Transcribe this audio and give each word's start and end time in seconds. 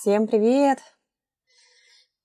Всем 0.00 0.26
привет! 0.26 0.78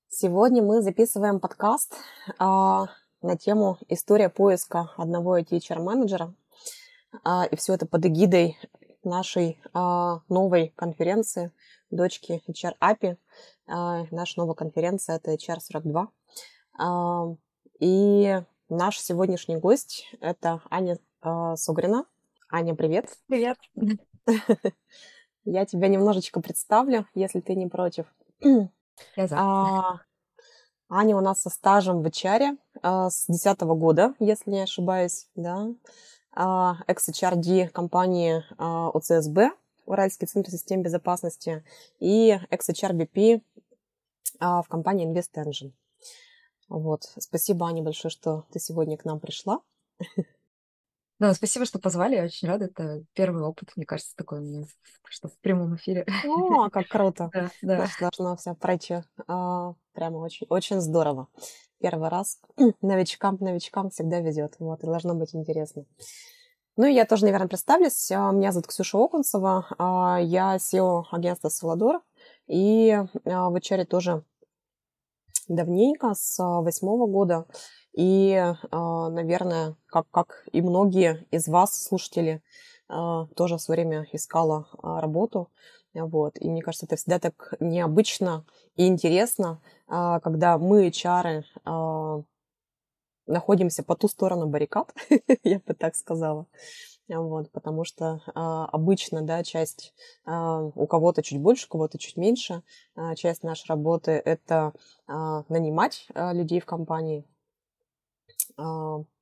Сегодня 0.07 0.63
мы 0.63 0.81
записываем 0.81 1.41
подкаст 1.41 1.93
а, 2.39 2.85
на 3.21 3.35
тему 3.35 3.77
«История 3.89 4.29
поиска 4.29 4.93
одного 4.95 5.39
HR-менеджера». 5.39 6.33
А, 7.25 7.43
и 7.43 7.57
все 7.57 7.73
это 7.73 7.85
под 7.85 8.05
эгидой 8.05 8.57
нашей 9.03 9.59
а, 9.73 10.21
новой 10.29 10.69
конференции 10.77 11.51
дочки 11.91 12.41
HR 12.47 12.75
API. 12.81 13.17
А, 13.67 14.05
наша 14.09 14.39
новая 14.39 14.55
конференция– 14.55 15.17
это 15.17 15.33
HR 15.33 15.59
42. 15.59 16.07
А, 16.79 17.25
и 17.81 18.41
наш 18.69 19.01
сегодняшний 19.01 19.57
гость– 19.57 20.05
это 20.21 20.61
Аня 20.69 20.97
а, 21.19 21.57
Сугрина. 21.57 22.05
Аня, 22.49 22.73
привет! 22.73 23.09
Привет! 23.27 23.57
Я 25.45 25.65
тебя 25.65 25.87
немножечко 25.87 26.41
представлю, 26.41 27.07
если 27.13 27.39
ты 27.39 27.55
не 27.55 27.67
против. 27.67 28.05
Я 28.41 29.27
за. 29.27 29.37
А, 29.37 30.01
Аня 30.89 31.15
у 31.15 31.21
нас 31.21 31.41
со 31.41 31.49
стажем 31.49 32.01
в 32.01 32.05
HR 32.05 32.57
а, 32.81 33.09
с 33.09 33.25
2010 33.27 33.61
года, 33.61 34.13
если 34.19 34.51
не 34.51 34.61
ошибаюсь, 34.61 35.27
да. 35.35 35.67
А, 36.31 36.77
Ex-HRD 36.87 37.69
компании 37.69 38.43
а, 38.57 38.89
ОЦСБ, 38.89 39.55
Уральский 39.85 40.27
центр 40.27 40.49
систем 40.49 40.81
безопасности, 40.81 41.63
и 41.99 42.39
ex-HRBP 42.49 43.41
а, 44.39 44.61
в 44.63 44.67
компании 44.67 45.07
Invest 45.07 45.31
Engine. 45.35 45.73
Вот. 46.67 47.03
Спасибо, 47.19 47.67
Аня, 47.67 47.83
большое, 47.83 48.11
что 48.11 48.45
ты 48.51 48.59
сегодня 48.59 48.97
к 48.97 49.05
нам 49.05 49.19
пришла. 49.19 49.59
Да, 51.19 51.33
спасибо, 51.33 51.65
что 51.65 51.79
позвали, 51.79 52.15
я 52.15 52.23
очень 52.25 52.47
рада. 52.47 52.65
Это 52.65 53.03
первый 53.13 53.43
опыт, 53.43 53.71
мне 53.75 53.85
кажется, 53.85 54.15
такой 54.17 54.39
у 54.39 54.41
меня, 54.41 54.65
что 55.09 55.29
в 55.29 55.37
прямом 55.39 55.75
эфире. 55.77 56.05
О, 56.25 56.69
как 56.69 56.87
круто! 56.87 57.29
Да, 57.33 57.49
да. 57.61 57.75
Знаешь, 57.75 57.97
должно 57.99 58.35
все 58.35 58.53
пройти 58.53 58.97
а, 59.27 59.73
прямо 59.93 60.17
очень, 60.17 60.45
очень 60.49 60.81
здорово. 60.81 61.27
Первый 61.79 62.09
раз 62.09 62.39
новичкам, 62.81 63.37
новичкам 63.39 63.89
всегда 63.91 64.19
везет. 64.19 64.55
Вот, 64.59 64.83
и 64.83 64.87
должно 64.87 65.15
быть 65.15 65.33
интересно. 65.35 65.85
Ну 66.77 66.85
и 66.85 66.93
я 66.93 67.05
тоже, 67.05 67.23
наверное, 67.23 67.47
представлюсь. 67.47 68.11
А, 68.11 68.31
Меня 68.31 68.51
зовут 68.51 68.67
Ксюша 68.67 68.97
Окунцева. 68.97 69.67
а, 69.77 70.19
Я 70.21 70.57
SEO 70.57 71.03
агентства 71.11 71.47
Саладор. 71.47 72.01
И 72.47 72.93
в 73.23 73.55
HR 73.55 73.85
тоже 73.85 74.23
давненько, 75.47 76.13
с 76.13 76.37
восьмого 76.39 77.07
года. 77.07 77.45
И, 77.95 78.35
а, 78.35 79.09
наверное, 79.09 79.75
как, 79.87 80.09
как 80.11 80.47
и 80.51 80.61
многие 80.61 81.25
из 81.31 81.47
вас, 81.47 81.83
слушатели, 81.83 82.41
а, 82.89 83.27
тоже 83.35 83.55
в 83.57 83.61
свое 83.61 83.81
время 83.81 84.07
искала 84.11 84.67
а, 84.83 84.99
работу. 85.01 85.49
Вот. 85.93 86.37
И 86.39 86.49
мне 86.49 86.61
кажется, 86.61 86.85
это 86.85 86.97
всегда 86.97 87.19
так 87.19 87.53
необычно 87.61 88.45
и 88.75 88.87
интересно, 88.87 89.61
когда 89.87 90.57
мы, 90.57 90.91
а, 91.63 92.21
находимся 93.27 93.83
по 93.83 93.95
ту 93.95 94.07
сторону 94.07 94.47
баррикад, 94.47 94.93
я 95.43 95.59
бы 95.59 95.73
так 95.73 95.95
сказала. 95.95 96.47
Вот, 97.07 97.51
потому 97.51 97.83
что 97.83 98.21
а, 98.33 98.65
обычно, 98.65 99.21
да, 99.21 99.43
часть 99.43 99.93
а, 100.25 100.61
у 100.63 100.87
кого-то 100.87 101.21
чуть 101.21 101.39
больше, 101.39 101.67
у 101.67 101.69
кого-то 101.69 101.99
чуть 101.99 102.17
меньше. 102.17 102.63
А, 102.95 103.15
часть 103.15 103.43
нашей 103.43 103.67
работы 103.67 104.11
это 104.11 104.73
а, 105.07 105.43
нанимать 105.47 106.07
а, 106.15 106.33
людей 106.33 106.59
в 106.59 106.65
компании, 106.65 107.23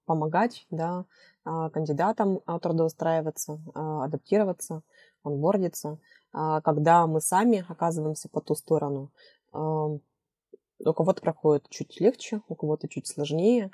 помогать, 0.05 0.65
да, 0.69 1.05
а, 1.45 1.69
кандидатам 1.69 2.41
а, 2.45 2.59
трудоустраиваться, 2.59 3.59
а, 3.73 4.05
адаптироваться, 4.05 4.81
онбордиться. 5.23 5.99
А, 6.31 6.61
когда 6.61 7.05
мы 7.07 7.21
сами 7.21 7.65
оказываемся 7.67 8.29
по 8.29 8.41
ту 8.41 8.55
сторону, 8.55 9.11
а, 9.51 9.87
у 9.87 10.93
кого-то 10.93 11.21
проходит 11.21 11.69
чуть 11.69 11.99
легче, 11.99 12.41
у 12.47 12.55
кого-то 12.55 12.87
чуть 12.87 13.07
сложнее. 13.07 13.71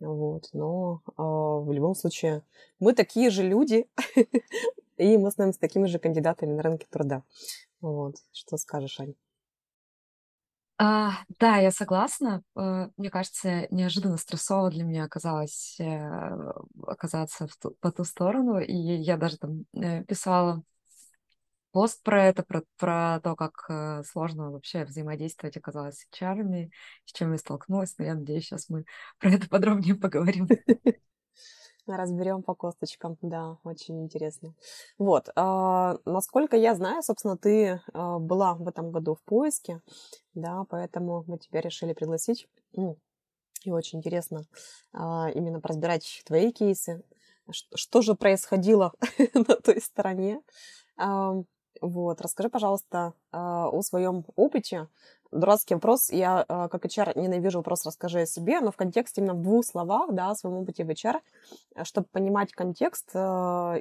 Вот, 0.00 0.48
но 0.52 1.02
а, 1.16 1.22
в 1.58 1.72
любом 1.72 1.94
случае 1.94 2.42
мы 2.80 2.92
такие 2.92 3.30
же 3.30 3.42
люди, 3.42 3.88
и 4.96 5.16
мы 5.16 5.30
становимся 5.30 5.60
такими 5.60 5.86
же 5.86 5.98
кандидатами 5.98 6.52
на 6.52 6.62
рынке 6.62 6.86
труда. 6.90 7.22
Вот, 7.80 8.16
что 8.32 8.56
скажешь, 8.56 8.98
Ань? 9.00 9.14
А, 10.84 11.12
да, 11.38 11.58
я 11.58 11.70
согласна. 11.70 12.42
Э, 12.56 12.88
Мне 12.96 13.08
кажется, 13.10 13.68
неожиданно 13.70 14.16
стрессово 14.16 14.70
для 14.70 14.82
меня 14.84 15.04
оказалось 15.04 15.76
э, 15.78 16.52
оказаться 16.86 17.46
в 17.46 17.56
ту- 17.56 17.76
по 17.80 17.92
ту 17.92 18.04
сторону. 18.04 18.58
И 18.58 18.72
я 18.74 19.16
даже 19.16 19.38
там 19.38 19.64
э, 19.74 20.02
писала 20.04 20.62
пост 21.72 22.02
про 22.02 22.24
это, 22.26 22.42
про, 22.42 22.62
про 22.78 23.20
то, 23.22 23.34
как 23.36 24.04
сложно 24.06 24.50
вообще 24.50 24.84
взаимодействовать 24.84 25.56
оказалось 25.56 26.00
с 26.00 26.06
HR, 26.22 26.70
с 27.06 27.12
чем 27.12 27.32
я 27.32 27.38
столкнулась. 27.38 27.94
Но 27.98 28.04
я 28.04 28.14
надеюсь, 28.14 28.44
сейчас 28.44 28.68
мы 28.68 28.84
про 29.18 29.30
это 29.32 29.48
подробнее 29.50 29.94
поговорим. 29.94 30.48
Разберем 31.86 32.42
по 32.44 32.54
косточкам, 32.54 33.16
да, 33.22 33.58
очень 33.64 34.00
интересно. 34.02 34.54
Вот, 34.98 35.30
а, 35.34 35.96
насколько 36.04 36.56
я 36.56 36.76
знаю, 36.76 37.02
собственно, 37.02 37.36
ты 37.36 37.80
а, 37.92 38.18
была 38.20 38.54
в 38.54 38.68
этом 38.68 38.92
году 38.92 39.16
в 39.16 39.22
поиске, 39.24 39.80
да, 40.34 40.64
поэтому 40.70 41.24
мы 41.26 41.38
тебя 41.38 41.60
решили 41.60 41.92
пригласить. 41.92 42.46
М, 42.76 42.96
И 43.64 43.72
очень 43.72 44.00
интересно 44.00 44.42
а, 44.92 45.30
именно 45.34 45.60
разбирать 45.62 46.22
твои 46.26 46.52
кейсы, 46.52 47.02
Ш- 47.50 47.66
что 47.76 48.02
же 48.02 48.14
происходило 48.16 48.92
на 49.34 49.56
той 49.56 49.80
стороне. 49.80 50.42
Вот, 51.80 52.20
расскажи, 52.20 52.48
пожалуйста, 52.48 53.14
а, 53.32 53.68
о 53.68 53.82
своем 53.82 54.24
опыте. 54.36 54.88
Дурацкий 55.30 55.74
вопрос. 55.74 56.10
Я, 56.10 56.44
а, 56.46 56.68
как 56.68 56.84
HR, 56.84 57.18
ненавижу 57.18 57.58
вопрос 57.58 57.86
«расскажи 57.86 58.20
о 58.20 58.26
себе», 58.26 58.60
но 58.60 58.70
в 58.70 58.76
контексте 58.76 59.20
именно 59.20 59.34
в 59.34 59.42
двух 59.42 59.64
словах, 59.64 60.12
да, 60.12 60.30
о 60.30 60.34
своем 60.34 60.56
опыте 60.56 60.84
в 60.84 60.90
HR, 60.90 61.20
чтобы 61.84 62.06
понимать 62.12 62.52
контекст 62.52 63.10
э, 63.14 63.18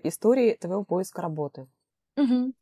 истории 0.04 0.58
твоего 0.60 0.84
поиска 0.84 1.22
работы. 1.22 1.68
Мгм. 2.22 2.54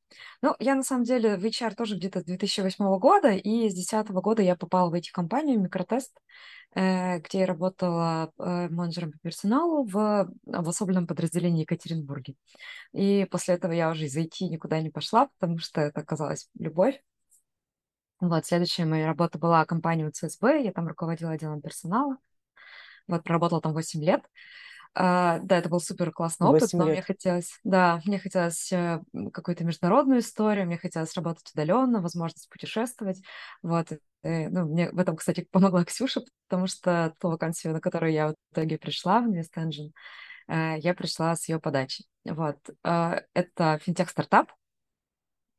Ну, 0.41 0.55
я 0.59 0.75
на 0.75 0.83
самом 0.83 1.03
деле 1.03 1.37
в 1.37 1.43
HR 1.43 1.75
тоже 1.75 1.95
где-то 1.97 2.21
с 2.21 2.23
2008 2.23 2.97
года, 2.97 3.31
и 3.31 3.69
с 3.69 3.73
2010 3.73 4.21
года 4.21 4.41
я 4.41 4.55
попала 4.55 4.89
в 4.89 4.93
IT-компанию 4.93 5.59
Микротест, 5.59 6.17
э, 6.75 7.19
где 7.19 7.39
я 7.39 7.45
работала 7.45 8.31
э, 8.37 8.69
менеджером 8.69 9.11
по 9.11 9.19
персоналу 9.19 9.83
в 9.85 10.31
обособленном 10.51 11.07
подразделении 11.07 11.61
Екатеринбурге. 11.61 12.35
И 12.93 13.27
после 13.29 13.55
этого 13.55 13.73
я 13.73 13.89
уже 13.91 14.05
из 14.05 14.15
IT 14.17 14.47
никуда 14.47 14.81
не 14.81 14.89
пошла, 14.89 15.29
потому 15.39 15.59
что 15.59 15.81
это 15.81 16.01
оказалась 16.01 16.49
любовь. 16.57 17.01
Вот, 18.21 18.45
следующая 18.45 18.85
моя 18.85 19.07
работа 19.07 19.39
была 19.39 19.65
компания 19.65 20.07
УЦСБ, 20.07 20.61
я 20.63 20.71
там 20.71 20.87
руководила 20.87 21.31
отделом 21.31 21.61
персонала. 21.61 22.17
Вот, 23.07 23.23
проработала 23.23 23.61
там 23.61 23.73
8 23.73 24.03
лет. 24.03 24.21
А, 24.95 25.39
да, 25.39 25.57
это 25.57 25.69
был 25.69 25.79
супер 25.79 26.11
классный 26.11 26.47
опыт, 26.47 26.69
но 26.73 26.85
мне 26.85 26.95
лет. 26.95 27.05
хотелось, 27.05 27.59
да, 27.63 28.01
мне 28.05 28.19
хотелось 28.19 28.71
э, 28.71 29.01
какую-то 29.31 29.63
международную 29.63 30.19
историю, 30.19 30.65
мне 30.65 30.77
хотелось 30.77 31.13
работать 31.15 31.49
удаленно, 31.53 32.01
возможность 32.01 32.49
путешествовать. 32.49 33.21
Вот, 33.61 33.91
э, 34.23 34.49
ну, 34.49 34.65
мне 34.65 34.91
в 34.91 34.99
этом, 34.99 35.15
кстати, 35.15 35.47
помогла 35.51 35.83
Ксюша, 35.85 36.21
потому 36.47 36.67
что 36.67 37.13
ту 37.19 37.29
вакансию, 37.29 37.73
на 37.73 37.81
которую 37.81 38.11
я 38.11 38.29
в 38.29 38.35
итоге 38.51 38.77
пришла 38.77 39.21
в 39.21 39.29
Invest 39.29 39.53
Engine, 39.57 39.91
я 40.47 40.95
пришла 40.95 41.35
с 41.35 41.47
ее 41.47 41.59
подачи. 41.59 42.05
Вот, 42.25 42.57
э, 42.83 43.21
это 43.33 43.79
финтех-стартап, 43.83 44.51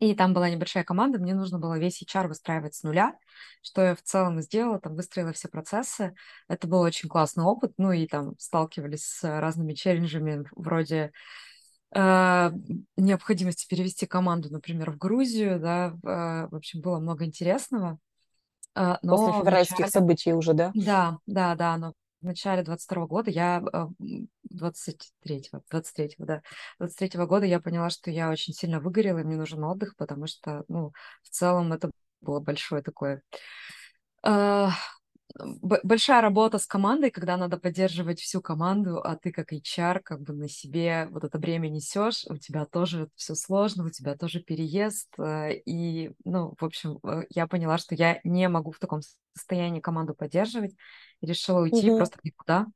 и 0.00 0.14
там 0.14 0.32
была 0.32 0.48
небольшая 0.48 0.82
команда, 0.82 1.18
мне 1.18 1.34
нужно 1.34 1.58
было 1.58 1.78
весь 1.78 2.02
HR 2.02 2.28
выстраивать 2.28 2.74
с 2.74 2.82
нуля, 2.82 3.14
что 3.62 3.82
я 3.82 3.94
в 3.94 4.02
целом 4.02 4.38
и 4.38 4.42
сделала, 4.42 4.80
там 4.80 4.96
выстроила 4.96 5.32
все 5.32 5.48
процессы. 5.48 6.14
Это 6.48 6.66
был 6.66 6.80
очень 6.80 7.08
классный 7.08 7.44
опыт, 7.44 7.74
ну 7.76 7.92
и 7.92 8.06
там 8.06 8.32
сталкивались 8.38 9.04
с 9.04 9.40
разными 9.40 9.74
челленджами 9.74 10.46
вроде 10.56 11.12
э, 11.94 12.50
необходимости 12.96 13.68
перевести 13.68 14.06
команду, 14.06 14.50
например, 14.50 14.90
в 14.90 14.96
Грузию, 14.96 15.60
да, 15.60 15.88
э, 16.02 16.48
в 16.50 16.56
общем, 16.56 16.80
было 16.80 16.98
много 16.98 17.26
интересного. 17.26 17.98
Э, 18.74 18.94
После 19.02 19.26
но 19.26 19.32
в 19.32 19.44
февральских 19.44 19.78
начале, 19.80 19.92
событий 19.92 20.32
уже, 20.32 20.54
да? 20.54 20.72
да, 20.74 21.18
да, 21.26 21.54
да, 21.54 21.76
но 21.76 21.92
в 22.20 22.24
начале 22.24 22.62
22 22.62 23.06
года 23.06 23.30
я, 23.30 23.62
э, 23.72 23.76
м, 24.00 24.28
23-го, 24.44 25.62
23-го, 25.70 26.24
да, 26.26 26.42
23-го 26.78 27.26
года 27.26 27.46
я 27.46 27.60
поняла, 27.60 27.90
что 27.90 28.10
я 28.10 28.30
очень 28.30 28.54
сильно 28.54 28.80
выгорела, 28.80 29.18
и 29.20 29.24
мне 29.24 29.36
нужен 29.36 29.62
отдых, 29.64 29.96
потому 29.96 30.26
что, 30.26 30.64
ну, 30.68 30.92
в 31.22 31.30
целом 31.30 31.72
это 31.72 31.90
было 32.20 32.40
большое 32.40 32.82
такое 32.82 33.22
б- 34.22 34.70
большая 35.38 36.20
работа 36.20 36.58
с 36.58 36.66
командой, 36.66 37.10
когда 37.10 37.36
надо 37.36 37.58
поддерживать 37.58 38.20
всю 38.20 38.40
команду, 38.40 39.00
а 39.02 39.16
ты 39.16 39.32
как 39.32 39.52
HR 39.52 40.00
как 40.00 40.20
бы 40.22 40.32
на 40.32 40.48
себе 40.48 41.08
вот 41.10 41.24
это 41.24 41.38
бремя 41.38 41.68
несешь, 41.68 42.24
у 42.28 42.36
тебя 42.36 42.66
тоже 42.66 43.08
все 43.16 43.34
сложно, 43.34 43.84
у 43.86 43.90
тебя 43.90 44.16
тоже 44.16 44.40
переезд, 44.40 45.08
э, 45.18 45.54
и, 45.64 46.12
ну, 46.24 46.54
в 46.58 46.64
общем, 46.64 46.98
э, 47.04 47.24
я 47.30 47.46
поняла, 47.46 47.78
что 47.78 47.94
я 47.94 48.20
не 48.24 48.48
могу 48.48 48.72
в 48.72 48.78
таком 48.78 49.00
состоянии 49.34 49.80
команду 49.80 50.14
поддерживать, 50.14 50.74
и 51.20 51.26
решила 51.26 51.60
уйти 51.60 51.90
Мгм. 51.90 51.96
просто 51.96 52.18
никуда. 52.22 52.66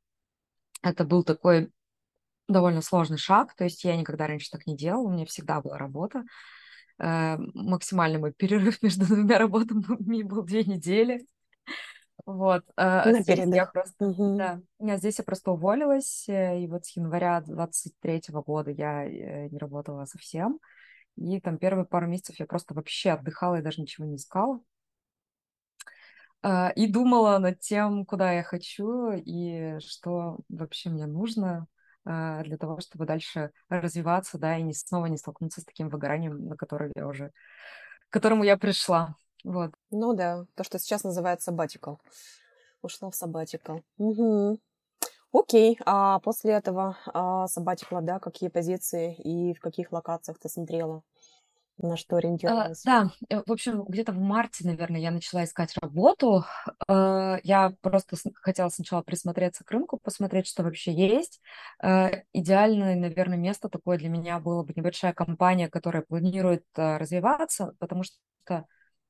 Это 0.83 1.03
был 1.05 1.23
такой 1.23 1.71
довольно 2.47 2.81
сложный 2.81 3.17
шаг, 3.17 3.55
то 3.55 3.63
есть 3.63 3.83
я 3.83 3.95
никогда 3.97 4.27
раньше 4.27 4.51
так 4.51 4.67
не 4.67 4.77
делала, 4.77 5.07
у 5.07 5.11
меня 5.11 5.25
всегда 5.25 5.61
была 5.61 5.77
работа, 5.77 6.23
э, 6.99 7.37
максимальный 7.53 8.19
мой 8.19 8.33
перерыв 8.33 8.81
между 8.83 9.05
двумя 9.07 9.39
работами 9.39 10.23
был 10.23 10.43
две 10.43 10.63
недели. 10.63 11.25
Вот, 12.25 12.63
а 12.75 13.11
На 13.11 13.21
здесь 13.21 13.47
я 13.51 13.67
просто, 13.67 13.95
Мгм. 13.99 14.37
да, 14.37 14.61
я 14.79 14.97
здесь 14.97 15.19
я 15.19 15.23
просто 15.23 15.51
уволилась, 15.51 16.27
э, 16.27 16.61
и 16.63 16.67
вот 16.67 16.85
с 16.85 16.95
января 16.97 17.39
двадцать 17.41 17.99
третьего 17.99 18.41
года 18.41 18.71
я 18.71 19.05
э, 19.05 19.47
не 19.49 19.57
работала 19.59 20.05
совсем, 20.05 20.59
и 21.17 21.39
там 21.41 21.57
первые 21.59 21.85
пару 21.85 22.07
месяцев 22.07 22.39
я 22.39 22.45
просто 22.47 22.73
вообще 22.75 23.11
отдыхала 23.11 23.57
и 23.57 23.61
даже 23.63 23.81
ничего 23.81 24.07
не 24.07 24.17
искала. 24.17 24.61
А, 26.43 26.71
И 26.75 26.87
думала 26.87 27.37
над 27.39 27.59
тем, 27.59 28.05
куда 28.05 28.31
я 28.33 28.43
хочу 28.43 29.11
и 29.13 29.79
что 29.79 30.39
вообще 30.49 30.89
мне 30.89 31.07
нужно 31.07 31.67
а, 32.05 32.43
для 32.43 32.57
того, 32.57 32.79
чтобы 32.81 33.05
дальше 33.05 33.51
развиваться, 33.69 34.37
да, 34.37 34.57
и 34.57 34.63
не 34.63 34.73
снова 34.73 35.07
не 35.07 35.17
столкнуться 35.17 35.61
с 35.61 35.65
таким 35.65 35.89
выгоранием, 35.89 36.47
на 36.47 36.55
которое 36.55 36.91
я 36.95 37.07
уже, 37.07 37.31
к 38.09 38.13
которому 38.13 38.43
я 38.43 38.57
пришла. 38.57 39.15
Вот. 39.45 39.71
Ну 39.91 40.13
да, 40.13 40.45
то, 40.55 40.63
что 40.63 40.79
сейчас 40.79 41.03
называется 41.03 41.51
sabbatical. 41.51 41.97
Ушла 42.81 43.11
в 43.11 43.13
sabbatical. 43.13 43.83
Мгм. 43.97 44.59
Окей, 45.31 45.77
а 45.85 46.19
после 46.19 46.53
этого 46.53 46.97
а, 47.07 47.45
sabbatical, 47.47 48.01
да, 48.01 48.19
какие 48.19 48.49
позиции 48.49 49.15
и 49.15 49.53
в 49.53 49.59
каких 49.59 49.91
локациях 49.91 50.39
ты 50.39 50.49
смотрела? 50.49 51.03
На 51.77 51.97
что 51.97 52.17
А, 52.17 52.19
ориентировалась? 52.19 52.83
Да, 52.83 53.11
э, 53.29 53.41
в 53.45 53.51
общем, 53.51 53.83
где-то 53.85 54.11
в 54.11 54.19
марте, 54.19 54.67
наверное, 54.67 54.99
я 55.01 55.09
начала 55.09 55.43
искать 55.43 55.75
работу. 55.81 56.45
Э, 56.87 57.39
Я 57.43 57.73
просто 57.81 58.15
хотела 58.35 58.69
сначала 58.69 59.01
присмотреться 59.01 59.63
к 59.63 59.71
рынку, 59.71 59.97
посмотреть, 59.97 60.45
что 60.47 60.61
вообще 60.63 60.93
есть. 60.93 61.41
Э, 61.83 62.21
Идеальное, 62.33 62.95
наверное, 62.95 63.37
место 63.37 63.67
такое 63.69 63.97
для 63.97 64.09
меня 64.09 64.39
было 64.39 64.63
бы 64.63 64.73
небольшая 64.75 65.13
компания, 65.13 65.69
которая 65.69 66.03
планирует 66.03 66.65
развиваться, 66.75 67.73
потому 67.79 68.03
что 68.03 68.15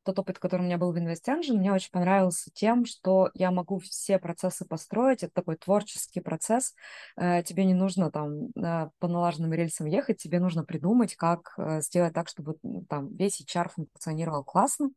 тот 0.05 0.19
опыт, 0.19 0.39
который 0.39 0.61
у 0.61 0.65
меня 0.65 0.77
был 0.77 0.93
в 0.93 0.97
Invest 0.97 1.25
Engine, 1.27 1.57
мне 1.57 1.73
очень 1.73 1.91
понравился 1.91 2.51
тем, 2.53 2.85
что 2.85 3.31
я 3.33 3.51
могу 3.51 3.79
все 3.79 4.19
процессы 4.19 4.65
построить. 4.65 5.23
Это 5.23 5.33
такой 5.33 5.57
творческий 5.57 6.21
процесс. 6.21 6.73
Э, 7.17 7.43
Тебе 7.43 7.65
не 7.65 7.73
нужно 7.73 8.11
там 8.11 8.47
э, 8.55 8.89
по 8.99 9.07
налаженным 9.07 9.51
рельсам 9.53 9.87
ехать, 9.87 10.17
тебе 10.17 10.39
нужно 10.39 10.63
придумать, 10.63 11.15
как 11.15 11.53
э, 11.57 11.81
сделать 11.81 12.13
так, 12.13 12.29
чтобы 12.29 12.55
там 12.87 13.13
весь 13.15 13.41
HR 13.41 13.69
функционировал 13.69 14.43
классно. 14.43 14.91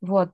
Вот. 0.00 0.30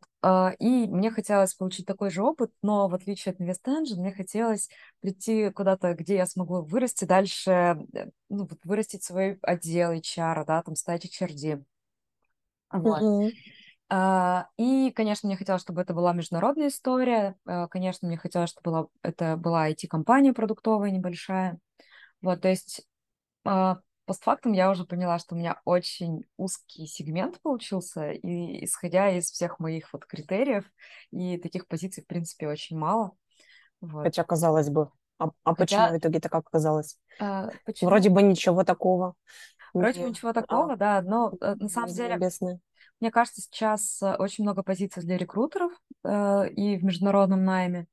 И 0.61 0.87
мне 0.87 1.11
хотелось 1.11 1.55
получить 1.55 1.85
такой 1.85 2.11
же 2.11 2.23
опыт, 2.23 2.51
но 2.63 2.89
в 2.89 2.95
отличие 2.95 3.33
от 3.33 3.41
Invest 3.41 3.65
Engine, 3.67 3.97
мне 4.01 4.13
хотелось 4.13 4.71
прийти 5.01 5.51
куда-то, 5.51 5.95
где 5.95 6.17
я 6.17 6.27
смогу 6.27 6.63
вырасти 6.63 7.05
дальше, 7.05 7.77
ну, 8.31 8.47
вот 8.47 8.59
вырастить 8.65 9.03
свой 9.05 9.39
отдел 9.43 9.91
HR, 9.91 10.47
да, 10.47 10.63
там 10.63 10.75
стать 10.75 11.05
HRD. 11.05 11.63
Вот. 12.71 13.03
Мгм. 13.03 13.31
А, 13.91 14.49
И, 14.59 14.91
конечно, 14.91 15.27
мне 15.27 15.37
хотелось, 15.37 15.63
чтобы 15.63 15.81
это 15.81 15.95
была 15.95 16.13
международная 16.13 16.69
история. 16.69 17.37
А, 17.47 17.69
Конечно, 17.69 18.07
мне 18.07 18.19
хотелось, 18.19 18.51
чтобы 18.51 18.71
была, 18.71 18.87
это 19.03 19.37
была 19.37 19.69
IT-компания 19.71 20.33
продуктовая 20.33 20.91
небольшая. 20.91 21.59
Вот, 22.21 22.41
то 22.41 22.49
есть 22.49 22.87
а, 23.45 23.79
постфактум 24.05 24.53
я 24.53 24.71
уже 24.71 24.85
поняла, 24.85 25.19
что 25.19 25.35
у 25.35 25.39
меня 25.39 25.61
очень 25.65 26.25
узкий 26.37 26.87
сегмент 26.87 27.41
получился, 27.41 28.11
и 28.11 28.65
исходя 28.65 29.11
из 29.11 29.31
всех 29.31 29.59
моих 29.61 29.93
вот 29.93 30.05
критериев, 30.05 30.65
и 31.11 31.39
таких 31.39 31.67
позиций, 31.67 32.03
в 32.03 32.07
принципе, 32.07 32.49
очень 32.49 32.77
мало. 32.77 33.13
Вот. 33.81 34.05
Хотя, 34.05 34.25
казалось 34.25 34.71
бы, 34.71 34.91
а, 35.19 35.31
а 35.45 35.55
почему 35.55 35.83
Хотя, 35.83 35.93
в 35.93 35.99
итоге 35.99 36.21
так 36.21 36.35
оказалось? 36.35 36.99
а, 37.21 37.51
почему? 37.65 37.91
Вроде 37.91 38.11
бы 38.11 38.23
ничего 38.23 38.65
такого. 38.65 39.15
Вроде 39.75 40.01
бы 40.01 40.11
ничего 40.11 40.31
а, 40.31 40.35
такого, 40.35 40.77
да, 40.77 41.03
но 41.03 41.33
э, 41.41 41.55
на 41.55 41.69
самом 41.69 41.89
деле 41.89 42.15
небесные. 42.17 42.61
Мне 43.01 43.11
кажется, 43.11 43.41
сейчас 43.43 44.03
э, 44.03 44.15
очень 44.17 44.45
много 44.45 44.63
позиций 44.63 45.03
для 45.03 45.17
рекрутеров 45.19 45.73
э, 46.05 46.49
и 46.51 46.77
в 46.79 46.85
международном 46.85 47.45
найме. 47.45 47.87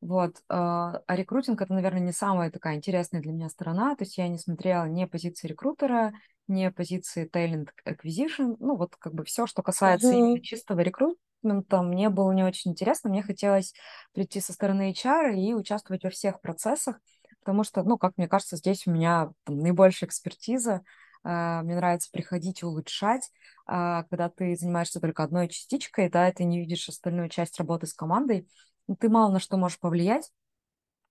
Вот. 0.00 0.36
А 0.48 1.00
а 1.06 1.16
рекрутинг 1.16 1.60
это, 1.62 1.72
наверное, 1.74 2.00
не 2.00 2.12
самая 2.12 2.50
такая 2.50 2.76
интересная 2.76 3.20
для 3.22 3.32
меня 3.32 3.48
сторона. 3.48 3.96
То 3.96 4.04
есть 4.04 4.18
я 4.18 4.28
не 4.28 4.38
смотрела 4.38 4.84
ни 4.86 5.04
позиции 5.06 5.48
рекрутера, 5.48 6.12
ни 6.48 6.68
позиции 6.68 7.28
talent 7.28 7.68
acquisition. 7.86 8.56
Ну, 8.60 8.76
вот 8.76 8.96
как 8.96 9.14
бы 9.14 9.24
все, 9.24 9.46
что 9.46 9.62
касается 9.62 10.16
Мгм. 10.16 10.40
чистого 10.42 10.80
рекрутмента, 10.80 11.82
мне 11.82 12.10
было 12.10 12.32
не 12.32 12.44
очень 12.44 12.72
интересно. 12.72 13.10
Мне 13.10 13.22
хотелось 13.22 13.74
прийти 14.12 14.40
со 14.40 14.52
стороны 14.52 14.90
HR 14.90 15.34
и 15.34 15.54
участвовать 15.54 16.04
во 16.04 16.10
всех 16.10 16.40
процессах, 16.40 17.00
потому 17.40 17.64
что, 17.64 17.82
ну, 17.82 17.98
как 17.98 18.16
мне 18.16 18.28
кажется, 18.28 18.56
здесь 18.56 18.86
у 18.86 18.90
меня 18.92 19.30
там, 19.44 19.58
наибольшая 19.58 20.08
экспертиза. 20.08 20.82
А, 21.26 21.62
Мне 21.62 21.74
нравится 21.76 22.08
приходить 22.12 22.62
и 22.62 22.66
улучшать. 22.66 23.30
А 23.66 24.04
Когда 24.04 24.28
ты 24.28 24.54
занимаешься 24.56 25.00
только 25.00 25.24
одной 25.24 25.48
частичкой, 25.48 26.08
да, 26.08 26.28
и 26.28 26.32
ты 26.32 26.44
не 26.44 26.60
видишь 26.60 26.88
остальную 26.88 27.28
часть 27.28 27.58
работы 27.58 27.86
с 27.88 27.94
командой, 27.94 28.48
ну, 28.86 28.94
ты 28.96 29.08
мало 29.08 29.32
на 29.32 29.40
что 29.40 29.56
можешь 29.56 29.80
повлиять, 29.80 30.30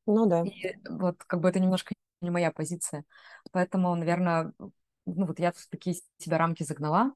Ну 0.08 0.26
да. 0.26 0.44
и 0.44 0.76
вот 0.90 1.24
как 1.26 1.42
бы 1.42 1.50
это 1.50 1.60
немножко 1.60 1.94
не 2.22 2.30
моя 2.30 2.52
позиция. 2.52 3.04
Поэтому, 3.52 3.94
наверное, 3.96 4.54
ну 5.06 5.26
вот 5.26 5.40
я 5.40 5.52
в 5.52 5.68
такие 5.70 5.96
себя 6.18 6.38
рамки 6.38 6.64
загнала, 6.64 7.14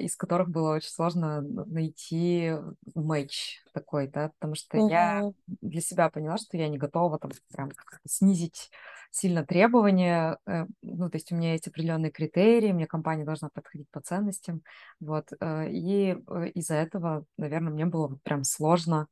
из 0.00 0.16
которых 0.16 0.50
было 0.50 0.74
очень 0.76 0.90
сложно 0.90 1.40
найти 1.40 2.52
матч 2.94 3.62
такой, 3.72 4.08
да, 4.08 4.30
потому 4.38 4.54
что 4.54 4.76
я 4.78 5.22
Мгм. 5.22 5.34
для 5.46 5.80
себя 5.80 6.10
поняла, 6.10 6.36
что 6.38 6.56
я 6.56 6.68
не 6.68 6.78
готова 6.78 7.18
там 7.18 7.30
прям 7.52 7.70
снизить 8.06 8.70
сильно 9.10 9.44
требования, 9.44 10.38
э, 10.46 10.64
ну, 10.82 11.10
то 11.10 11.16
есть 11.16 11.32
у 11.32 11.36
меня 11.36 11.52
есть 11.52 11.68
определенные 11.68 12.10
критерии, 12.10 12.72
мне 12.72 12.86
компания 12.86 13.24
должна 13.24 13.50
подходить 13.50 13.90
по 13.90 14.00
ценностям, 14.00 14.62
вот, 15.00 15.28
э, 15.38 15.70
и 15.70 16.12
э, 16.16 16.48
из-за 16.54 16.74
этого, 16.76 17.24
наверное, 17.36 17.72
мне 17.72 17.84
было 17.86 18.18
прям 18.24 18.44
сложно 18.44 19.08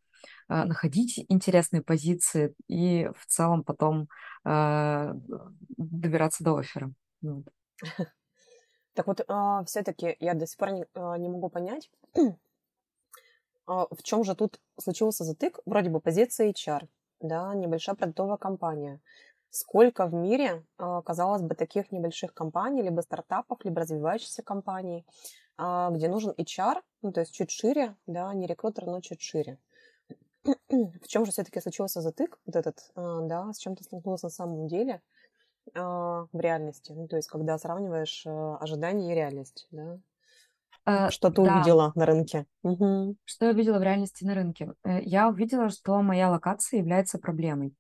э, 0.49 0.65
находить 0.65 1.25
интересные 1.29 1.83
позиции 1.83 2.55
и 2.69 3.11
в 3.17 3.27
целом 3.27 3.65
потом 3.65 4.09
э, 4.47 5.15
добираться 5.77 6.45
до 6.45 6.57
оффера. 6.59 6.93
Вот. 7.23 7.45
Так 8.95 9.07
вот, 9.07 9.21
все-таки 9.67 10.17
я 10.21 10.35
до 10.35 10.47
сих 10.47 10.59
пор 10.59 10.73
не, 10.73 10.87
а, 10.95 11.17
не 11.17 11.29
могу 11.29 11.49
понять, 11.49 11.91
а, 13.67 13.87
в 13.91 14.03
чем 14.03 14.25
же 14.25 14.35
тут 14.35 14.61
случился 14.79 15.25
затык? 15.25 15.61
Вроде 15.65 15.91
бы 15.91 16.01
позиция 16.01 16.51
HR, 16.51 16.89
да, 17.21 17.55
небольшая 17.55 17.95
продуктовая 17.95 18.37
компания. 18.37 19.01
Сколько 19.51 20.07
в 20.07 20.15
мире, 20.15 20.65
а, 20.79 21.03
казалось 21.03 21.43
бы, 21.43 21.55
таких 21.55 21.93
небольших 21.93 22.35
компаний, 22.35 22.83
либо 22.83 23.01
стартапов, 23.01 23.65
либо 23.65 23.81
развивающихся 23.81 24.43
компаний, 24.43 25.07
а, 25.57 25.91
где 25.91 26.09
нужен 26.09 26.35
HR, 26.37 26.83
ну, 27.03 27.13
то 27.13 27.21
есть 27.21 27.33
чуть 27.33 27.51
шире, 27.51 27.97
да, 28.07 28.33
не 28.35 28.47
рекрутер, 28.47 28.87
но 28.87 29.01
чуть 29.01 29.21
шире. 29.21 29.59
В 30.69 31.07
чем 31.07 31.27
же 31.27 31.33
все-таки 31.33 31.61
случился 31.61 32.01
затык 32.01 32.39
вот 32.47 32.57
этот, 32.57 32.91
а, 32.95 33.21
да, 33.21 33.53
с 33.53 33.59
чем 33.59 33.77
ты 33.77 33.85
столкнулась 33.85 34.23
на 34.23 34.31
самом 34.31 34.67
деле 34.69 34.95
а, 34.95 35.01
в 35.75 36.29
реальности? 36.35 36.93
Ну, 36.93 37.09
то 37.09 37.17
есть 37.17 37.29
когда 37.29 37.59
сравниваешь 37.59 38.25
а, 38.27 38.57
ожидания 38.59 39.13
и 39.13 39.15
реальность, 39.15 39.67
да? 39.71 39.99
Э, 40.87 41.11
Что 41.11 41.31
ты 41.31 41.41
да, 41.43 41.53
увидела 41.53 41.93
на 41.95 42.07
рынке? 42.07 42.47
Мгм. 42.63 43.17
что 43.25 43.47
я 43.47 43.53
увидела 43.53 43.79
в 43.79 43.83
реальности 43.83 44.25
на 44.25 44.35
рынке? 44.35 44.73
Э, 44.85 45.01
Я 45.03 45.29
увидела, 45.29 45.71
что 45.71 46.01
моя 46.03 46.31
локация 46.31 46.79
является 46.79 47.19
проблемой. 47.19 47.75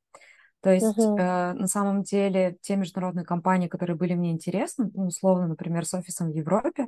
То 0.63 0.71
есть, 0.71 0.87
Мгм. 0.87 1.17
э, 1.17 1.53
на 1.55 1.67
самом 1.67 2.03
деле, 2.03 2.57
те 2.63 2.77
международные 2.77 3.25
компании, 3.25 3.69
которые 3.69 3.97
были 3.97 4.15
мне 4.15 4.33
интересны, 4.33 4.91
ну, 4.95 5.07
условно, 5.07 5.49
например, 5.49 5.87
с 5.87 5.95
офисом 5.95 6.31
в 6.33 6.35
Европе, 6.35 6.87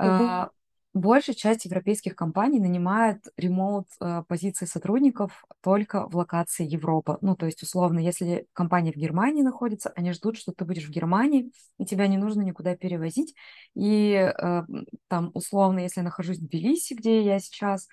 Мгм. 0.00 0.36
А, 0.38 0.50
Большая 0.96 1.36
часть 1.36 1.66
европейских 1.66 2.16
компаний 2.16 2.58
нанимает 2.58 3.26
ремоут 3.36 3.86
э, 4.00 4.22
позиции 4.26 4.64
сотрудников 4.64 5.44
только 5.62 6.08
в 6.08 6.16
локации 6.16 6.66
Европа. 6.66 7.18
Ну, 7.20 7.36
то 7.36 7.44
есть, 7.44 7.62
условно, 7.62 7.98
если 7.98 8.46
компания 8.54 8.92
в 8.92 8.96
Германии 8.96 9.42
находится, 9.42 9.92
они 9.94 10.12
ждут, 10.12 10.38
что 10.38 10.52
ты 10.52 10.64
будешь 10.64 10.86
в 10.86 10.90
Германии, 10.90 11.52
и 11.78 11.84
тебя 11.84 12.06
не 12.06 12.16
нужно 12.16 12.40
никуда 12.40 12.76
перевозить. 12.76 13.34
И 13.74 14.12
э, 14.14 14.62
там, 15.08 15.32
условно, 15.34 15.80
если 15.80 16.00
я 16.00 16.04
нахожусь 16.04 16.38
в 16.38 16.46
Тбилиси, 16.46 16.94
где 16.94 17.22
я 17.22 17.40
сейчас, 17.40 17.88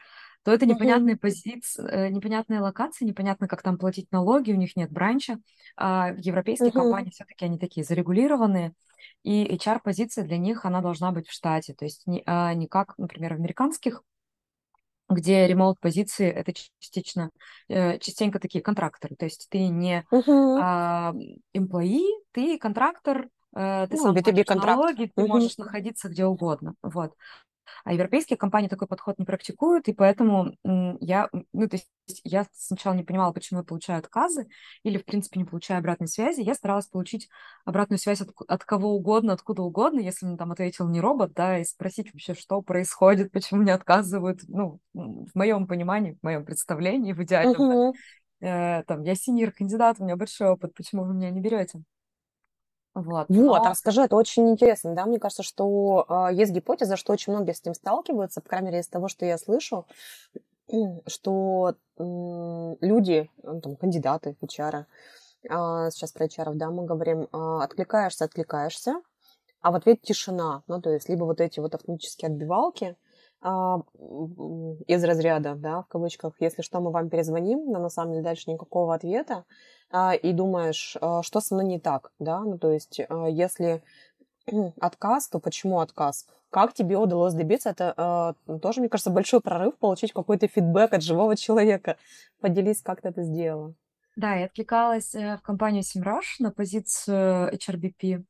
то 0.45 0.53
это 0.53 0.65
непонятные 0.65 1.17
позиции, 1.17 2.09
непонятные 2.09 2.61
локации, 2.61 3.03
непонятно, 3.03 3.49
как 3.49 3.63
там 3.63 3.77
платить 3.77 4.13
налоги, 4.13 4.53
у 4.53 4.57
них 4.57 4.77
нет 4.77 4.89
бранча. 4.91 5.39
А 5.75 6.13
европейские 6.17 6.71
Мгм. 6.71 6.83
компании 6.83 7.09
все-таки 7.09 7.43
они 7.43 7.59
такие 7.59 7.83
зарегулированные, 7.83 8.73
и 9.23 9.43
HR-позиция 9.55 10.23
для 10.25 10.37
них, 10.37 10.65
она 10.65 10.81
должна 10.81 11.11
быть 11.11 11.27
в 11.27 11.33
штате. 11.33 11.73
То 11.73 11.85
есть 11.85 12.05
не, 12.07 12.23
а, 12.25 12.53
не 12.53 12.67
как, 12.67 12.97
например, 12.97 13.33
в 13.33 13.37
американских, 13.37 14.03
где 15.09 15.45
ремоут-позиции 15.47 16.29
это 16.29 16.53
частично, 16.79 17.29
э, 17.67 17.99
частенько 17.99 18.39
такие 18.39 18.63
контракторы. 18.63 19.15
То 19.15 19.25
есть 19.25 19.47
ты 19.49 19.67
не 19.67 20.05
Мгм. 20.11 20.59
а, 20.59 21.13
employee, 21.55 22.07
ты 22.31 22.57
контрактор, 22.57 23.27
э, 23.55 23.87
ты 23.89 23.97
Ну, 23.97 24.03
сам 24.03 24.15
B2B 24.15 24.23
платишь 24.23 24.45
контракт. 24.45 24.83
ты 24.95 25.11
Мгм. 25.15 25.27
можешь 25.27 25.57
находиться 25.57 26.09
где 26.09 26.25
угодно. 26.25 26.75
Вот. 26.81 27.13
А 27.83 27.93
европейские 27.93 28.37
компании 28.37 28.67
такой 28.67 28.87
подход 28.87 29.19
не 29.19 29.25
практикуют, 29.25 29.87
и 29.87 29.93
поэтому 29.93 30.53
я, 30.99 31.29
ну, 31.53 31.67
то 31.67 31.75
есть 31.75 31.89
я 32.23 32.45
сначала 32.53 32.93
не 32.93 33.03
понимала, 33.03 33.31
почему 33.31 33.59
я 33.59 33.65
получаю 33.65 33.99
отказы 33.99 34.47
или, 34.83 34.97
в 34.97 35.05
принципе, 35.05 35.39
не 35.39 35.45
получаю 35.45 35.79
обратной 35.79 36.07
связи. 36.07 36.41
Я 36.41 36.53
старалась 36.55 36.87
получить 36.87 37.29
обратную 37.65 37.99
связь 37.99 38.21
от, 38.21 38.29
от 38.47 38.63
кого 38.63 38.95
угодно, 38.95 39.33
откуда 39.33 39.61
угодно, 39.61 39.99
если 39.99 40.25
мне 40.25 40.37
там 40.37 40.51
ответил 40.51 40.87
не 40.87 41.01
робот, 41.01 41.33
да, 41.33 41.59
и 41.59 41.63
спросить 41.63 42.13
вообще, 42.13 42.33
что 42.33 42.61
происходит, 42.61 43.31
почему 43.31 43.61
мне 43.61 43.73
отказывают, 43.73 44.41
ну, 44.47 44.79
в 44.93 45.29
моем 45.33 45.67
понимании, 45.67 46.17
в 46.21 46.23
моем 46.23 46.45
представлении, 46.45 47.13
в 47.13 47.23
идеальном. 47.23 47.91
Uh-huh. 47.91 47.93
Э, 48.41 48.83
там, 48.83 49.03
я 49.03 49.15
синьор 49.15 49.51
кандидат, 49.51 49.97
у 49.99 50.03
меня 50.03 50.15
большой 50.15 50.49
опыт, 50.49 50.73
почему 50.73 51.05
вы 51.05 51.13
меня 51.13 51.29
не 51.29 51.41
берете? 51.41 51.81
Вот, 52.95 53.25
вот 53.27 53.65
расскажи, 53.65 54.03
это 54.03 54.15
очень 54.15 54.49
интересно, 54.49 54.93
да, 54.93 55.05
мне 55.05 55.19
кажется, 55.19 55.41
что 55.41 56.05
э, 56.07 56.33
есть 56.33 56.51
гипотеза, 56.51 56.95
что 56.95 57.13
очень 57.13 57.33
многие 57.33 57.53
с 57.53 57.65
ним 57.65 57.73
сталкиваются, 57.73 58.39
по 58.39 58.49
крайней 58.49 58.67
мере, 58.67 58.79
из 58.81 58.87
того, 58.87 59.07
что 59.07 59.25
я 59.25 59.39
слышу, 59.39 59.87
что 61.07 61.73
э, 61.97 62.03
люди, 62.81 63.31
ну, 63.41 63.61
там, 63.61 63.77
кандидаты 63.77 64.35
в 64.39 64.43
HR, 64.43 64.85
э, 65.43 65.89
сейчас 65.89 66.11
про 66.11 66.27
HR, 66.27 66.53
да, 66.53 66.69
мы 66.69 66.85
говорим, 66.85 67.23
э, 67.23 67.63
откликаешься, 67.63 68.25
откликаешься, 68.25 69.01
а 69.61 69.71
в 69.71 69.75
ответ 69.75 70.01
тишина, 70.03 70.61
ну, 70.67 70.79
то 70.79 70.91
есть 70.91 71.09
либо 71.09 71.23
вот 71.23 71.41
эти 71.41 71.59
вот 71.59 71.73
автоматические 71.73 72.29
отбивалки, 72.29 72.95
а, 73.45 73.81
из 74.87 75.03
разряда, 75.03 75.55
да, 75.55 75.81
в 75.81 75.87
кавычках, 75.87 76.33
если 76.39 76.61
что, 76.61 76.79
мы 76.79 76.91
вам 76.91 77.09
перезвоним, 77.09 77.65
но 77.69 77.79
на 77.79 77.89
самом 77.89 78.13
деле 78.13 78.23
дальше 78.23 78.49
никакого 78.49 78.95
ответа, 78.95 79.43
а, 79.43 79.43
и 80.21 80.33
думаешь, 80.33 80.97
а, 81.01 81.21
что 81.23 81.39
со 81.39 81.53
мной 81.53 81.67
не 81.67 81.79
так, 81.79 82.11
да, 82.19 82.39
ну, 82.41 82.57
то 82.57 82.71
есть, 82.71 82.99
если 83.29 83.83
отказ, 84.79 85.29
то 85.29 85.39
почему 85.39 85.79
отказ? 85.79 86.27
Как 86.49 86.73
тебе 86.73 86.97
удалось 86.97 87.33
добиться? 87.33 87.71
Это 87.71 88.35
тоже, 88.61 88.79
мне 88.79 88.89
кажется, 88.89 89.09
большой 89.09 89.41
прорыв, 89.41 89.75
получить 89.77 90.13
какой-то 90.13 90.47
фидбэк 90.47 90.93
от 90.93 91.01
живого 91.01 91.35
человека. 91.35 91.97
Поделись, 92.41 92.83
как 92.83 93.01
ты 93.01 93.09
это 93.09 93.23
сделала. 93.23 93.73
Да, 94.15 94.35
я 94.35 94.45
откликалась 94.45 95.15
э, 95.15 95.37
в 95.37 95.41
компанию 95.41 95.81
Simrush 95.81 96.35
на 96.37 96.51
позицию 96.51 97.51
HRBP. 97.55 98.23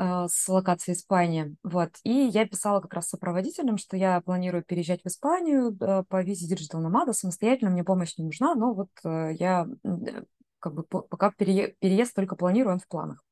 А, 0.00 0.28
с 0.28 0.48
локацией 0.48 0.96
Испания. 0.96 1.56
Вот. 1.64 1.90
И 2.04 2.12
я 2.12 2.46
писала 2.46 2.80
как 2.80 2.94
раз 2.94 3.08
сопроводителем, 3.08 3.78
что 3.78 3.96
я 3.96 4.20
планирую 4.20 4.62
переезжать 4.62 5.02
в 5.02 5.08
Испанию 5.08 5.76
по 5.76 6.22
визе 6.22 6.54
Digital 6.54 6.80
Nomada 6.80 7.12
самостоятельно, 7.12 7.70
мне 7.70 7.82
помощь 7.82 8.16
не 8.16 8.24
нужна, 8.24 8.54
но 8.54 8.74
вот 8.74 8.90
э, 9.02 9.32
я 9.38 9.66
э, 9.82 10.22
как 10.68 10.74
бы 10.74 11.02
пока 11.02 11.30
переезд 11.32 12.14
только 12.14 12.36
планирую, 12.36 12.74
он 12.74 12.80
в 12.80 12.88
планах. 12.88 13.24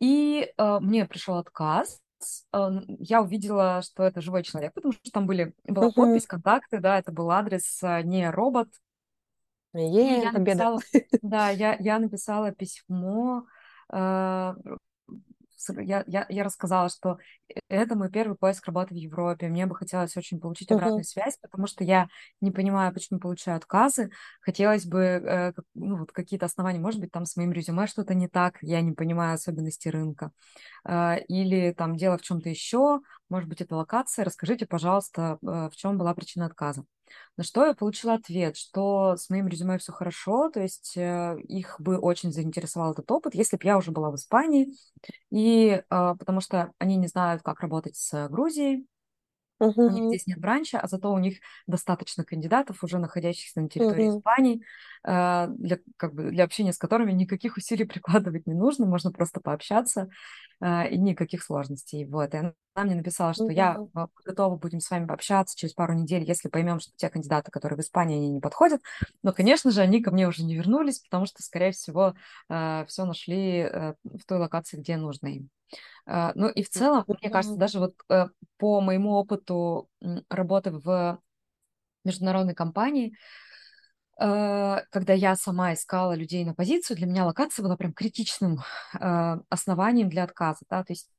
И 0.00 0.52
э, 0.56 0.78
мне 0.80 1.06
пришел 1.06 1.36
отказ, 1.36 2.00
я 2.52 3.22
увидела, 3.22 3.80
что 3.82 4.02
это 4.02 4.20
живой 4.20 4.42
человек, 4.42 4.74
потому 4.74 4.92
что 4.92 5.10
там 5.12 5.26
были, 5.26 5.54
была 5.64 5.88
uh-huh. 5.88 5.94
подпись, 5.94 6.26
контакты, 6.26 6.80
да, 6.80 6.98
это 6.98 7.12
был 7.12 7.30
адрес, 7.30 7.80
не 8.02 8.28
робот. 8.30 8.68
Е, 9.72 10.22
я 10.22 10.32
написала, 10.32 10.80
да, 11.22 11.50
я, 11.50 11.76
я 11.78 11.98
написала 11.98 12.52
письмо 12.52 13.44
я, 15.78 16.04
я, 16.06 16.26
я 16.28 16.44
рассказала, 16.44 16.88
что 16.88 17.18
это 17.68 17.96
мой 17.96 18.10
первый 18.10 18.36
поиск 18.36 18.66
работы 18.66 18.94
в 18.94 18.98
Европе. 18.98 19.48
Мне 19.48 19.66
бы 19.66 19.74
хотелось 19.74 20.16
очень 20.16 20.40
получить 20.40 20.70
обратную 20.70 21.00
uh-huh. 21.00 21.04
связь, 21.04 21.36
потому 21.40 21.66
что 21.66 21.84
я 21.84 22.08
не 22.40 22.50
понимаю, 22.50 22.92
почему 22.92 23.20
получаю 23.20 23.56
отказы. 23.56 24.10
Хотелось 24.40 24.86
бы 24.86 25.00
э, 25.00 25.52
ну, 25.74 25.98
вот 25.98 26.12
какие-то 26.12 26.46
основания, 26.46 26.78
может 26.78 27.00
быть, 27.00 27.10
там 27.10 27.24
с 27.24 27.36
моим 27.36 27.52
резюме 27.52 27.86
что-то 27.86 28.14
не 28.14 28.28
так, 28.28 28.58
я 28.62 28.80
не 28.80 28.92
понимаю 28.92 29.34
особенности 29.34 29.88
рынка. 29.88 30.32
Э, 30.88 31.18
или 31.28 31.72
там 31.72 31.96
дело 31.96 32.18
в 32.18 32.22
чем-то 32.22 32.48
еще, 32.48 33.00
может 33.28 33.48
быть, 33.48 33.60
это 33.60 33.76
локация. 33.76 34.24
Расскажите, 34.24 34.66
пожалуйста, 34.66 35.38
э, 35.42 35.68
в 35.70 35.72
чем 35.76 35.98
была 35.98 36.14
причина 36.14 36.46
отказа. 36.46 36.84
На 37.36 37.44
что 37.44 37.64
я 37.64 37.74
получила 37.74 38.14
ответ, 38.14 38.56
что 38.56 39.16
с 39.16 39.30
моим 39.30 39.48
резюме 39.48 39.78
все 39.78 39.92
хорошо, 39.92 40.50
то 40.50 40.60
есть 40.60 40.96
э, 40.96 41.36
их 41.48 41.76
бы 41.78 41.98
очень 41.98 42.32
заинтересовал 42.32 42.92
этот 42.92 43.10
опыт, 43.10 43.34
если 43.34 43.56
бы 43.56 43.62
я 43.64 43.76
уже 43.78 43.90
была 43.90 44.10
в 44.10 44.16
Испании, 44.16 44.74
и 45.30 45.82
а, 45.88 46.14
потому 46.14 46.40
что 46.40 46.72
они 46.78 46.96
не 46.96 47.06
знают, 47.06 47.42
как 47.42 47.60
работать 47.60 47.96
с 47.96 48.28
Грузией, 48.28 48.86
Uh-huh. 49.60 49.72
У 49.76 49.90
них 49.90 50.04
здесь 50.06 50.26
нет 50.26 50.38
бранча, 50.38 50.78
а 50.78 50.86
зато 50.86 51.12
у 51.12 51.18
них 51.18 51.38
достаточно 51.66 52.24
кандидатов, 52.24 52.82
уже 52.84 52.98
находящихся 52.98 53.60
на 53.60 53.68
территории 53.68 54.12
uh-huh. 54.12 54.18
Испании, 54.18 54.62
э, 55.04 55.46
для, 55.48 55.78
как 55.96 56.14
бы, 56.14 56.30
для 56.30 56.44
общения 56.44 56.72
с 56.72 56.78
которыми 56.78 57.12
никаких 57.12 57.56
усилий 57.56 57.84
прикладывать 57.86 58.46
не 58.46 58.54
нужно, 58.54 58.86
можно 58.86 59.10
просто 59.10 59.40
пообщаться, 59.40 60.08
э, 60.60 60.90
и 60.90 60.98
никаких 60.98 61.42
сложностей. 61.42 62.04
Вот. 62.04 62.34
И 62.34 62.36
она 62.36 62.54
мне 62.76 62.94
написала, 62.94 63.34
что 63.34 63.46
uh-huh. 63.46 63.52
я 63.52 63.78
готова 64.24 64.56
будем 64.56 64.80
с 64.80 64.90
вами 64.90 65.06
пообщаться 65.06 65.56
через 65.56 65.74
пару 65.74 65.94
недель, 65.94 66.22
если 66.22 66.48
поймем, 66.48 66.78
что 66.78 66.92
те 66.96 67.08
кандидаты, 67.08 67.50
которые 67.50 67.76
в 67.76 67.80
Испании, 67.80 68.16
они 68.16 68.30
не 68.30 68.40
подходят. 68.40 68.80
Но, 69.22 69.32
конечно 69.32 69.72
же, 69.72 69.80
они 69.80 70.00
ко 70.00 70.12
мне 70.12 70.28
уже 70.28 70.44
не 70.44 70.54
вернулись, 70.54 71.00
потому 71.00 71.26
что, 71.26 71.42
скорее 71.42 71.72
всего, 71.72 72.14
э, 72.48 72.84
все 72.86 73.04
нашли 73.04 73.94
в 74.04 74.24
той 74.26 74.38
локации, 74.38 74.76
где 74.76 74.96
нужно 74.96 75.28
им. 75.28 75.50
А, 76.06 76.32
ну 76.34 76.48
и 76.48 76.62
в 76.62 76.70
целом, 76.70 77.04
мне 77.06 77.30
кажется, 77.30 77.58
даже 77.58 77.80
вот 77.80 77.94
э, 78.08 78.26
по 78.56 78.80
моему 78.80 79.12
опыту 79.12 79.90
работы 80.30 80.70
в 80.70 81.20
международной 82.04 82.54
компании, 82.54 83.14
э, 84.18 84.76
когда 84.90 85.12
я 85.12 85.36
сама 85.36 85.74
искала 85.74 86.14
людей 86.14 86.46
на 86.46 86.54
позицию, 86.54 86.96
для 86.96 87.06
меня 87.06 87.26
локация 87.26 87.62
была 87.62 87.76
прям 87.76 87.92
критичным 87.92 88.60
э, 88.98 89.36
основанием 89.50 90.08
для 90.08 90.24
отказа. 90.24 90.64
Да? 90.70 90.82
То 90.82 90.92
есть 90.92 91.10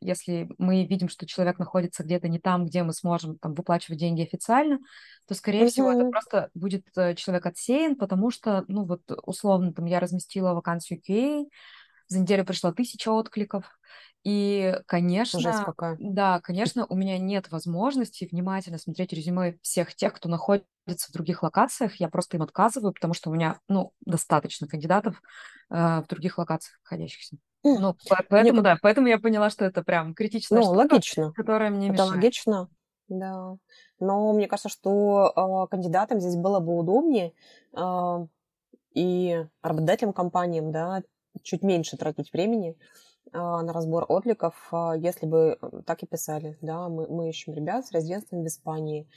если 0.00 0.48
мы 0.56 0.86
видим, 0.86 1.08
что 1.08 1.26
человек 1.26 1.58
находится 1.58 2.04
где-то 2.04 2.28
не 2.28 2.38
там, 2.38 2.64
где 2.64 2.84
мы 2.84 2.92
сможем 2.92 3.38
там, 3.38 3.54
выплачивать 3.54 3.98
деньги 3.98 4.22
официально, 4.22 4.78
то, 5.26 5.34
скорее 5.34 5.64
uh-huh. 5.64 5.68
всего, 5.68 5.92
это 5.92 6.08
просто 6.08 6.50
будет 6.54 6.84
человек 7.16 7.44
отсеян, 7.44 7.96
потому 7.96 8.30
что, 8.30 8.64
ну 8.68 8.84
вот, 8.84 9.02
условно, 9.24 9.72
там 9.72 9.86
я 9.86 9.98
разместила 9.98 10.54
вакансию 10.54 11.00
QA, 11.00 11.46
за 12.08 12.20
неделю 12.20 12.44
пришло 12.44 12.72
тысяча 12.72 13.10
откликов, 13.10 13.64
и, 14.24 14.74
конечно, 14.86 15.64
какая. 15.64 15.96
да, 16.00 16.40
конечно, 16.40 16.84
у 16.86 16.96
меня 16.96 17.18
нет 17.18 17.50
возможности 17.50 18.28
внимательно 18.30 18.78
смотреть 18.78 19.12
резюме 19.12 19.58
всех 19.62 19.94
тех, 19.94 20.12
кто 20.12 20.28
находится 20.28 21.08
в 21.08 21.12
других 21.12 21.42
локациях. 21.42 21.94
Я 21.96 22.08
просто 22.08 22.36
им 22.36 22.42
отказываю, 22.42 22.92
потому 22.92 23.14
что 23.14 23.30
у 23.30 23.34
меня, 23.34 23.60
ну, 23.68 23.92
достаточно 24.04 24.66
кандидатов 24.66 25.22
э, 25.70 26.02
в 26.02 26.06
других 26.08 26.36
локациях 26.36 26.80
находящихся. 26.82 27.36
Ну, 27.62 27.96
поэтому, 28.28 28.60
мне... 28.60 28.62
да, 28.62 28.78
поэтому 28.82 29.06
я 29.06 29.18
поняла, 29.18 29.50
что 29.50 29.64
это 29.64 29.82
прям 29.82 30.14
критичная 30.14 30.60
ну, 30.60 30.64
штука, 30.64 30.94
логично. 30.94 31.32
которая 31.32 31.70
мне 31.70 31.86
это 31.86 31.92
мешает. 31.92 32.10
логично, 32.12 32.68
да. 33.08 33.56
Но 34.00 34.32
мне 34.32 34.48
кажется, 34.48 34.68
что 34.68 35.32
э, 35.34 35.70
кандидатам 35.70 36.20
здесь 36.20 36.36
было 36.36 36.60
бы 36.60 36.76
удобнее 36.76 37.32
э, 37.72 38.26
и 38.94 39.44
работодателям 39.62 40.12
компаниям, 40.12 40.72
да, 40.72 41.02
чуть 41.42 41.62
меньше 41.62 41.96
тратить 41.96 42.32
времени, 42.32 42.76
а, 43.32 43.62
на 43.62 43.72
разбор 43.72 44.06
откликов, 44.08 44.54
а, 44.72 44.94
если 44.96 45.26
бы 45.26 45.58
так 45.86 46.02
и 46.02 46.06
писали, 46.06 46.56
да, 46.60 46.88
мы, 46.88 47.06
мы 47.08 47.28
ищем 47.28 47.52
ребят 47.52 47.86
с 47.86 47.92
резидентством 47.92 48.42
в 48.42 48.46
Испании, 48.46 49.08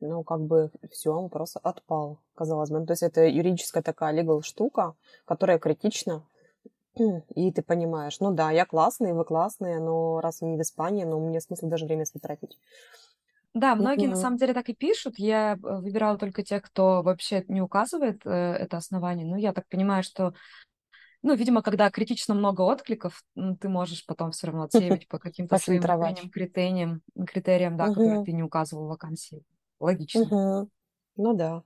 ну, 0.00 0.22
как 0.24 0.40
бы 0.40 0.70
все, 0.90 1.12
вопрос 1.12 1.56
отпал, 1.62 2.20
казалось 2.34 2.70
бы. 2.70 2.80
Ну, 2.80 2.86
то 2.86 2.92
есть 2.92 3.02
это 3.02 3.26
юридическая 3.26 3.82
такая 3.82 4.14
legal 4.14 4.42
штука, 4.42 4.94
которая 5.24 5.58
критична, 5.58 6.22
и 7.34 7.52
ты 7.52 7.62
понимаешь, 7.62 8.20
ну 8.20 8.32
да, 8.32 8.50
я 8.50 8.64
классный, 8.64 9.12
вы 9.12 9.24
классные, 9.24 9.80
но 9.80 10.20
раз 10.20 10.40
вы 10.40 10.48
не 10.48 10.56
в 10.56 10.60
Испании, 10.60 11.04
ну, 11.04 11.20
мне 11.20 11.40
смысл 11.40 11.68
даже 11.68 11.86
время 11.86 12.04
тратить. 12.22 12.58
Да, 13.52 13.74
многие 13.74 14.06
mm-hmm. 14.06 14.10
на 14.10 14.16
самом 14.16 14.36
деле 14.36 14.52
так 14.52 14.68
и 14.68 14.74
пишут. 14.74 15.14
Я 15.18 15.54
э, 15.54 15.56
выбирала 15.78 16.18
только 16.18 16.42
тех, 16.42 16.62
кто 16.62 17.02
вообще 17.02 17.42
не 17.48 17.62
указывает 17.62 18.20
э, 18.26 18.30
это 18.30 18.76
основание. 18.76 19.26
Но 19.26 19.38
я 19.38 19.54
так 19.54 19.66
понимаю, 19.68 20.02
что 20.02 20.34
ну, 21.26 21.34
видимо, 21.34 21.60
когда 21.60 21.90
критично 21.90 22.34
много 22.34 22.62
откликов, 22.62 23.24
ты 23.34 23.68
можешь 23.68 24.06
потом 24.06 24.30
все 24.30 24.46
равно 24.46 24.62
отсеивать 24.64 25.08
по 25.08 25.18
каким-то 25.18 25.58
своим 25.58 25.80
внутренним 25.80 26.30
критериям, 26.30 27.02
критериям, 27.26 27.76
да, 27.76 27.88
которые 27.88 28.24
ты 28.24 28.32
не 28.32 28.44
указывал 28.44 28.86
в 28.86 28.88
вакансии. 28.90 29.44
Логично. 29.80 30.68
Ну 31.16 31.34
да. 31.34 31.64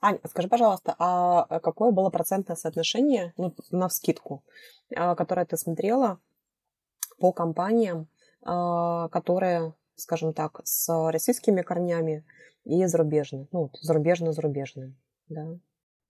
Аня, 0.00 0.18
скажи, 0.28 0.48
пожалуйста, 0.48 0.96
а 0.98 1.46
э, 1.50 1.60
какое 1.60 1.92
было 1.92 2.10
процентное 2.10 2.56
соотношение, 2.56 3.32
ну, 3.36 3.54
на 3.70 3.88
вскидку, 3.88 4.42
а, 4.96 5.14
которое 5.14 5.44
ты 5.46 5.56
смотрела 5.56 6.18
по 7.18 7.32
компаниям, 7.32 8.08
а, 8.42 9.08
которые, 9.08 9.74
скажем 9.94 10.32
так, 10.32 10.62
с 10.64 10.88
российскими 11.10 11.62
корнями 11.62 12.24
и 12.64 12.86
зарубежные, 12.86 13.46
ну, 13.52 13.70
зарубежно-зарубежные, 13.82 14.94
да? 15.28 15.58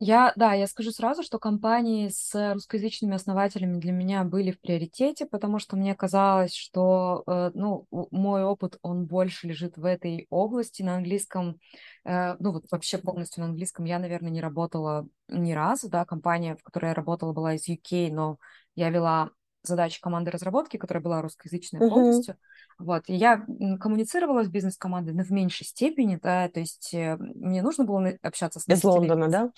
Я, 0.01 0.33
да, 0.37 0.53
я 0.55 0.67
скажу 0.67 0.91
сразу, 0.91 1.23
что 1.23 1.39
компании 1.39 2.09
с 2.09 2.53
русскоязычными 2.53 3.15
основателями 3.15 3.79
для 3.79 3.93
меня 3.93 4.25
были 4.25 4.51
в 4.51 4.61
приоритете, 4.61 5.25
потому 5.25 5.59
что 5.59 5.77
мне 5.77 5.95
казалось, 5.95 6.53
что, 6.55 7.23
э, 7.27 7.53
ну, 7.55 7.87
мой 8.11 8.43
опыт, 8.45 8.77
он 8.83 9.07
больше 9.07 9.47
лежит 9.47 9.77
в 9.79 9.85
этой 9.85 10.27
области. 10.31 10.83
На 10.83 10.97
английском, 10.97 11.59
э, 12.05 12.35
ну, 12.41 12.53
вот 12.53 12.65
вообще 12.71 12.99
полностью 12.99 13.43
на 13.43 13.51
английском 13.51 13.85
я, 13.85 13.99
наверное, 13.99 14.31
не 14.31 14.41
работала 14.41 15.07
ни 15.29 15.53
разу, 15.53 15.89
да, 15.89 16.05
компания, 16.05 16.57
в 16.57 16.63
которой 16.65 16.87
я 16.87 16.95
работала, 16.95 17.33
была 17.33 17.55
из 17.55 17.67
UK, 17.69 18.11
но 18.13 18.39
я 18.75 18.91
вела 18.91 19.31
задачи 19.65 20.01
команды 20.01 20.31
разработки, 20.31 20.77
которая 20.77 21.03
была 21.03 21.23
русскоязычной 21.23 21.83
Мгм. 21.83 21.83
полностью. 21.83 22.37
Вот, 22.79 23.05
и 23.09 23.15
я 23.15 23.45
коммуницировала 23.81 24.45
с 24.45 24.49
бизнес-командой, 24.49 25.13
но 25.15 25.23
в 25.25 25.31
меньшей 25.31 25.65
степени, 25.67 26.19
да, 26.23 26.49
то 26.49 26.61
есть 26.61 26.93
э, 26.95 27.17
мне 27.19 27.63
нужно 27.63 27.85
было 27.85 28.13
общаться 28.23 28.61
с 28.61 28.67
Из 28.69 28.85
Лондона, 28.85 29.29
да? 29.29 29.51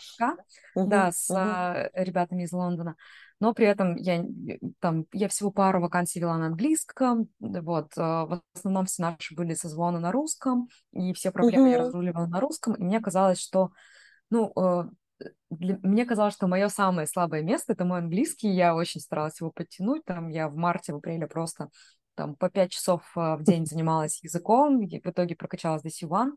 Мгм, 0.74 0.84
да, 0.84 1.10
с 1.12 1.34
а, 1.34 1.90
ребятами 1.94 2.44
из 2.44 2.52
Лондона, 2.52 2.96
но 3.40 3.52
при 3.54 3.66
этом 3.66 3.96
я 3.96 4.24
там, 4.80 5.06
я 5.12 5.28
всего 5.28 5.50
пару 5.50 5.80
вакансий 5.80 6.20
вела 6.20 6.38
на 6.38 6.46
английском, 6.46 7.28
вот, 7.40 7.92
а, 7.96 8.26
в 8.26 8.42
основном 8.54 8.86
все 8.86 9.02
наши 9.02 9.34
были 9.34 9.54
созвоны 9.54 9.98
на 9.98 10.12
русском, 10.12 10.68
и 10.92 11.12
все 11.12 11.30
проблемы 11.32 11.68
я 11.70 11.78
мгм, 11.78 11.78
разруливала 11.78 12.26
на 12.26 12.40
русском, 12.40 12.74
и 12.74 12.82
мне 12.84 13.00
казалось, 13.00 13.40
что, 13.40 13.72
ну, 14.30 14.52
э, 14.56 14.90
для- 15.50 15.78
мне 15.82 16.04
казалось, 16.06 16.34
что 16.34 16.46
мое 16.48 16.68
самое 16.68 17.06
слабое 17.06 17.42
место 17.42 17.72
это 17.72 17.84
мой 17.84 17.98
английский. 18.00 18.48
Я 18.50 18.74
очень 18.74 19.00
старалась 19.00 19.40
его 19.40 19.50
подтянуть. 19.52 20.04
Там 20.04 20.28
я 20.30 20.48
в 20.48 20.56
марте, 20.56 20.92
в 20.92 20.96
апреле 20.96 21.26
просто 21.26 21.70
там 22.14 22.34
по 22.36 22.48
пять 22.50 22.72
часов 22.72 23.02
а, 23.16 23.36
в 23.36 23.42
день 23.44 23.66
занималась 23.66 24.22
языком, 24.22 24.82
и 24.82 25.00
в 25.00 25.06
итоге 25.06 25.36
прокачалась 25.36 25.82
до 25.82 25.90
C1. 25.90 26.36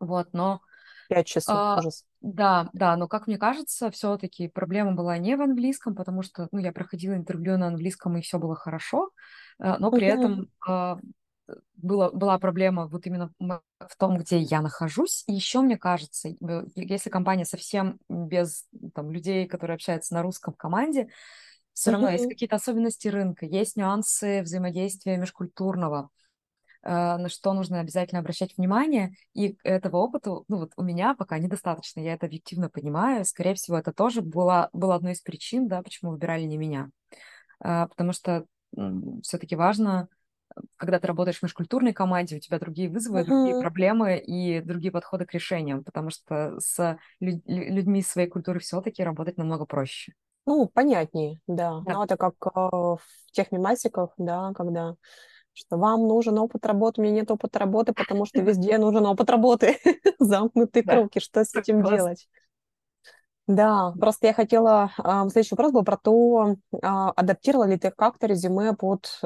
Вот, 0.00 0.30
но 0.34 0.60
Пять 1.08 1.26
часов, 1.26 1.62
а, 1.64 1.76
ужас. 1.76 2.06
да, 2.20 2.70
да, 2.72 2.96
но 2.96 3.08
как 3.08 3.26
мне 3.26 3.38
кажется, 3.38 3.90
все-таки 3.90 4.48
проблема 4.48 4.92
была 4.94 5.18
не 5.18 5.36
в 5.36 5.42
английском, 5.42 5.94
потому 5.94 6.22
что, 6.22 6.48
ну, 6.52 6.58
я 6.58 6.72
проходила 6.72 7.14
интервью 7.14 7.56
на 7.58 7.68
английском, 7.68 8.16
и 8.18 8.22
все 8.22 8.38
было 8.38 8.54
хорошо, 8.56 9.10
а, 9.58 9.78
но 9.78 9.92
при 9.92 10.06
Мгм, 10.06 10.08
этом 10.08 10.48
а, 10.66 10.98
было, 11.76 12.10
была 12.10 12.38
проблема 12.38 12.86
вот 12.86 13.06
именно 13.06 13.32
в 13.38 13.96
том, 13.98 14.18
где 14.18 14.38
я 14.38 14.60
нахожусь. 14.60 15.24
И 15.26 15.32
еще, 15.32 15.60
мне 15.60 15.76
кажется, 15.76 16.28
э, 16.28 16.64
если 16.74 17.10
компания 17.10 17.44
совсем 17.44 17.98
без 18.08 18.66
там, 18.94 19.10
людей, 19.10 19.46
которые 19.46 19.74
общаются 19.74 20.14
на 20.14 20.22
русском 20.22 20.54
в 20.54 20.56
команде, 20.56 21.08
все 21.72 21.92
равно 21.92 22.10
есть 22.10 22.24
мгм. 22.24 22.32
какие-то 22.32 22.56
особенности 22.56 23.08
рынка, 23.08 23.46
есть 23.46 23.76
нюансы 23.76 24.42
взаимодействия 24.42 25.16
межкультурного, 25.16 26.10
э, 26.82 26.88
на 26.90 27.28
что 27.28 27.52
нужно 27.52 27.80
обязательно 27.80 28.20
обращать 28.20 28.56
внимание. 28.56 29.14
И 29.34 29.56
этого 29.62 29.98
опыта, 29.98 30.30
ну 30.48 30.58
вот 30.58 30.72
у 30.76 30.82
меня 30.82 31.14
пока 31.14 31.38
недостаточно, 31.38 32.00
я 32.00 32.14
это 32.14 32.26
объективно 32.26 32.68
понимаю. 32.68 33.24
Скорее 33.24 33.54
всего, 33.54 33.78
это 33.78 33.92
тоже 33.92 34.20
было, 34.20 34.68
было 34.72 34.94
одной 34.94 35.12
из 35.12 35.20
причин, 35.20 35.68
да, 35.68 35.82
почему 35.82 36.10
выбирали 36.10 36.42
не 36.42 36.58
меня. 36.58 36.90
А, 37.60 37.86
Потому 37.88 38.12
что 38.12 38.44
все-таки 39.22 39.56
важно, 39.56 40.08
когда 40.76 40.98
ты 40.98 41.06
работаешь 41.06 41.38
в 41.38 41.42
межкультурной 41.42 41.92
команде, 41.92 42.36
у 42.36 42.40
тебя 42.40 42.58
другие 42.58 42.88
вызовы, 42.90 43.24
другие 43.24 43.54
Мгм. 43.54 43.62
проблемы 43.62 44.18
и 44.18 44.60
другие 44.60 44.92
подходы 44.92 45.26
к 45.26 45.32
решениям, 45.34 45.84
потому 45.84 46.10
что 46.10 46.58
с 46.60 46.98
лю- 47.20 47.42
лю- 47.46 47.74
людьми 47.74 48.00
из 48.00 48.08
своей 48.08 48.28
культуры 48.28 48.60
все-таки 48.60 49.02
работать 49.02 49.36
намного 49.36 49.66
проще. 49.66 50.14
Ну, 50.46 50.68
понятнее, 50.68 51.40
да. 51.46 51.80
Да. 51.80 51.94
Но 51.94 52.04
это 52.04 52.16
как 52.16 52.34
э, 52.46 52.50
в 52.54 53.00
тех 53.32 53.52
мемасиках, 53.52 54.10
да, 54.18 54.52
когда 54.54 54.96
что 55.54 55.76
вам 55.78 56.08
нужен 56.08 56.38
опыт 56.38 56.66
работы, 56.66 57.00
у 57.00 57.04
меня 57.04 57.14
нет 57.16 57.30
опыта 57.30 57.58
работы, 57.58 57.92
потому 57.92 58.24
что 58.26 58.42
везде 58.42 58.78
нужен 58.78 59.06
опыт 59.06 59.30
работы. 59.30 59.78
Замкнутый 60.20 60.82
Да, 60.84 60.94
круг, 60.94 61.16
и 61.16 61.20
что 61.20 61.44
с 61.44 61.54
этим 61.56 61.82
делать? 61.84 62.28
Да, 63.46 63.92
просто 63.98 64.28
я 64.28 64.32
хотела... 64.32 64.92
а, 64.98 65.28
Следующий 65.28 65.54
вопрос 65.56 65.72
был 65.72 65.82
про 65.84 65.96
то, 65.96 66.56
а, 66.82 67.10
адаптировала 67.10 67.66
ли 67.68 67.76
ты 67.78 67.90
как-то 67.90 68.26
резюме 68.28 68.74
под, 68.74 69.18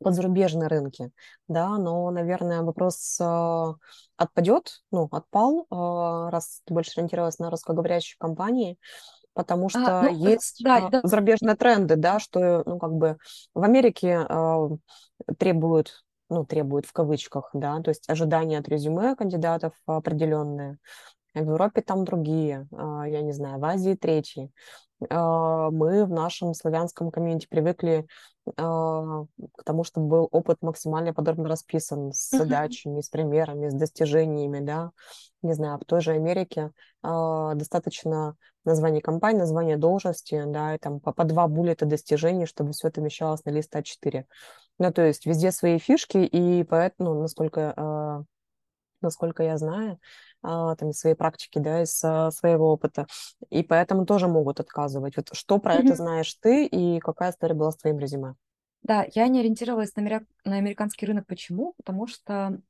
э, 0.00 0.04
под 0.04 0.14
зарубежные 0.14 0.68
рынки, 0.68 1.10
да, 1.48 1.78
но, 1.78 2.10
наверное, 2.10 2.62
вопрос 2.62 3.18
э, 3.20 3.74
отпадет, 4.16 4.82
ну, 4.90 5.08
отпал, 5.10 5.66
э, 5.70 6.30
раз 6.30 6.62
ты 6.64 6.74
больше 6.74 6.92
ориентировалась 6.96 7.38
на 7.38 7.50
русскоговорящие 7.50 8.16
компании, 8.18 8.78
потому 9.34 9.66
А, 9.66 9.70
что 9.70 10.02
ну, 10.02 10.26
э, 10.26 10.30
есть 10.30 10.62
да, 10.64 10.86
а, 10.86 10.90
да, 10.90 11.00
зарубежные 11.04 11.56
тренды, 11.56 11.96
да, 11.96 12.18
что, 12.18 12.62
ну, 12.64 12.78
как 12.78 12.92
бы 12.92 13.18
в 13.54 13.62
Америке 13.62 14.26
а, 14.28 14.68
требуют, 15.38 16.04
ну, 16.28 16.44
требуют 16.44 16.86
в 16.86 16.92
кавычках, 16.92 17.50
да, 17.52 17.80
то 17.82 17.90
есть 17.90 18.08
ожидания 18.08 18.58
от 18.58 18.68
резюме 18.68 19.14
кандидатов 19.14 19.74
определенные, 19.86 20.72
а 20.72 20.76
в 21.42 21.50
Европе 21.50 21.82
там 21.82 22.04
другие, 22.04 22.66
а, 22.72 23.06
я 23.06 23.22
не 23.22 23.32
знаю, 23.32 23.58
в 23.58 23.64
Азии 23.64 23.94
третьи. 23.94 24.50
А, 25.10 25.70
Мы 25.70 26.04
в 26.04 26.10
нашем 26.10 26.54
славянском 26.54 27.10
комьюнити 27.10 27.46
привыкли 27.46 28.06
а, 28.56 29.24
к 29.56 29.64
тому, 29.64 29.84
чтобы 29.84 30.08
был 30.08 30.28
опыт 30.30 30.58
максимально 30.62 31.12
подробно 31.12 31.48
расписан 31.48 32.12
с 32.12 32.30
задачами, 32.30 33.00
с 33.00 33.08
примерами, 33.08 33.68
с 33.68 33.74
достижениями, 33.74 34.60
да. 34.60 34.92
Не 35.42 35.52
знаю, 35.52 35.78
в 35.78 35.84
той 35.84 36.00
же 36.00 36.12
Америке 36.12 36.72
достаточно 37.02 38.36
название 38.64 39.00
компании, 39.00 39.38
название 39.38 39.76
должности, 39.76 40.42
да, 40.46 40.74
и 40.74 40.78
там 40.78 40.98
по, 40.98 41.12
по 41.12 41.24
два 41.24 41.46
буллета 41.46 41.86
достижений, 41.86 42.46
чтобы 42.46 42.72
все 42.72 42.88
это 42.88 43.00
вмещалось 43.00 43.44
на 43.44 43.50
лист 43.50 43.76
А4. 43.76 44.24
Ну, 44.78 44.92
то 44.92 45.02
есть 45.02 45.24
везде 45.24 45.52
свои 45.52 45.78
фишки, 45.78 46.18
и 46.18 46.64
поэтому, 46.64 47.14
насколько, 47.14 48.24
насколько 49.02 49.42
я 49.44 49.56
знаю, 49.56 50.00
там, 50.76 50.90
из 50.90 50.98
своей 50.98 51.16
практики, 51.16 51.58
да, 51.58 51.82
из 51.82 52.02
а, 52.04 52.30
своего 52.30 52.72
опыта, 52.72 53.06
и 53.50 53.62
поэтому 53.62 54.06
тоже 54.06 54.28
могут 54.28 54.60
отказывать. 54.60 55.16
Вот 55.16 55.30
что 55.32 55.58
про 55.58 55.76
это 55.76 55.94
Мгм. 55.94 55.96
знаешь 55.96 56.34
ты, 56.34 56.66
и 56.66 57.00
какая 57.00 57.30
история 57.32 57.54
была 57.54 57.70
с 57.72 57.76
твоим 57.76 57.98
резюме? 57.98 58.34
Да, 58.82 59.04
я 59.14 59.26
не 59.28 59.40
ориентировалась 59.40 59.94
на, 59.96 60.00
америк- 60.02 60.28
на 60.44 60.56
американский 60.56 61.06
рынок. 61.06 61.26
Почему? 61.26 61.74
Потому 61.76 62.06
что 62.06 62.60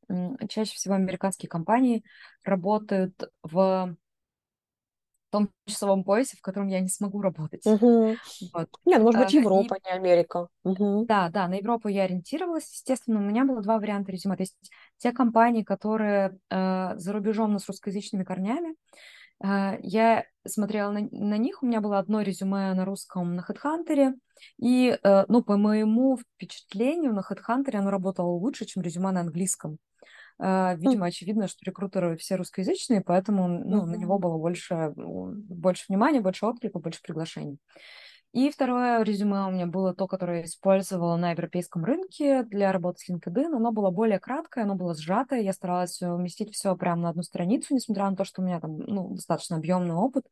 чаще 0.48 0.74
всего 0.74 0.94
американские 0.94 1.48
компании 1.50 2.04
работают 2.44 3.30
в 3.42 3.96
том 5.38 5.50
часовом 5.66 6.04
поясе, 6.04 6.36
в 6.36 6.40
котором 6.40 6.68
я 6.68 6.80
не 6.80 6.88
смогу 6.88 7.20
работать. 7.20 7.64
Мгм. 7.64 8.16
Вот. 8.52 8.68
Не, 8.84 8.98
ну, 8.98 9.04
может 9.04 9.20
А, 9.20 9.24
быть, 9.24 9.34
И 9.34 9.36
Европа, 9.38 9.76
не 9.84 9.90
Америка. 9.90 10.48
Мгм. 10.64 11.06
да, 11.06 11.28
да, 11.28 11.48
на 11.48 11.54
Европу 11.54 11.88
я 11.88 12.04
ориентировалась. 12.04 12.70
Естественно, 12.72 13.18
у 13.18 13.22
меня 13.22 13.44
было 13.44 13.60
два 13.62 13.78
варианта 13.78 14.12
резюме. 14.12 14.36
То 14.36 14.42
есть 14.42 14.56
те 14.98 15.12
компании, 15.12 15.62
которые 15.62 16.38
э, 16.50 16.96
за 16.96 17.12
рубежом, 17.12 17.52
но 17.52 17.58
с 17.58 17.66
русскоязычными 17.66 18.24
корнями, 18.24 18.74
э, 19.44 19.78
я 19.82 20.24
смотрела 20.46 20.90
на, 20.90 21.00
на 21.10 21.36
них. 21.38 21.62
У 21.62 21.66
меня 21.66 21.80
было 21.80 21.98
одно 21.98 22.22
резюме 22.22 22.72
на 22.74 22.84
русском 22.84 23.36
на 23.36 23.44
HeadHunter. 23.48 24.14
И, 24.58 24.98
э, 25.02 25.24
ну, 25.28 25.42
по 25.42 25.56
моему 25.56 26.18
впечатлению, 26.18 27.12
на 27.14 27.20
HeadHunter 27.20 27.76
оно 27.76 27.90
работало 27.90 28.28
лучше, 28.28 28.64
чем 28.64 28.82
резюме 28.82 29.10
на 29.10 29.20
английском. 29.20 29.78
Э, 30.40 30.76
М, 30.84 30.96
Видимо, 30.96 31.06
очевидно, 31.06 31.48
что 31.48 31.64
рекрутеры 31.64 32.16
все 32.16 32.36
русскоязычные, 32.36 33.02
поэтому 33.02 33.48
ну, 33.48 33.86
на 33.86 33.96
него 33.96 34.18
было 34.18 34.38
больше, 34.38 34.92
больше 34.96 35.84
внимания, 35.88 36.20
больше 36.20 36.46
отклика, 36.46 36.78
больше 36.78 37.00
приглашений. 37.02 37.58
И 38.32 38.50
второе 38.50 39.02
резюме 39.02 39.46
у 39.46 39.50
меня 39.50 39.66
было 39.66 39.94
то, 39.94 40.06
которое 40.06 40.40
я 40.40 40.44
использовала 40.44 41.16
на 41.16 41.30
европейском 41.32 41.84
рынке 41.84 42.42
для 42.44 42.70
работы 42.72 42.98
с 43.00 43.08
LinkedIn. 43.10 43.54
Оно 43.56 43.72
было 43.72 43.90
более 43.90 44.18
краткое, 44.20 44.64
оно 44.64 44.74
было 44.74 44.94
сжатое. 44.94 45.40
Я 45.40 45.52
старалась 45.54 46.02
уместить 46.02 46.54
все 46.54 46.76
прямо 46.76 47.02
на 47.02 47.08
одну 47.10 47.22
страницу, 47.22 47.74
несмотря 47.74 48.10
на 48.10 48.16
то, 48.16 48.24
что 48.24 48.42
у 48.42 48.44
меня 48.44 48.60
там 48.60 48.78
ну, 48.78 49.14
достаточно 49.14 49.56
объемный 49.56 49.94
опыт. 49.94 50.24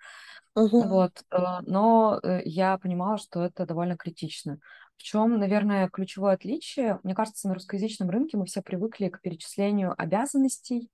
Мгм. 0.57 0.85
Вот. 0.89 1.23
э, 1.31 1.37
Но 1.63 2.19
э, 2.23 2.43
я 2.45 2.79
понимала, 2.79 3.17
что 3.19 3.45
это 3.45 3.65
довольно 3.67 3.97
критично. 3.97 4.59
В 4.97 5.03
чем, 5.03 5.39
наверное, 5.39 5.89
ключевое 5.89 6.35
отличие? 6.35 6.99
Мне 7.03 7.15
кажется, 7.15 7.49
на 7.49 7.55
русскоязычном 7.55 8.11
рынке 8.11 8.37
мы 8.37 8.47
все 8.47 8.63
привыкли 8.63 9.09
к 9.09 9.21
перечислению 9.21 9.95
обязанностей, 9.97 10.91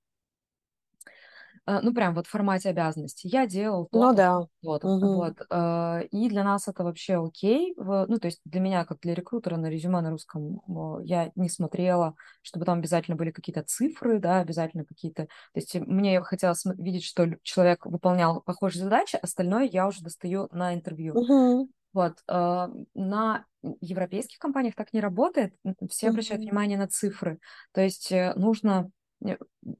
Э, 1.66 1.80
ну, 1.82 1.92
прям 1.92 2.14
вот 2.14 2.26
в 2.26 2.30
формате 2.30 2.70
обязанностей. 2.70 3.28
Я 3.28 3.46
делал 3.46 3.88
Ну 3.92 4.00
то-то, 4.00 4.16
да. 4.16 4.40
то-то, 4.62 4.78
то-то. 4.88 4.88
Мгм. 4.96 5.16
Вот. 5.16 5.34
э, 5.50 6.06
И 6.10 6.28
для 6.28 6.44
нас 6.44 6.68
это 6.68 6.84
вообще 6.84 7.22
окей. 7.22 7.74
Ну, 7.76 8.18
то 8.18 8.26
есть 8.26 8.40
для 8.44 8.60
меня, 8.60 8.84
как 8.84 9.00
для 9.00 9.14
рекрутера 9.14 9.56
на 9.56 9.68
резюме 9.68 10.00
на 10.00 10.10
русском, 10.10 10.60
э, 10.68 11.04
я 11.04 11.30
не 11.36 11.48
смотрела, 11.48 12.14
чтобы 12.42 12.64
там 12.66 12.78
обязательно 12.78 13.16
были 13.16 13.30
какие-то 13.30 13.62
цифры, 13.62 14.18
да, 14.18 14.40
обязательно 14.40 14.84
какие-то... 14.84 15.24
То 15.24 15.30
есть 15.54 15.74
мне 15.74 16.20
хотелось 16.22 16.64
видеть, 16.64 17.04
что 17.04 17.26
человек 17.42 17.86
выполнял 17.86 18.40
похожие 18.42 18.82
задачи, 18.84 19.18
остальное 19.20 19.64
я 19.64 19.86
уже 19.86 20.02
достаю 20.02 20.48
на 20.52 20.74
интервью. 20.74 21.14
Мгм. 21.14 21.68
Вот. 21.92 22.18
э, 22.28 22.68
На 22.94 23.44
европейских 23.80 24.38
компаниях 24.38 24.74
так 24.74 24.92
не 24.92 25.00
работает. 25.00 25.54
Все 25.88 26.08
обращают 26.08 26.42
внимание 26.42 26.78
на 26.78 26.88
цифры. 26.88 27.38
То 27.72 27.80
есть 27.80 28.10
э, 28.12 28.32
нужно 28.36 28.90
э, 29.24 29.36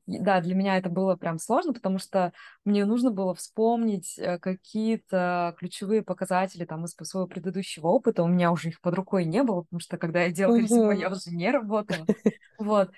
да, 0.07 0.41
для 0.41 0.55
меня 0.55 0.77
это 0.77 0.91
было 0.91 1.17
прям 1.17 1.39
сложно, 1.39 1.73
потому 1.73 1.99
что 1.99 2.33
мне 2.65 2.85
нужно 2.85 3.11
было 3.11 3.35
вспомнить 3.35 4.21
какие-то 4.43 5.55
ключевые 5.59 6.03
показатели 6.03 6.65
там 6.65 6.85
из 6.85 6.91
своего 6.91 7.27
предыдущего 7.27 7.87
опыта. 7.89 8.23
У 8.23 8.29
меня 8.29 8.53
уже 8.53 8.69
их 8.69 8.81
под 8.81 8.95
рукой 8.95 9.25
не 9.25 9.43
было, 9.43 9.63
потому 9.63 9.81
что 9.81 9.97
когда 9.97 10.23
я 10.23 10.31
делала 10.31 10.57
резюме, 10.57 10.99
я 10.99 11.11
уже 11.11 11.31
не 11.31 11.51
работала. 11.51 12.07
Вот. 12.59 12.91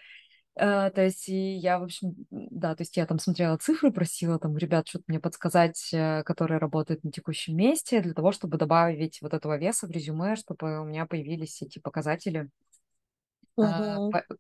Э, 0.54 0.90
То 0.90 1.02
есть 1.02 1.28
и 1.28 1.54
я, 1.56 1.78
в 1.78 1.84
общем, 1.84 2.14
да, 2.30 2.74
то 2.74 2.82
есть 2.82 2.96
я 2.96 3.06
там 3.06 3.18
смотрела 3.18 3.56
цифры, 3.56 3.90
просила 3.92 4.38
там 4.38 4.56
ребят 4.56 4.86
что-то 4.88 5.04
мне 5.08 5.18
подсказать, 5.20 5.90
э, 5.92 6.22
которые 6.24 6.58
работают 6.58 7.04
на 7.04 7.10
текущем 7.10 7.56
месте, 7.56 8.00
для 8.02 8.12
того, 8.14 8.32
чтобы 8.32 8.58
добавить 8.58 9.20
вот 9.22 9.32
этого 9.34 9.56
веса 9.58 9.86
в 9.86 9.90
резюме, 9.90 10.36
чтобы 10.36 10.80
у 10.80 10.84
меня 10.84 11.06
появились 11.06 11.62
эти 11.62 11.78
показатели, 11.78 12.50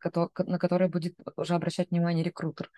кото- 0.00 0.30
на 0.46 0.58
которые 0.58 0.88
будет 0.88 1.14
уже 1.36 1.54
обращать 1.54 1.90
внимание 1.90 2.24
рекрутер. 2.24 2.70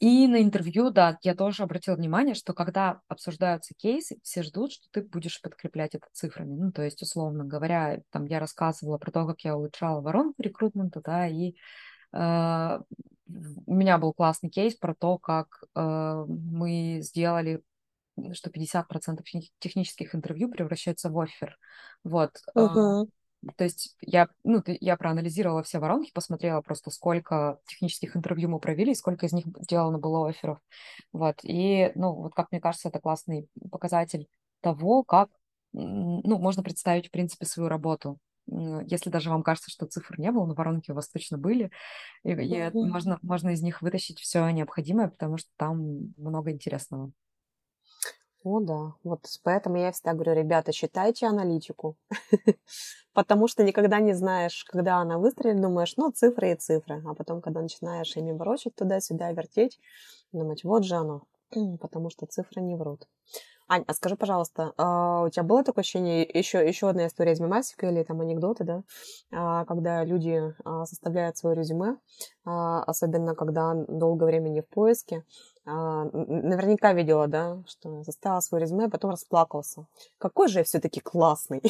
И 0.00 0.28
на 0.28 0.42
интервью, 0.42 0.90
да, 0.90 1.18
я 1.22 1.34
тоже 1.34 1.64
обратила 1.64 1.96
внимание, 1.96 2.34
что 2.34 2.54
когда 2.54 3.00
обсуждаются 3.08 3.74
кейсы, 3.76 4.18
все 4.22 4.42
ждут, 4.42 4.72
что 4.72 4.86
ты 4.92 5.02
будешь 5.02 5.40
подкреплять 5.42 5.94
это 5.94 6.06
цифрами. 6.12 6.54
Ну, 6.54 6.72
то 6.72 6.82
есть, 6.82 7.02
условно 7.02 7.44
говоря, 7.44 8.00
там 8.10 8.26
я 8.26 8.40
рассказывала 8.40 8.98
про 8.98 9.12
то, 9.12 9.26
как 9.26 9.40
я 9.42 9.56
улучшала 9.56 10.00
воронку 10.02 10.42
рекрутмента, 10.42 11.02
да, 11.04 11.28
и 11.28 11.54
у 12.12 13.74
меня 13.74 13.98
был 13.98 14.12
классный 14.12 14.50
кейс 14.50 14.74
про 14.74 14.94
то, 14.94 15.18
как 15.18 15.62
э, 15.74 16.24
мы 16.26 16.98
сделали 17.02 17.62
что 18.32 18.50
50% 18.50 19.22
технических 19.58 20.14
интервью 20.14 20.50
превращаются 20.50 21.10
в 21.10 21.18
оффер. 21.18 21.56
Вот. 22.04 22.32
Угу. 22.54 23.08
То 23.56 23.64
есть 23.64 23.96
я, 24.02 24.28
ну, 24.44 24.62
я 24.66 24.96
проанализировала 24.96 25.62
все 25.62 25.78
воронки, 25.78 26.12
посмотрела 26.12 26.60
просто, 26.60 26.90
сколько 26.90 27.58
технических 27.66 28.16
интервью 28.16 28.50
мы 28.50 28.58
провели, 28.58 28.94
сколько 28.94 29.26
из 29.26 29.32
них 29.32 29.46
сделано 29.60 29.98
было 29.98 30.28
офферов. 30.28 30.58
Вот. 31.12 31.36
И, 31.42 31.90
ну, 31.94 32.14
вот 32.14 32.34
как 32.34 32.52
мне 32.52 32.60
кажется, 32.60 32.88
это 32.88 33.00
классный 33.00 33.48
показатель 33.70 34.28
того, 34.60 35.02
как, 35.04 35.30
ну, 35.72 36.38
можно 36.38 36.62
представить, 36.62 37.08
в 37.08 37.10
принципе, 37.10 37.46
свою 37.46 37.68
работу. 37.68 38.18
Если 38.86 39.10
даже 39.10 39.30
вам 39.30 39.42
кажется, 39.42 39.70
что 39.70 39.86
цифр 39.86 40.18
не 40.18 40.30
было, 40.32 40.44
но 40.46 40.54
воронки 40.54 40.90
у 40.90 40.94
вас 40.94 41.08
точно 41.08 41.38
были, 41.38 41.70
и, 42.24 42.32
и 42.32 42.70
можно, 42.72 43.18
можно 43.22 43.50
из 43.50 43.62
них 43.62 43.80
вытащить 43.82 44.18
все 44.18 44.48
необходимое, 44.50 45.08
потому 45.08 45.36
что 45.36 45.50
там 45.56 46.12
много 46.16 46.50
интересного. 46.50 47.12
О, 48.42 48.60
да. 48.60 48.94
Вот 49.04 49.26
поэтому 49.42 49.76
я 49.76 49.92
всегда 49.92 50.14
говорю, 50.14 50.32
ребята, 50.32 50.72
читайте 50.72 51.26
аналитику, 51.26 51.96
потому 53.12 53.48
что 53.48 53.62
никогда 53.62 54.00
не 54.00 54.14
знаешь, 54.14 54.64
когда 54.64 54.96
она 54.96 55.18
выстрелит, 55.18 55.60
думаешь, 55.60 55.94
ну, 55.96 56.10
цифры 56.10 56.52
и 56.52 56.56
цифры, 56.56 57.02
а 57.06 57.14
потом, 57.14 57.42
когда 57.42 57.60
начинаешь 57.60 58.16
ими 58.16 58.32
ворочать 58.32 58.74
туда-сюда, 58.74 59.30
вертеть, 59.32 59.78
думать, 60.32 60.64
вот 60.64 60.84
же 60.84 60.96
оно, 60.96 61.24
потому 61.80 62.08
что 62.08 62.26
цифры 62.26 62.62
не 62.62 62.76
врут. 62.76 63.06
Ань, 63.72 63.84
а 63.86 63.94
скажи, 63.94 64.16
пожалуйста, 64.16 64.72
а 64.78 65.22
у 65.22 65.28
тебя 65.28 65.44
было 65.44 65.62
такое 65.62 65.82
ощущение, 65.82 66.28
еще, 66.28 66.66
еще 66.66 66.88
одна 66.88 67.06
история 67.06 67.34
из 67.34 67.40
мемасика 67.40 67.86
или 67.88 68.02
там 68.02 68.20
анекдоты, 68.20 68.64
да, 68.64 68.82
а, 69.30 69.64
когда 69.64 70.04
люди 70.04 70.42
а, 70.64 70.84
составляют 70.86 71.36
свое 71.36 71.54
резюме, 71.54 71.96
особенно 72.44 73.36
когда 73.36 73.74
долгое 73.86 74.26
время 74.26 74.48
не 74.48 74.62
в 74.62 74.68
поиске, 74.68 75.24
наверняка 75.64 76.94
видела, 76.94 77.28
да, 77.28 77.62
что 77.68 78.02
составила 78.02 78.40
свое 78.40 78.62
резюме, 78.62 78.86
а 78.86 78.90
потом 78.90 79.12
расплакался. 79.12 79.86
Какой 80.18 80.48
же 80.48 80.58
я 80.58 80.64
все-таки 80.64 80.98
классный. 80.98 81.62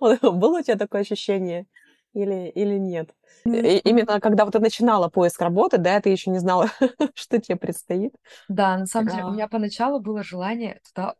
Было 0.00 0.58
у 0.58 0.62
тебя 0.62 0.76
такое 0.76 1.02
ощущение? 1.02 1.66
Или, 2.12 2.48
или 2.48 2.76
нет? 2.76 3.14
И, 3.44 3.78
именно 3.84 4.20
когда 4.20 4.44
вот 4.44 4.52
ты 4.52 4.58
начинала 4.58 5.08
поиск 5.08 5.40
работы, 5.40 5.78
да, 5.78 6.00
ты 6.00 6.10
еще 6.10 6.30
не 6.30 6.38
знала, 6.38 6.68
что 7.14 7.40
тебе 7.40 7.56
предстоит. 7.56 8.14
Да, 8.48 8.78
на 8.78 8.86
самом 8.86 9.08
деле, 9.08 9.24
у 9.24 9.30
меня 9.32 9.48
поначалу 9.48 10.00
было 10.00 10.22
желание 10.22 10.80
туда 10.92 11.14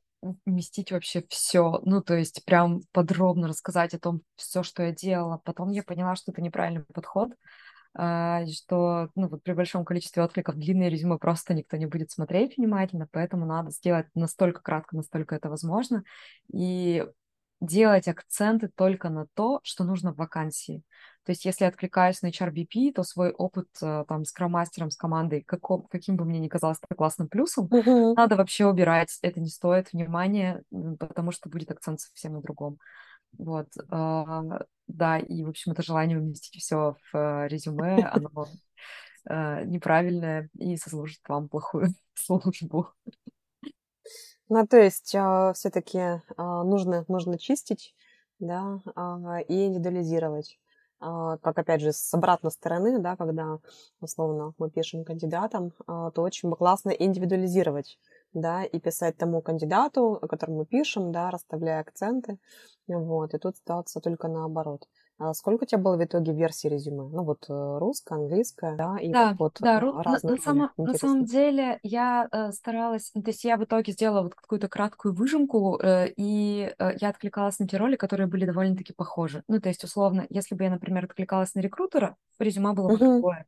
уместить 0.45 0.93
вообще 0.93 1.25
все, 1.29 1.81
ну, 1.85 2.03
то 2.03 2.15
есть 2.15 2.45
прям 2.45 2.81
подробно 2.93 3.49
рассказать 3.49 3.95
о 3.95 3.99
том, 3.99 4.21
все, 4.37 4.63
что 4.63 4.83
я 4.83 4.93
делала. 4.93 5.41
Потом 5.45 5.71
я 5.71 5.83
поняла, 5.83 6.15
что 6.15 6.33
это 6.33 6.43
неправильный 6.43 6.85
подход, 6.93 7.31
а, 7.95 8.45
что, 8.47 9.09
ну, 9.15 9.29
вот 9.29 9.43
при 9.43 9.53
большом 9.53 9.85
количестве 9.85 10.23
откликов 10.23 10.57
длинные 10.57 10.91
резюме 10.91 11.19
просто 11.19 11.55
никто 11.55 11.77
не 11.77 11.87
будет 11.87 12.11
смотреть 12.11 12.57
внимательно, 12.57 13.09
поэтому 13.11 13.47
надо 13.47 13.71
сделать 13.71 14.07
настолько 14.15 14.61
кратко, 14.61 14.97
настолько 14.97 15.35
это 15.35 15.49
возможно, 15.49 16.05
и 16.53 17.05
делать 17.61 18.09
акценты 18.09 18.69
только 18.69 19.11
на 19.11 19.27
то, 19.35 19.61
что 19.63 19.85
нужно 19.85 20.13
в 20.13 20.17
вакансии. 20.17 20.83
То 21.25 21.33
есть, 21.33 21.45
если 21.45 21.67
откликаюсь 21.67 22.23
на 22.23 22.29
HRBP, 22.29 22.93
то 22.95 23.03
свой 23.03 23.31
опыт 23.31 23.69
э, 23.83 24.05
там 24.09 24.25
с 24.25 24.33
кромастером, 24.33 24.91
с 24.91 24.97
командой, 24.97 25.43
каком, 25.43 25.83
каким 25.85 26.17
бы 26.17 26.25
мне 26.25 26.39
ни 26.41 26.49
казалось 26.49 26.79
это 26.83 26.95
классным 26.95 27.29
плюсом, 27.29 27.67
uh-huh. 27.67 28.15
надо 28.15 28.37
вообще 28.37 28.67
убирать. 28.67 29.19
Это 29.21 29.39
не 29.41 29.49
стоит 29.49 29.93
внимания, 29.93 30.63
потому 30.99 31.31
что 31.31 31.51
будет 31.51 31.71
акцент 31.71 32.01
совсем 32.01 32.33
на 32.33 32.41
другом. 32.41 32.79
Вот, 33.39 33.69
э, 33.77 34.59
да, 34.87 35.19
и, 35.19 35.45
в 35.45 35.51
общем, 35.51 35.73
это 35.73 35.83
желание 35.83 36.19
уместить 36.19 36.63
все 36.63 36.97
в 37.13 37.47
резюме, 37.49 37.97
оно 38.13 38.47
э, 39.29 39.65
неправильное 39.67 40.49
и 40.55 40.77
сослужит 40.77 41.21
вам 41.29 41.49
плохую 41.49 41.89
службу. 42.15 42.89
Ну, 44.53 44.67
то 44.67 44.77
есть 44.79 45.15
э, 45.15 45.53
все-таки 45.55 45.99
э, 45.99 46.21
нужно, 46.37 47.05
нужно 47.07 47.39
чистить, 47.39 47.95
да, 48.41 48.81
э, 48.97 49.43
и 49.49 49.67
индивидуализировать. 49.67 50.59
А, 50.99 51.39
как 51.39 51.59
опять 51.59 51.81
же 51.81 51.93
с 51.93 52.13
обратной 52.13 52.51
стороны, 52.51 52.99
да, 52.99 53.17
когда 53.17 53.59
условно 54.01 54.53
мы 54.59 54.71
пишем 54.71 55.05
кандидатам, 55.05 55.73
а, 55.87 56.11
то 56.11 56.23
очень 56.23 56.51
классно 56.51 56.91
индивидуализировать, 56.91 57.99
да, 58.35 58.65
и 58.65 58.81
писать 58.81 59.17
тому 59.17 59.41
кандидату, 59.41 60.19
о 60.21 60.27
котором 60.27 60.57
мы 60.57 60.67
пишем, 60.67 61.13
да, 61.13 61.31
расставляя 61.31 61.81
акценты, 61.81 62.39
вот, 62.89 63.33
и 63.33 63.39
тут 63.39 63.57
ситуация 63.57 64.01
только 64.01 64.29
наоборот. 64.29 64.89
А 65.23 65.35
сколько 65.35 65.65
у 65.65 65.67
тебя 65.67 65.79
было 65.79 65.99
в 65.99 66.03
итоге 66.05 66.33
версий 66.33 66.71
резюме? 66.71 67.03
Ну 67.03 67.25
вот 67.25 67.45
э, 67.47 67.79
русская, 67.79 68.15
английская, 68.15 68.75
да, 68.75 68.97
и 68.99 69.11
да, 69.11 69.37
вот 69.39 69.59
да, 69.61 69.77
э, 69.77 69.81
разные. 69.81 70.31
На, 70.31 70.37
на, 70.37 70.43
само, 70.43 70.71
на 70.79 70.95
самом 70.95 71.25
деле 71.27 71.79
я 71.83 72.27
э, 72.33 72.53
старалась, 72.53 73.11
то 73.11 73.21
есть 73.27 73.45
я 73.45 73.59
в 73.59 73.65
итоге 73.65 73.93
сделала 73.93 74.23
вот 74.23 74.35
какую-то 74.35 74.69
краткую 74.69 75.15
выжимку, 75.15 75.79
э, 75.79 76.09
и 76.17 76.73
э, 76.79 76.93
я 76.99 77.11
откликалась 77.11 77.59
на 77.59 77.69
те 77.69 77.77
роли, 77.77 77.97
которые 77.97 78.29
были 78.29 78.47
довольно-таки 78.47 78.95
похожи. 78.95 79.45
Ну 79.47 79.61
то 79.61 79.69
есть 79.69 79.85
условно, 79.85 80.25
если 80.31 80.55
бы 80.55 80.65
я, 80.65 80.71
например, 80.71 81.05
откликалась 81.05 81.55
на 81.55 81.61
рекрутера, 81.61 82.17
резюме 82.39 82.73
было 82.73 82.89
бы 82.89 82.95
uh-huh. 82.95 82.99
другое. 82.99 83.47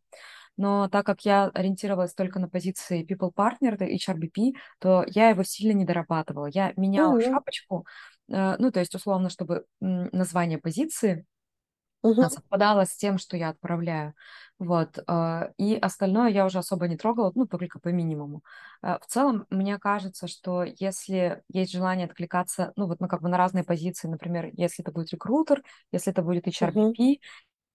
Но 0.59 0.91
так 0.91 1.07
как 1.07 1.23
я 1.23 1.47
ориентировалась 1.47 2.13
только 2.13 2.39
на 2.39 2.51
позиции 2.51 3.03
people 3.03 3.33
partner, 3.35 3.79
HRBP, 3.79 4.53
то 4.79 5.07
я 5.07 5.31
его 5.31 5.43
сильно 5.43 5.73
не 5.73 5.87
дорабатывала. 5.87 6.51
Я 6.53 6.75
меняла 6.77 7.17
uh-huh. 7.17 7.31
шапочку, 7.31 7.87
э, 8.31 8.57
ну 8.59 8.71
то 8.71 8.81
есть 8.81 8.95
условно, 8.95 9.31
чтобы 9.31 9.65
название 9.81 10.59
позиции 10.59 11.25
угу. 12.03 12.23
совпадало 12.29 12.85
с 12.85 12.95
тем, 12.97 13.19
что 13.19 13.37
я 13.37 13.51
отправляю. 13.51 14.15
Вот. 14.59 14.99
А, 15.07 15.51
и 15.57 15.75
остальное 15.75 16.31
я 16.31 16.45
уже 16.45 16.59
особо 16.59 16.87
не 16.89 16.97
трогала, 16.97 17.33
ну, 17.35 17.47
только 17.47 17.79
по 17.79 17.89
минимуму. 17.89 18.43
А, 18.81 18.99
в 18.99 19.07
целом, 19.07 19.47
мне 19.51 19.79
кажется, 19.79 20.29
что 20.29 20.65
если 20.65 21.43
есть 21.49 21.73
желание 21.73 22.07
откликаться, 22.07 22.73
ну, 22.77 22.87
вот, 22.87 23.01
ну, 23.01 23.09
как 23.09 23.23
бы 23.23 23.29
на 23.29 23.39
разные 23.39 23.65
позиции, 23.65 24.09
например, 24.09 24.51
если 24.53 24.85
это 24.85 24.93
будет 24.93 25.11
рекрутер, 25.11 25.63
если 25.91 26.13
это 26.13 26.23
будет 26.23 26.47
HRBP, 26.47 26.75
угу. 26.75 27.21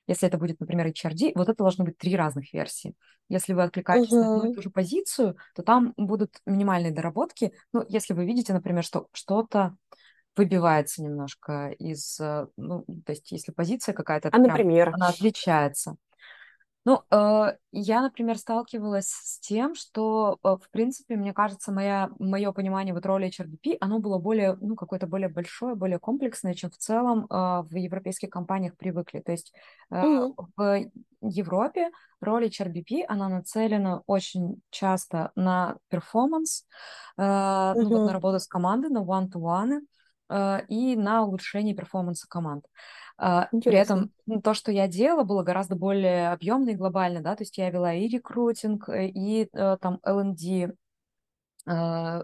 если 0.08 0.28
это 0.28 0.38
будет, 0.38 0.60
например, 0.60 0.88
HRD, 0.88 1.34
вот 1.36 1.50
это 1.50 1.58
должно 1.58 1.84
быть 1.84 1.98
три 1.98 2.16
разных 2.16 2.54
версии. 2.54 2.96
Если 3.30 3.54
вы 3.54 3.64
откликаетесь 3.64 4.14
угу. 4.14 4.22
на 4.22 4.36
одну 4.38 4.52
и 4.52 4.56
ту 4.56 4.62
же 4.62 4.70
позицию, 4.70 5.36
то 5.56 5.64
там 5.64 5.94
будут 5.98 6.38
минимальные 6.46 6.94
доработки. 6.94 7.52
Ну, 7.74 7.84
если 7.90 8.14
вы 8.14 8.26
видите, 8.26 8.54
например, 8.54 8.84
что 8.84 9.08
что-то 9.12 9.76
выбивается 10.38 11.04
немножко 11.04 11.70
из, 11.80 12.20
э, 12.20 12.48
ну, 12.58 12.86
то 13.06 13.12
есть 13.12 13.32
если 13.32 13.52
позиция 13.52 13.94
какая-то, 13.94 14.30
а, 14.32 14.38
например? 14.38 14.90
она 14.94 15.10
отличается. 15.10 15.98
Ну, 16.86 17.02
э, 17.12 17.58
я, 17.74 18.02
например, 18.02 18.38
сталкивалась 18.38 19.10
с 19.10 19.40
тем, 19.42 19.76
что, 19.76 20.38
э, 20.42 20.48
в 20.48 20.70
принципе, 20.72 21.18
мне 21.18 21.34
кажется, 21.34 21.74
моя, 21.74 22.10
мое 22.18 22.54
понимание 22.54 22.94
вот 22.94 23.06
роли 23.06 23.28
HRBP, 23.28 23.76
оно 23.82 24.00
было 24.00 24.20
более, 24.20 24.56
ну, 24.62 24.78
какое-то 24.78 25.06
более 25.06 25.28
большое, 25.28 25.76
более 25.76 26.00
комплексное, 26.00 26.54
чем 26.54 26.70
в 26.72 26.78
целом 26.78 27.28
в 27.30 27.76
европейских 27.76 28.30
компаниях 28.30 28.78
привыкли. 28.78 29.20
То 29.20 29.34
есть 29.34 29.54
mm-hmm. 29.92 30.34
в 30.56 30.90
Европе 31.22 31.92
роль 32.22 32.46
HRBP, 32.46 33.04
она 33.10 33.28
нацелена 33.28 34.04
очень 34.06 34.62
часто 34.70 35.32
на 35.36 35.76
performance, 35.90 36.66
mm-hmm. 37.20 37.74
ну, 37.76 37.90
вот 37.90 38.06
на 38.06 38.14
работу 38.14 38.40
с 38.40 38.48
командой, 38.48 38.90
на 38.92 39.04
one-to-one, 39.04 39.82
Э, 39.82 39.97
и 40.30 40.96
на 40.96 41.24
улучшение 41.24 41.76
performance 41.76 42.24
а 42.24 42.28
команд. 42.28 42.66
Интересно. 43.18 43.18
А, 43.18 43.48
при 43.52 43.78
этом 43.78 44.12
ну, 44.28 44.42
то, 44.42 44.54
что 44.54 44.72
я 44.72 44.88
делала, 44.88 45.24
было 45.24 45.42
гораздо 45.42 45.76
более 45.76 46.30
объемно 46.32 46.70
и 46.70 46.76
глобально, 46.76 47.22
да, 47.22 47.36
то 47.36 47.44
есть 47.44 47.58
я 47.58 47.70
вела 47.72 47.94
и 47.94 48.08
рекрутинг, 48.08 48.90
э, 48.90 49.08
и 49.08 49.50
э, 49.52 49.78
там 49.82 50.00
L&D, 50.04 50.74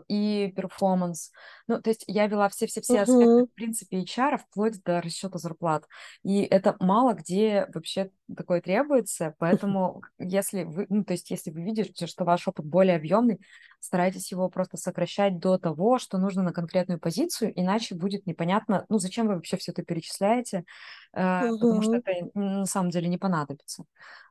и 0.07 0.53
performance. 0.55 1.31
Ну, 1.67 1.81
то 1.81 1.89
есть 1.89 2.03
я 2.07 2.27
вела 2.27 2.47
все-все-все 2.49 2.99
uh-huh. 2.99 3.01
аспекты, 3.01 3.45
в 3.45 3.55
принципе, 3.55 4.01
HR, 4.01 4.37
вплоть 4.37 4.81
до 4.83 5.01
расчета 5.01 5.37
зарплат. 5.37 5.85
И 6.23 6.41
это 6.43 6.75
мало 6.79 7.13
где 7.13 7.67
вообще 7.73 8.11
такое 8.35 8.61
требуется, 8.61 9.35
поэтому 9.39 10.01
если 10.17 10.63
вы, 10.63 10.85
ну, 10.89 11.03
то 11.03 11.13
есть 11.13 11.29
если 11.29 11.51
вы 11.51 11.61
видите, 11.61 12.07
что 12.07 12.23
ваш 12.23 12.47
опыт 12.47 12.65
более 12.65 12.95
объемный, 12.95 13.39
старайтесь 13.79 14.31
его 14.31 14.49
просто 14.49 14.77
сокращать 14.77 15.39
до 15.39 15.57
того, 15.57 15.99
что 15.99 16.17
нужно 16.17 16.43
на 16.43 16.53
конкретную 16.53 16.99
позицию, 16.99 17.51
иначе 17.59 17.95
будет 17.95 18.25
непонятно, 18.25 18.85
ну, 18.87 18.97
зачем 18.97 19.27
вы 19.27 19.35
вообще 19.35 19.57
все 19.57 19.71
это 19.73 19.83
перечисляете, 19.83 20.63
uh-huh. 21.15 21.51
потому 21.51 21.81
что 21.81 21.95
это 21.97 22.11
на 22.33 22.65
самом 22.65 22.91
деле 22.91 23.09
не 23.09 23.17
понадобится. 23.17 23.83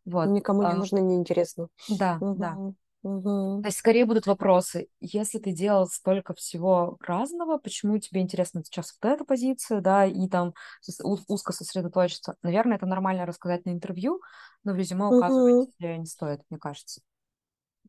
Вот. 0.05 0.27
Никому 0.27 0.63
не 0.63 0.69
а, 0.69 0.75
нужно, 0.75 0.99
неинтересно. 0.99 1.69
Да, 1.89 2.19
uh-huh. 2.21 2.35
да. 2.37 2.57
Угу. 3.03 3.63
То 3.63 3.67
есть 3.67 3.79
скорее 3.79 4.05
будут 4.05 4.27
вопросы, 4.27 4.89
если 5.01 5.39
ты 5.39 5.53
делал 5.53 5.89
столько 5.89 6.35
всего 6.35 6.97
разного, 7.01 7.59
почему 7.59 7.99
тебе 7.99 8.21
интересна 8.21 8.63
сейчас 8.65 8.97
вот 9.01 9.11
эта 9.11 9.25
позиция, 9.25 9.81
да, 9.81 10.07
и 10.07 10.29
там 10.29 10.55
узко 11.03 11.53
сосредоточиться. 11.53 12.37
Наверное, 12.43 12.77
это 12.77 12.87
нормально 12.87 13.27
рассказать 13.27 13.65
на 13.65 13.71
интервью, 13.71 14.21
но 14.63 14.73
в 14.73 14.77
резюме 14.77 15.07
указывать 15.07 15.71
угу. 15.81 15.87
не 15.87 16.07
стоит, 16.07 16.43
мне 16.49 16.61
кажется. 16.61 17.01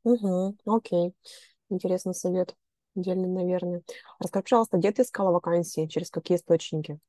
Угу, 0.03 0.57
окей. 0.65 1.13
Интересный 1.69 2.15
совет. 2.15 2.55
Дельный, 2.95 3.29
наверное. 3.29 3.81
Расскажи, 4.19 4.43
пожалуйста, 4.43 4.77
где 4.77 4.91
ты 4.91 5.03
искала 5.03 5.31
вакансии? 5.31 5.87
Через 5.87 6.09
какие 6.09 6.37
источники? 6.37 6.99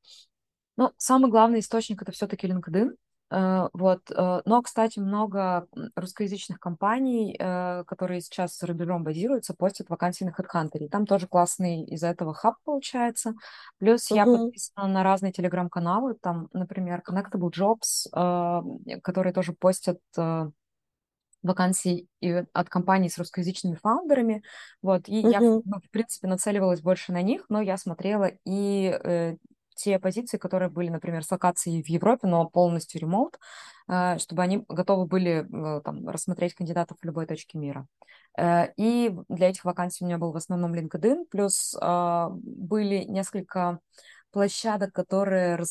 Ну, 0.76 0.90
самый 0.96 1.30
главный 1.30 1.60
источник 1.60 2.02
это 2.02 2.12
все-таки 2.12 2.46
LinkedIn. 2.46 2.96
Э, 3.30 3.68
вот. 3.72 4.10
э, 4.10 4.42
Но, 4.44 4.62
кстати, 4.62 4.98
много 5.00 5.66
русскоязычных 5.96 6.60
компаний, 6.60 7.36
э, 7.38 7.84
которые 7.86 8.20
сейчас 8.20 8.58
за 8.58 8.66
рубежом 8.66 9.02
базируются, 9.04 9.54
постят 9.54 9.88
вакансии 9.90 10.24
на 10.24 10.30
HeadHunter. 10.30 10.78
И 10.78 10.88
Там 10.88 11.06
тоже 11.06 11.26
классный 11.26 11.84
из-за 11.84 12.08
этого 12.08 12.34
хаб 12.34 12.56
получается. 12.64 13.34
Плюс 13.78 14.10
я 14.10 14.26
Угу, 14.26 14.26
подписана 14.26 14.88
на 14.88 15.02
разные 15.02 15.32
телеграм-каналы, 15.32 16.14
там, 16.14 16.48
например, 16.52 17.02
Connectable 17.06 17.50
Jobs, 17.50 18.08
которые 19.02 19.32
тоже 19.32 19.52
постят 19.52 19.98
вакансий 21.42 22.08
от 22.52 22.68
компаний 22.70 23.08
с 23.10 23.18
русскоязычными 23.18 23.74
фаундерами. 23.76 24.42
Вот. 24.82 25.08
И 25.08 25.16
я, 25.16 25.40
угу, 25.40 25.64
ну, 25.64 25.78
в 25.80 25.90
принципе, 25.90 26.26
нацеливалась 26.28 26.80
больше 26.80 27.12
на 27.12 27.20
них, 27.22 27.44
но 27.50 27.60
я 27.60 27.76
смотрела 27.76 28.30
и 28.46 28.98
э, 29.04 29.36
те 29.74 29.98
позиции, 29.98 30.38
которые 30.38 30.68
были, 30.68 30.88
например, 30.88 31.24
с 31.24 31.30
локацией 31.30 31.82
в 31.82 31.88
Европе, 31.88 32.26
но 32.26 32.48
полностью 32.48 33.00
ремоут, 33.00 33.38
э, 33.88 34.18
чтобы 34.18 34.42
они 34.42 34.64
готовы 34.68 35.06
были 35.06 35.44
э, 35.44 35.80
там, 35.82 36.08
рассмотреть 36.08 36.54
кандидатов 36.54 36.98
в 37.00 37.04
любой 37.04 37.26
точке 37.26 37.58
мира. 37.58 37.86
Э, 38.38 38.72
и 38.76 39.14
для 39.28 39.50
этих 39.50 39.64
вакансий 39.64 40.04
у 40.04 40.06
меня 40.06 40.18
был 40.18 40.32
в 40.32 40.36
основном 40.36 40.74
LinkedIn, 40.74 41.26
плюс 41.30 41.76
э, 41.80 42.26
были 42.32 43.04
несколько 43.04 43.80
площадок, 44.30 44.92
которые 44.92 45.62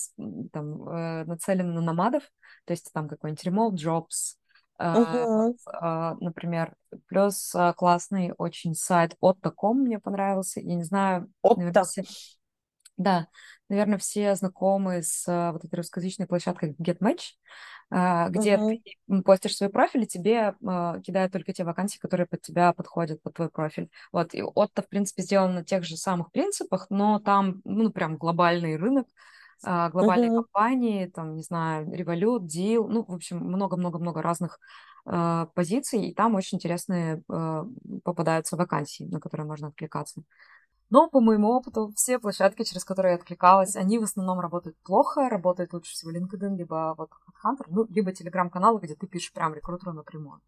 там, 0.54 1.26
нацелены 1.28 1.74
на 1.74 1.82
номадов, 1.82 2.24
то 2.66 2.72
есть 2.72 2.92
там 2.94 3.10
какой-нибудь 3.10 3.46
remote 3.46 3.74
jobs, 3.74 4.38
э, 4.80 6.16
например, 6.20 6.76
плюс 7.08 7.54
э, 7.56 7.74
классный 7.74 8.34
очень 8.38 8.76
сайт 8.76 9.16
Otto.com 9.22 9.80
мне 9.80 10.00
понравился. 10.00 10.60
Я 10.60 10.76
не 10.76 10.84
знаю, 10.84 11.32
наверное, 11.44 11.82
Отто. 11.82 11.84
все 11.84 12.04
да, 12.98 13.28
наверное, 13.70 13.98
все 13.98 14.36
знакомы 14.36 15.02
с 15.02 15.26
а, 15.28 15.52
вот 15.52 15.66
этой 15.66 15.76
русскоязычной 15.76 16.28
площадкой 16.28 16.76
GetMatch, 16.80 17.22
а, 17.90 18.30
где 18.30 18.58
Угу, 18.58 18.82
ты 19.08 19.22
постишь 19.24 19.56
свой 19.58 19.70
профиль, 19.70 20.04
и 20.04 20.08
тебе 20.08 20.56
а, 20.66 21.00
кидают 21.00 21.34
только 21.34 21.54
те 21.54 21.64
вакансии, 21.64 22.00
которые 22.00 22.28
под 22.28 22.42
тебя 22.42 22.74
подходят, 22.74 23.22
под 23.22 23.34
твой 23.34 23.50
профиль. 23.50 23.90
Вот, 24.12 24.34
и 24.34 24.44
Отто, 24.44 24.82
в 24.82 24.90
принципе, 24.90 25.24
сделан 25.24 25.56
на 25.56 25.64
тех 25.64 25.84
же 25.84 25.98
самых 25.98 26.32
принципах, 26.32 26.88
но 26.90 27.20
там, 27.20 27.62
ну, 27.66 27.90
прям 27.92 28.18
глобальный 28.18 28.76
рынок, 28.76 29.08
глобальные 29.64 30.32
угу. 30.32 30.44
компании, 30.44 31.08
там, 31.08 31.36
не 31.36 31.44
знаю, 31.44 31.88
Revolut, 31.88 32.42
Deal, 32.42 32.86
ну, 32.88 33.06
в 33.06 33.14
общем, 33.14 33.38
много-много-много 33.38 34.22
разных 34.22 34.60
позиций, 35.54 36.08
и 36.08 36.14
там 36.14 36.36
очень 36.36 36.58
интересные 36.58 37.22
попадаются 38.04 38.56
вакансии, 38.56 39.04
на 39.04 39.20
которые 39.20 39.46
можно 39.46 39.68
откликаться. 39.68 40.24
Но 40.94 41.10
по 41.10 41.20
моему 41.22 41.48
опыту, 41.50 41.92
все 41.96 42.20
площадки, 42.20 42.64
через 42.64 42.86
которые 42.86 43.14
я 43.14 43.18
откликалась, 43.18 43.76
они 43.76 43.98
в 43.98 44.04
основном 44.04 44.40
работают 44.40 44.78
плохо, 44.84 45.28
работает 45.28 45.74
лучше 45.74 45.92
всего 45.94 46.12
LinkedIn, 46.12 46.56
либо 46.56 46.94
вот 46.96 47.10
HeadHunter, 47.10 47.66
ну, 47.68 47.88
либо 47.90 48.12
телеграм-каналы, 48.12 48.80
где 48.80 48.94
ты 48.94 49.08
пишешь 49.08 49.34
прям 49.34 49.56
рекрутеру 49.56 49.94
напрямую. 49.94 50.40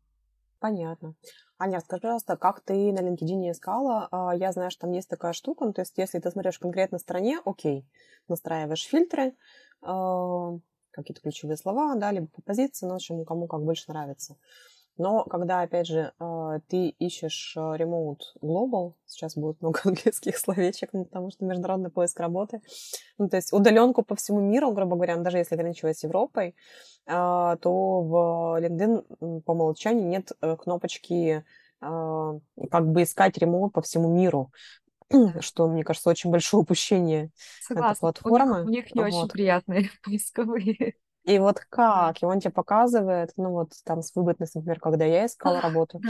Понятно. 0.60 1.16
Аня, 1.58 1.78
расскажи, 1.78 2.02
пожалуйста, 2.02 2.38
как 2.38 2.60
ты 2.60 2.94
на 2.94 3.00
LinkedIn 3.00 3.50
искала? 3.50 4.08
А, 4.12 4.36
Я 4.36 4.52
знаю, 4.52 4.70
что 4.70 4.82
там 4.82 4.92
есть 4.92 5.10
такая 5.10 5.34
штука, 5.34 5.66
ну, 5.66 5.74
то 5.74 5.82
есть 5.82 5.98
если 5.98 6.20
ты 6.20 6.30
смотришь 6.30 6.60
конкретно 6.60 7.00
стране, 7.00 7.40
окей, 7.44 7.84
настраиваешь 8.28 8.86
фильтры, 8.86 9.34
а, 9.82 10.52
какие-то 10.92 11.22
ключевые 11.22 11.58
слова, 11.58 11.96
да, 11.96 12.12
либо 12.12 12.28
по 12.28 12.44
позиции, 12.44 12.86
ну, 12.86 12.92
в 12.92 12.96
общем, 12.98 13.26
кому 13.26 13.48
как 13.48 13.64
больше 13.64 13.86
нравится. 13.88 14.36
Но 14.98 15.26
когда, 15.26 15.62
опять 15.62 15.88
же, 15.88 16.14
а, 16.20 16.60
ты 16.68 16.90
ищешь 16.90 17.54
а, 17.58 17.76
remote 17.78 18.22
global, 18.42 18.94
сейчас 19.06 19.36
будет 19.36 19.62
много 19.62 19.82
английских 19.86 20.38
словечек, 20.38 20.92
ну, 20.94 21.06
потому 21.06 21.32
что 21.32 21.46
международный 21.46 21.90
поиск 21.90 22.20
работы, 22.20 22.62
ну, 23.18 23.28
то 23.28 23.36
есть 23.38 23.52
удаленку 23.52 24.04
по 24.04 24.16
всему 24.16 24.40
миру, 24.40 24.72
грубо 24.72 24.96
говоря, 24.96 25.18
ну, 25.18 25.24
даже 25.24 25.38
если 25.38 25.56
ограничиваясь 25.56 26.04
Европой, 26.04 26.56
а, 27.08 27.58
то 27.58 28.02
в 28.02 28.60
LinkedIn 28.62 29.42
по 29.42 29.52
умолчанию 29.52 30.08
нет 30.08 30.32
э, 30.42 30.56
кнопочки 30.58 31.44
как 31.80 32.88
бы 32.88 33.04
искать 33.04 33.38
ремонт 33.38 33.74
по 33.74 33.82
всему 33.82 34.10
миру, 34.10 34.52
что, 35.40 35.68
мне 35.68 35.84
кажется, 35.84 36.10
очень 36.10 36.32
большое 36.32 36.62
упущение 36.64 37.32
этой 37.70 37.96
Согласна. 38.02 38.08
У 38.08 38.10
них, 38.10 38.22
у 38.24 38.24
платформы. 38.24 38.72
них 38.72 38.96
не 38.96 39.02
очень 39.02 39.18
Вот. 39.22 39.32
приятные 39.34 39.90
поисковые. 40.04 40.96
И 41.26 41.40
вот 41.40 41.60
как? 41.60 42.22
И 42.22 42.26
он 42.26 42.40
тебе 42.40 42.52
показывает, 42.52 43.32
ну 43.38 43.52
вот 43.52 43.72
там 43.84 44.02
с 44.02 44.16
выгодностью, 44.16 44.62
например, 44.62 44.80
когда 44.80 45.06
я 45.06 45.26
искала 45.26 45.62
работу, 45.62 46.02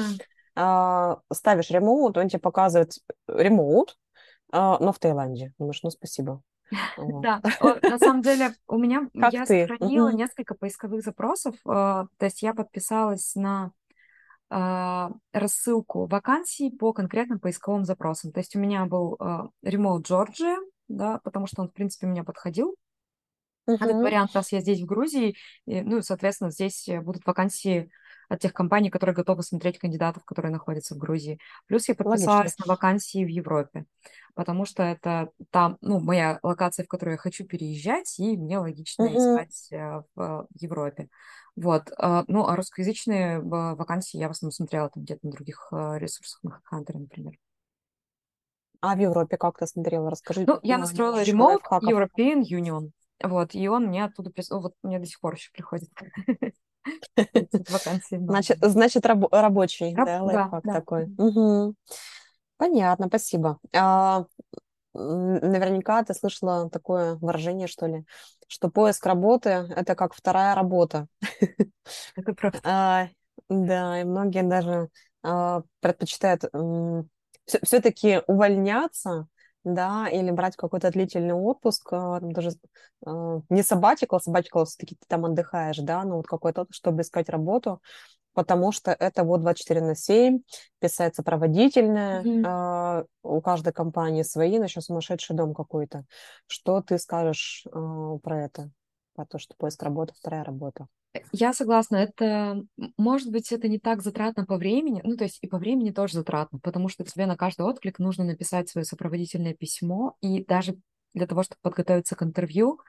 а, 0.56 1.20
ставишь 1.32 1.70
ремоут, 1.70 2.18
он 2.18 2.30
тебе 2.30 2.40
показывает 2.40 2.94
ремоут, 3.28 3.98
а, 4.52 4.78
но 4.80 4.92
в 4.92 5.00
Таиланде. 5.00 5.54
Думаешь, 5.58 5.82
ну 5.84 5.90
спасибо. 5.90 6.42
Да. 7.22 7.42
На 7.84 8.00
самом 8.00 8.22
деле 8.22 8.56
у 8.68 8.78
меня, 8.78 9.10
я 9.32 9.46
сохранила 9.46 10.10
несколько 10.10 10.56
поисковых 10.56 11.04
запросов, 11.04 11.56
э, 11.56 11.70
то 11.70 12.08
есть 12.22 12.42
я 12.42 12.54
подписалась 12.54 13.36
на 13.36 13.72
а, 14.50 15.12
рассылку 15.34 16.06
вакансий 16.06 16.70
по 16.70 16.94
конкретным 16.94 17.40
поисковым 17.40 17.84
запросам. 17.84 18.32
То 18.32 18.40
есть 18.40 18.56
у 18.56 18.60
меня 18.60 18.86
был 18.86 19.16
а, 19.20 19.50
Remote 19.66 20.04
Georgia, 20.04 20.58
да, 20.88 21.20
потому 21.24 21.48
что 21.48 21.64
он, 21.64 21.70
в 21.70 21.74
принципе, 21.74 22.08
мне 22.08 22.24
подходил. 22.24 22.76
Этот 23.68 23.92
Мгм. 23.92 24.04
вариант, 24.04 24.32
раз 24.34 24.52
я 24.52 24.62
здесь, 24.62 24.82
в 24.82 24.86
Грузии, 24.86 25.36
и, 25.66 25.82
ну, 25.82 26.02
соответственно, 26.02 26.52
здесь 26.52 26.88
э, 26.88 27.02
будут 27.02 27.26
вакансии 27.26 27.90
от 28.30 28.40
тех 28.40 28.54
компаний, 28.54 28.90
которые 28.90 29.16
готовы 29.16 29.44
смотреть 29.44 29.78
кандидатов, 29.78 30.24
которые 30.26 30.52
находятся 30.52 30.96
в 30.96 30.98
Грузии. 30.98 31.40
Плюс 31.68 31.88
я 31.88 31.96
Логично. 31.96 32.12
подписалась 32.12 32.58
на 32.58 32.66
вакансии 32.66 33.24
в 33.24 33.28
Европе, 33.28 33.86
потому 34.34 34.66
что 34.66 34.84
это 34.84 35.30
там, 35.52 35.78
ну, 35.82 36.00
моя 36.00 36.40
локация, 36.44 36.86
в 36.86 36.88
которую 36.88 37.14
я 37.14 37.18
хочу 37.18 37.46
переезжать, 37.46 38.18
и 38.20 38.38
мне 38.38 38.58
логично 38.58 39.04
Мгм. 39.06 39.16
искать 39.18 39.68
э, 39.72 40.02
в 40.16 40.22
э, 40.22 40.46
Европе. 40.60 41.10
Вот. 41.56 41.92
а, 41.98 42.24
Ну, 42.28 42.48
а 42.48 42.56
русскоязычные 42.56 43.38
э, 43.38 43.42
вакансии 43.42 44.18
я 44.18 44.28
в 44.28 44.32
основном 44.32 44.52
смотрела 44.52 44.90
там 44.90 45.04
где-то 45.04 45.26
на 45.26 45.32
других 45.32 45.68
э, 45.72 45.98
ресурсах, 46.00 46.40
на 46.44 46.62
HeadHunter, 46.72 46.98
например. 46.98 47.34
А 48.82 48.96
в 48.96 49.00
Европе 49.00 49.38
как 49.38 49.58
ты 49.58 49.68
смотрела? 49.68 50.10
Расскажи 50.12 50.46
Ну, 50.46 50.60
я 50.64 50.78
настроила 50.78 51.24
лайфхаков. 51.44 51.90
European 51.90 52.44
Union. 52.44 52.92
Вот, 53.24 53.56
и 53.56 53.68
он 53.68 53.86
мне 53.88 54.04
оттуда 54.06 54.30
прислал, 54.30 54.62
вот 54.62 54.74
мне 54.84 55.00
до 55.00 55.06
сих 55.06 55.20
пор 55.20 55.36
еще 55.36 55.52
приходит 55.52 55.90
вакансии 57.68 58.18
Значит, 58.28 58.58
значит 58.62 59.06
рабо- 59.06 59.30
рабочий, 59.32 59.94
Раб- 59.96 60.08
да, 60.08 60.20
Да, 60.20 60.26
лайфхак 60.26 60.64
да. 60.64 60.74
такой. 60.74 61.06
Мгм. 61.18 61.76
Понятно, 62.58 63.08
спасибо. 63.08 63.60
А, 63.74 64.26
наверняка 64.94 66.04
ты 66.04 66.14
слышала 66.14 66.70
такое 66.70 67.16
выражение, 67.16 67.68
что 67.68 67.88
ли, 67.88 68.06
что 68.48 68.70
поиск 68.70 69.06
работы– 69.06 69.50
это 69.76 69.96
как 69.96 70.14
вторая 70.14 70.56
работа. 70.56 71.08
Это 72.16 72.34
правда. 72.34 72.60
А, 72.64 73.08
да, 73.50 74.02
и 74.02 74.04
многие 74.04 74.44
даже 74.44 74.90
а, 75.24 75.64
предпочитают 75.82 76.44
все-таки 77.46 78.22
увольняться, 78.28 79.28
да, 79.66 80.08
или 80.10 80.32
брать 80.32 80.56
какой-то 80.56 80.92
длительный 80.92 81.34
отпуск, 81.34 81.92
а, 81.92 82.20
там 82.22 82.32
даже 82.32 82.52
а, 83.06 83.42
не 83.50 83.62
sabbatical, 83.62 84.20
sabbatical 84.26 84.66
все-таки 84.66 84.96
ты 84.96 85.06
там 85.08 85.26
отдыхаешь, 85.26 85.78
да, 85.80 86.04
но 86.04 86.18
вот 86.18 86.28
какой-то 86.28 86.68
чтобы 86.72 87.02
искать 87.02 87.30
работу, 87.30 87.82
потому 88.34 88.72
что 88.72 88.92
это 88.92 89.24
вот 89.24 89.42
24 89.42 89.82
на 89.82 89.96
7, 89.96 90.40
писать 90.80 91.16
сопроводительное, 91.16 92.22
Мгм. 92.24 92.46
а, 92.46 93.04
у 93.24 93.42
каждой 93.42 93.74
компании 93.74 94.24
свои, 94.24 94.58
но 94.60 94.66
еще 94.66 94.82
сумасшедший 94.82 95.36
дом 95.36 95.54
какой-то. 95.54 96.06
Что 96.48 96.82
ты 96.82 96.98
скажешь 97.00 97.66
а, 97.72 98.18
про 98.20 98.46
это? 98.46 98.72
Про 99.16 99.26
то, 99.26 99.40
что 99.40 99.56
поиск 99.58 99.82
работы, 99.84 100.14
вторая 100.16 100.44
работа. 100.44 100.88
Я 101.32 101.54
согласна, 101.54 101.98
это, 101.98 102.64
может 102.98 103.32
быть, 103.32 103.52
это 103.52 103.68
не 103.68 103.80
так 103.80 104.02
затратно 104.02 104.46
по 104.46 104.58
времени, 104.58 105.02
ну, 105.04 105.16
то 105.18 105.24
есть 105.24 105.40
и 105.42 105.48
по 105.48 105.58
времени 105.58 105.92
тоже 105.92 106.14
затратно, 106.14 106.60
потому 106.60 106.90
что 106.90 107.04
тебе 107.04 107.26
на 107.26 107.38
каждый 107.38 107.62
отклик 107.66 108.00
нужно 108.00 108.24
написать 108.24 108.70
свое 108.70 108.86
сопроводительное 108.86 109.54
письмо, 109.54 110.16
и 110.22 110.44
даже 110.44 110.78
для 111.14 111.28
того, 111.28 111.44
чтобы 111.44 111.60
подготовиться 111.62 112.16
к 112.16 112.24
интервью, 112.24 112.80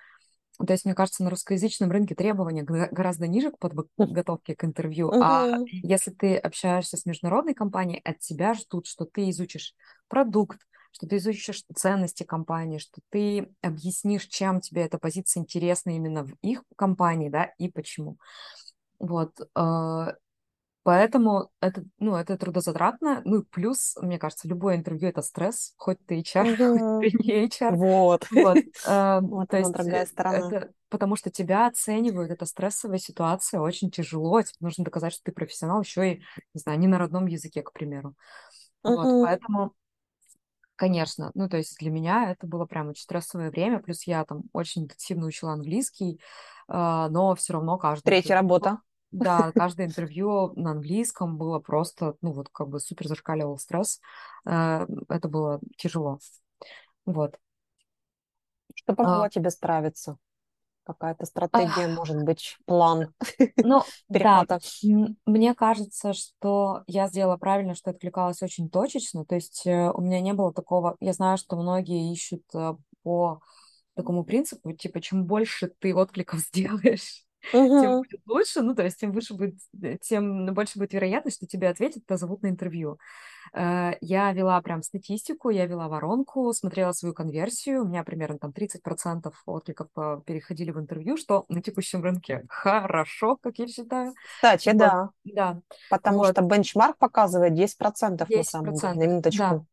то 0.66 0.72
есть, 0.72 0.86
мне 0.86 0.94
кажется, 0.94 1.22
на 1.22 1.30
русскоязычном 1.30 1.90
рынке 1.90 2.14
требования 2.14 2.62
гораздо 2.62 3.26
ниже 3.26 3.50
к 3.50 3.58
подготовке 3.58 4.54
к 4.56 4.64
интервью, 4.64 5.14
а 5.20 5.60
если 5.82 6.10
ты 6.10 6.36
общаешься 6.36 6.96
с 6.96 7.04
международной 7.06 7.54
компанией, 7.54 8.00
от 8.04 8.20
тебя 8.20 8.54
ждут, 8.54 8.86
что 8.86 9.04
ты 9.04 9.28
изучишь 9.30 9.74
продукт, 10.08 10.60
что 10.96 11.06
ты 11.06 11.16
изучишь 11.18 11.62
ценности 11.74 12.22
компании, 12.24 12.78
что 12.78 13.00
ты 13.10 13.48
объяснишь, 13.60 14.26
чем 14.26 14.60
тебе 14.60 14.82
эта 14.82 14.98
позиция 14.98 15.42
интересна 15.42 15.90
именно 15.90 16.24
в 16.24 16.32
их 16.42 16.62
компании, 16.76 17.28
да, 17.28 17.44
и 17.58 17.68
почему. 17.68 18.16
Вот. 18.98 19.32
э, 19.54 20.06
Поэтому 20.84 21.50
это, 21.60 21.84
ну, 21.98 22.14
это 22.14 22.38
трудозатратно. 22.38 23.20
Ну, 23.24 23.42
плюс, 23.42 23.96
мне 24.00 24.18
кажется, 24.20 24.46
любое 24.46 24.76
интервью— 24.76 25.08
это 25.10 25.20
стресс, 25.20 25.74
хоть 25.76 25.98
ты 26.06 26.20
HR, 26.20 26.44
Мгм. 26.58 26.78
хоть 27.00 27.12
ты 27.12 27.18
не 27.24 27.32
HR. 27.46 27.76
Вот. 27.76 28.28
Вот, 28.30 28.58
э, 28.84 29.20
Вот 29.30 29.48
то 29.50 29.56
есть 29.58 29.72
другая 29.72 30.04
э, 30.04 30.06
сторона. 30.06 30.48
это 30.48 30.72
потому 30.88 31.16
что 31.16 31.30
тебя 31.30 31.66
оценивают, 31.66 32.30
это 32.30 32.46
стрессовая 32.46 32.98
ситуация, 32.98 33.60
очень 33.60 33.90
тяжело, 33.90 34.40
тебе 34.42 34.56
нужно 34.60 34.84
доказать, 34.84 35.12
что 35.12 35.24
ты 35.24 35.32
профессионал, 35.32 35.82
еще 35.82 36.12
и, 36.12 36.22
не 36.54 36.60
знаю, 36.60 36.78
не 36.78 36.86
на 36.86 36.98
родном 36.98 37.26
языке, 37.26 37.62
к 37.62 37.72
примеру. 37.72 38.14
Вот, 38.84 39.08
поэтому, 39.18 39.72
конечно, 40.76 41.30
ну, 41.34 41.48
то 41.48 41.56
есть 41.56 41.78
для 41.78 41.90
меня 41.90 42.30
это 42.32 42.46
было 42.46 42.66
прям 42.66 42.88
очень 42.88 43.02
стрессовое 43.02 43.50
время, 43.50 43.80
плюс 43.80 44.04
я 44.06 44.24
там 44.24 44.42
очень 44.52 44.84
интенсивно 44.84 45.26
учила 45.26 45.52
английский, 45.52 46.20
а, 46.68 47.08
но 47.10 47.34
все 47.34 47.54
равно 47.54 47.78
каждое 47.78 48.04
Третья 48.04 48.34
работа. 48.36 48.80
да, 49.10 49.52
каждое 49.52 49.86
интервью 49.86 50.52
на 50.56 50.72
английском 50.72 51.38
было 51.38 51.58
просто, 51.60 52.16
ну, 52.22 52.32
вот 52.32 52.48
как 52.50 52.68
бы 52.68 52.80
супер 52.80 53.08
зашкаливал 53.08 53.58
стресс, 53.58 54.00
Э, 54.48 54.86
это 55.08 55.28
было 55.28 55.60
тяжело, 55.76 56.20
вот. 57.06 57.38
Что 58.76 58.94
А, 59.02 59.24
помогло 59.24 59.28
тебе 59.28 59.50
справиться? 59.50 60.18
Какая-то 60.86 61.26
стратегия, 61.26 61.86
ах, 61.86 61.96
может 61.96 62.22
быть, 62.22 62.56
план 62.64 63.12
Ну, 63.56 63.82
да, 64.08 64.46
мне 65.26 65.54
кажется, 65.54 66.12
что 66.12 66.84
я 66.86 67.08
сделала 67.08 67.36
правильно, 67.36 67.74
что 67.74 67.90
откликалась 67.90 68.40
очень 68.42 68.70
точечно. 68.70 69.24
То 69.24 69.34
есть 69.34 69.66
э, 69.66 69.90
у 69.90 70.00
меня 70.00 70.20
не 70.20 70.32
было 70.32 70.54
такого... 70.54 70.96
Я 71.00 71.12
знаю, 71.12 71.38
что 71.38 71.56
многие 71.56 72.12
ищут 72.12 72.44
э, 72.54 72.76
по 73.02 73.40
такому 73.96 74.24
принципу, 74.24 74.72
типа, 74.72 75.00
чем 75.00 75.24
больше 75.24 75.72
ты 75.80 75.94
откликов 75.94 76.40
сделаешь, 76.52 77.25
тем 77.74 77.92
Мгм. 77.92 78.04
будет 78.08 78.20
лучше. 78.26 78.62
Ну, 78.62 78.74
то 78.74 78.82
есть 78.84 78.98
тем 78.98 79.12
выше 79.12 79.34
будет, 79.34 79.56
э, 79.82 79.98
тем 80.00 80.46
больше 80.54 80.78
будет 80.78 80.92
вероятность, 80.94 81.36
что 81.38 81.46
тебе 81.46 81.68
ответят, 81.68 82.06
позовут 82.06 82.42
на 82.42 82.48
интервью. 82.48 82.98
Э, 83.54 83.92
Я 84.00 84.32
вела 84.32 84.60
прям 84.62 84.82
статистику, 84.82 85.50
я 85.50 85.66
вела 85.66 85.88
воронку, 85.88 86.52
смотрела 86.52 86.92
свою 86.92 87.14
конверсию. 87.14 87.82
У 87.84 87.88
меня 87.88 88.04
примерно 88.04 88.38
там 88.38 88.52
30% 88.52 89.42
откликов 89.46 89.88
э, 89.96 90.20
переходили 90.26 90.70
в 90.72 90.78
интервью, 90.80 91.16
что 91.16 91.44
на 91.48 91.62
текущем 91.62 92.02
рынке 92.02 92.44
хорошо, 92.48 93.36
как 93.36 93.58
я 93.58 93.68
считаю. 93.68 94.14
Кстати, 94.36 94.72
Вот, 94.72 94.76
да, 94.76 95.10
да, 95.24 95.60
потому 95.88 96.18
вот, 96.18 96.24
что 96.24 96.42
бенчмарк 96.42 96.98
показывает 96.98 97.54
10% 97.54 98.34
на 98.34 98.42
десять 98.42 98.44
самом 98.44 98.78
деле, 98.78 98.94
на 98.94 99.06
процентов, 99.06 99.34
да. 99.36 99.64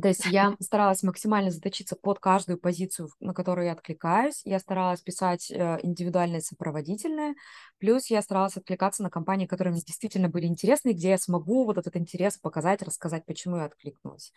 То 0.00 0.08
есть 0.08 0.26
я 0.26 0.54
старалась 0.60 1.02
максимально 1.02 1.50
заточиться 1.50 1.96
под 1.96 2.18
каждую 2.18 2.58
позицию, 2.58 3.08
на 3.20 3.32
которую 3.32 3.66
я 3.66 3.72
откликаюсь. 3.72 4.42
Я 4.44 4.58
старалась 4.58 5.00
писать 5.00 5.50
э, 5.50 5.78
индивидуальное 5.82 6.40
сопроводительное. 6.40 7.34
Плюс 7.78 8.08
я 8.10 8.20
старалась 8.22 8.56
откликаться 8.56 9.02
на 9.02 9.10
компании, 9.10 9.46
которые 9.46 9.72
мне 9.72 9.80
действительно 9.80 10.28
были 10.28 10.46
интересны, 10.46 10.90
где 10.92 11.10
я 11.10 11.18
смогу 11.18 11.64
вот 11.64 11.78
этот 11.78 11.96
интерес 11.96 12.36
показать, 12.36 12.82
рассказать, 12.82 13.24
почему 13.24 13.56
я 13.56 13.64
откликнулась. 13.64 14.32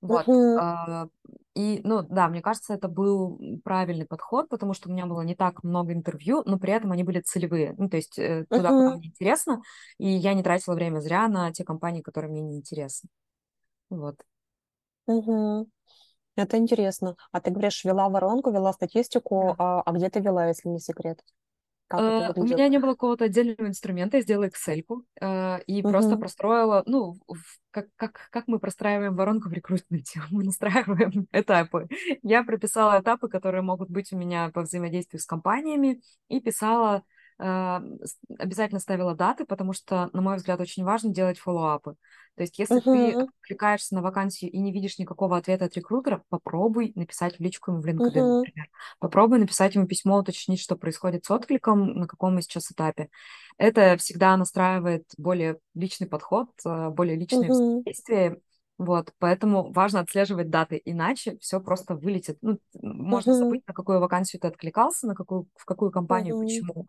Вот. 0.00 0.26
А, 0.58 1.06
И, 1.54 1.80
ну, 1.84 2.02
да, 2.02 2.28
мне 2.28 2.42
кажется, 2.42 2.74
это 2.74 2.88
был 2.88 3.40
правильный 3.64 4.06
подход, 4.06 4.48
потому 4.48 4.74
что 4.74 4.88
у 4.88 4.92
меня 4.92 5.06
было 5.06 5.22
не 5.22 5.34
так 5.36 5.62
много 5.62 5.92
интервью, 5.92 6.42
но 6.44 6.58
при 6.58 6.72
этом 6.72 6.92
они 6.92 7.04
были 7.04 7.20
целевые. 7.20 7.74
Ну, 7.78 7.88
то 7.88 7.96
есть 7.96 8.18
э, 8.18 8.46
туда, 8.50 8.72
куда 8.72 8.96
мне 8.96 9.08
интересно, 9.08 9.62
и 9.98 10.08
я 10.08 10.34
не 10.34 10.42
тратила 10.42 10.74
время 10.74 11.00
зря 11.00 11.28
на 11.28 11.52
те 11.52 11.64
компании, 11.64 12.02
которые 12.02 12.30
мне 12.30 12.40
не 12.40 12.56
интересны. 12.56 13.08
Вот. 13.90 14.16
Мгм. 15.06 15.66
Это 16.36 16.56
интересно. 16.58 17.16
А 17.32 17.40
ты 17.40 17.50
говоришь, 17.50 17.84
вела 17.84 18.08
воронку, 18.08 18.50
вела 18.52 18.72
статистику, 18.72 19.48
Да. 19.48 19.56
а, 19.58 19.82
а 19.82 19.92
где 19.92 20.10
ты 20.10 20.20
вела, 20.20 20.48
если 20.48 20.68
не 20.68 20.80
секрет? 20.80 21.22
Как 21.88 22.00
это 22.02 22.12
Э, 22.12 22.28
У 22.30 22.40
выглядело? 22.40 22.56
меня 22.58 22.68
не 22.68 22.78
было 22.78 22.92
какого-то 22.92 23.26
отдельного 23.26 23.68
инструмента, 23.68 24.16
я 24.16 24.22
сделала 24.22 24.46
excel 24.48 24.82
и 25.66 25.82
просто 25.82 26.10
Мгм. 26.10 26.20
простроила, 26.20 26.82
ну, 26.86 27.16
в- 27.28 27.58
как, 27.70 27.88
как, 27.96 28.28
как 28.30 28.48
мы 28.48 28.58
простраиваем 28.58 29.14
воронку 29.14 29.48
в 29.48 29.52
рекрутменте, 29.52 30.22
мы 30.30 30.42
настраиваем 30.44 31.28
этапы. 31.32 31.88
Я 32.22 32.44
прописала 32.44 33.00
этапы, 33.00 33.28
которые 33.28 33.62
могут 33.62 33.90
быть 33.90 34.12
у 34.12 34.16
меня 34.16 34.50
по 34.50 34.62
взаимодействию 34.62 35.20
с 35.20 35.26
компаниями, 35.26 36.00
и 36.28 36.40
писала, 36.40 36.96
э, 36.98 37.02
обязательно 37.38 38.80
ставила 38.80 39.14
даты, 39.14 39.44
потому 39.44 39.72
что, 39.72 40.10
на 40.12 40.20
мой 40.22 40.36
взгляд, 40.36 40.60
очень 40.60 40.84
важно 40.84 41.10
делать 41.12 41.38
фоллоуапы. 41.38 41.96
То 42.36 42.42
есть, 42.42 42.58
если 42.58 42.80
ты 42.80 43.12
Мгм. 43.12 43.26
откликаешься 43.42 43.94
на 43.94 44.02
вакансию 44.02 44.50
и 44.50 44.58
не 44.58 44.72
видишь 44.72 44.98
никакого 44.98 45.36
ответа 45.36 45.66
от 45.66 45.74
рекрутера, 45.76 46.22
попробуй 46.30 46.92
написать 46.94 47.36
в 47.38 47.40
личку 47.40 47.72
ему 47.72 47.82
в 47.82 47.86
LinkedIn, 47.86 48.22
Мгм. 48.22 48.44
например. 48.44 48.68
Попробуй 49.00 49.38
написать 49.38 49.74
ему 49.74 49.86
письмо, 49.86 50.18
уточнить, 50.18 50.60
что 50.60 50.76
происходит 50.76 51.24
с 51.26 51.30
откликом, 51.30 51.94
на 51.98 52.06
каком 52.06 52.34
мы 52.34 52.42
сейчас 52.42 52.70
этапе. 52.72 53.08
Это 53.58 53.96
всегда 53.98 54.36
настраивает 54.36 55.04
более 55.18 55.58
личный 55.74 56.06
подход, 56.08 56.48
э, 56.64 56.88
более 56.90 57.16
личные 57.16 57.50
Мгм. 57.50 57.84
взаимодействия. 57.84 58.40
Вот, 58.78 59.12
поэтому 59.18 59.70
важно 59.72 60.00
отслеживать 60.00 60.50
даты, 60.50 60.80
иначе 60.84 61.36
все 61.38 61.60
просто 61.60 61.94
вылетит. 61.94 62.38
Ну, 62.40 62.58
можно 62.72 63.32
Мгм. 63.32 63.34
забыть, 63.34 63.62
на 63.68 63.74
какую 63.74 64.00
вакансию 64.00 64.40
ты 64.40 64.48
откликался, 64.48 65.06
на 65.06 65.14
какую, 65.14 65.46
в 65.56 65.64
какую 65.66 65.92
компанию, 65.92 66.34
Мгм. 66.34 66.38
почему, 66.38 66.86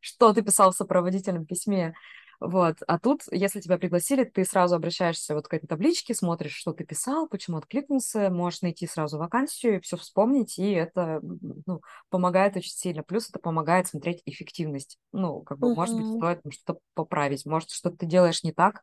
что 0.00 0.32
ты 0.32 0.42
писал 0.42 0.72
в 0.72 0.76
сопроводительном 0.76 1.46
письме. 1.46 1.94
Вот. 2.40 2.78
А 2.86 2.98
тут, 2.98 3.20
если 3.30 3.60
тебя 3.60 3.76
пригласили, 3.76 4.24
ты 4.24 4.46
сразу 4.46 4.74
обращаешься 4.74 5.34
вот 5.34 5.46
к 5.46 5.52
этой 5.52 5.66
табличке, 5.66 6.14
смотришь, 6.14 6.54
что 6.54 6.72
ты 6.72 6.84
писал, 6.84 7.28
почему 7.28 7.58
откликнулся, 7.58 8.30
можешь 8.30 8.62
найти 8.62 8.86
сразу 8.86 9.18
вакансию, 9.18 9.82
все 9.82 9.98
вспомнить, 9.98 10.58
и 10.58 10.70
это 10.70 11.20
ну, 11.22 11.82
помогает 12.08 12.56
очень 12.56 12.72
сильно. 12.72 13.02
Плюс 13.02 13.28
это 13.28 13.40
помогает 13.40 13.88
смотреть 13.88 14.22
эффективность. 14.24 14.98
Ну, 15.12 15.42
как 15.42 15.58
бы, 15.58 15.74
может 15.74 15.94
быть, 15.94 16.16
стоит 16.16 16.40
что-то 16.50 16.80
поправить, 16.94 17.44
может, 17.44 17.70
что-то 17.70 17.98
ты 17.98 18.06
делаешь 18.06 18.42
не 18.42 18.52
так, 18.52 18.82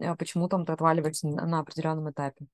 э, 0.00 0.16
почему 0.16 0.48
там 0.48 0.66
ты 0.66 0.72
отваливаешься 0.72 1.28
на 1.28 1.60
определенном 1.60 2.10
этапе. 2.10 2.46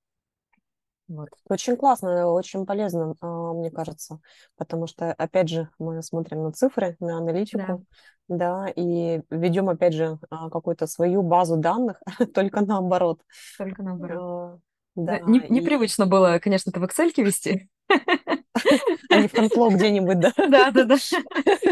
Вот. 1.08 1.28
Очень 1.48 1.76
классно, 1.76 2.28
очень 2.28 2.64
полезно, 2.64 3.14
а, 3.20 3.52
мне 3.52 3.70
кажется, 3.70 4.20
потому 4.56 4.86
что, 4.86 5.12
опять 5.12 5.48
же, 5.48 5.68
мы 5.78 6.02
смотрим 6.02 6.44
на 6.44 6.52
цифры, 6.52 6.96
на 7.00 7.08
Да, 7.08 7.18
аналитику, 7.18 7.84
да, 8.28 8.68
и 8.74 9.20
ведем, 9.30 9.68
опять 9.68 9.92
же, 9.94 10.18
а, 10.30 10.48
какую-то 10.48 10.86
свою 10.86 11.22
базу 11.22 11.56
данных, 11.56 12.00
только 12.34 12.60
наоборот. 12.62 13.20
только 13.58 13.82
наоборот. 13.82 14.20
А, 14.20 14.58
Да, 14.94 15.18
Да, 15.18 15.26
не- 15.26 15.40
и 15.40 15.52
непривычно 15.52 16.06
было, 16.06 16.38
конечно, 16.38 16.70
это 16.70 16.80
в 16.80 16.84
Excel 16.84 17.12
вести. 17.16 17.68
а 19.10 19.18
не 19.18 19.28
в 19.28 19.32
конфло 19.32 19.70
где-нибудь, 19.70 20.20
да. 20.20 20.32
Да, 20.36 20.70
да, 20.70 20.84
да. 20.84 20.96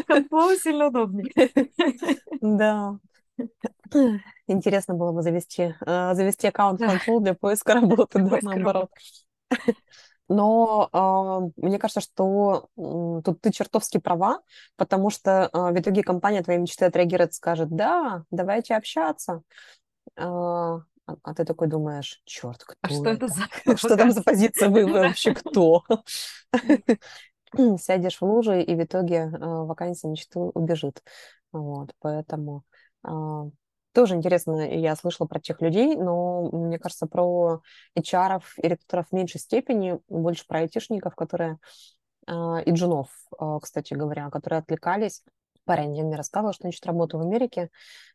Конфлоу 0.06 0.56
сильно 0.56 0.88
удобнее. 0.88 1.32
Да. 2.40 2.98
Интересно 4.46 4.94
было 4.94 5.12
бы 5.12 5.22
завести, 5.22 5.74
а, 5.86 6.14
завести 6.14 6.48
аккаунт 6.48 6.80
Да, 6.80 6.86
Funflow 6.88 7.20
для 7.20 7.34
поиска 7.34 7.74
работы, 7.74 8.18
да, 8.18 8.38
наоборот. 8.42 8.90
Но 10.28 10.88
а, 10.92 11.40
мне 11.56 11.78
кажется, 11.78 12.00
что 12.00 12.68
м, 12.76 13.22
тут 13.22 13.40
ты 13.40 13.50
чертовски 13.50 13.98
права, 13.98 14.40
потому 14.76 15.10
что 15.10 15.48
а, 15.52 15.72
в 15.72 15.78
итоге 15.78 16.02
компания 16.04 16.42
твоей 16.42 16.60
мечты 16.60 16.84
отреагирует, 16.84 17.34
скажет, 17.34 17.68
да, 17.70 18.24
давайте 18.30 18.76
общаться. 18.76 19.42
А, 20.16 20.76
а 21.06 21.16
а 21.24 21.34
ты 21.34 21.44
такой 21.44 21.66
думаешь, 21.66 22.22
черт, 22.24 22.64
А 22.82 22.88
кто 22.88 22.94
что 22.94 23.10
это 23.10 23.26
это? 23.26 23.34
за 23.66 23.76
Что 23.76 23.96
там 23.96 24.12
за 24.12 24.22
позиция? 24.22 24.68
Вы, 24.68 24.86
вы 24.86 25.00
вообще 25.00 25.32
кто? 25.32 25.82
Сядешь 27.78 28.18
в 28.20 28.22
лужи, 28.22 28.62
и 28.62 28.74
в 28.76 28.82
итоге 28.84 29.22
а, 29.40 29.64
вакансия 29.64 30.06
мечты 30.08 30.38
убежит. 30.38 31.02
Вот, 31.52 31.90
поэтому 31.98 32.62
тоже 33.92 34.14
интересно, 34.14 34.68
я 34.68 34.94
слышала 34.96 35.26
про 35.26 35.40
тех 35.40 35.60
людей, 35.60 35.96
но 35.96 36.48
мне 36.52 36.78
кажется, 36.78 37.06
про 37.06 37.60
HR 37.98 38.42
и 38.62 38.68
рекрутеров 38.68 39.08
в 39.08 39.12
меньшей 39.12 39.40
степени, 39.40 39.98
больше 40.08 40.46
про 40.46 40.60
айтишников, 40.60 41.14
которые 41.14 41.58
а, 42.26 42.60
и 42.60 42.70
джунов, 42.72 43.08
а, 43.38 43.58
кстати 43.60 43.94
говоря, 43.94 44.30
которые 44.30 44.60
отвлекались. 44.60 45.22
Парень 45.64 45.92
один 45.92 46.06
мне 46.06 46.16
рассказывал, 46.16 46.52
что 46.52 46.64
он 46.64 46.70
ищет 46.70 46.86
работу 46.86 47.18
в 47.18 47.22
Америке, 47.22 47.70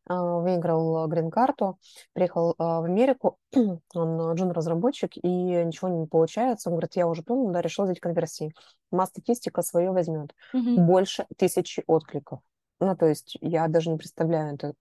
а, 0.07 0.39
выиграл 0.39 1.07
грин-карту, 1.07 1.77
приехал 2.13 2.55
в 2.57 2.83
Америку, 2.83 3.38
он 3.93 4.33
джун-разработчик, 4.33 5.11
и 5.17 5.27
ничего 5.29 5.89
не 5.89 6.07
получается. 6.07 6.69
Он 6.69 6.75
говорит, 6.75 6.95
я 6.95 7.07
уже 7.07 7.23
понял, 7.23 7.51
да, 7.51 7.61
решил 7.61 7.85
взять 7.85 7.99
конверсии. 7.99 8.53
Масс-статистика 8.91 9.61
свое 9.61 9.91
возьмет. 9.91 10.33
Мгм. 10.53 10.85
Больше 10.85 11.25
тысячи 11.38 11.83
откликов. 11.88 12.39
Ну, 12.79 12.95
то 12.95 13.05
есть 13.05 13.38
я 13.41 13.67
даже 13.67 13.89
не 13.89 13.97
представляю, 13.97 14.55
это, 14.55 14.73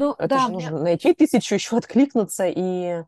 Ну 0.00 0.14
это 0.18 0.38
да, 0.38 0.40
же 0.40 0.50
мне, 0.52 0.72
нужно 0.72 0.80
найти 0.82 1.12
тысячу, 1.14 1.54
еще 1.54 1.76
откликнуться, 1.76 2.46
и 2.48 3.04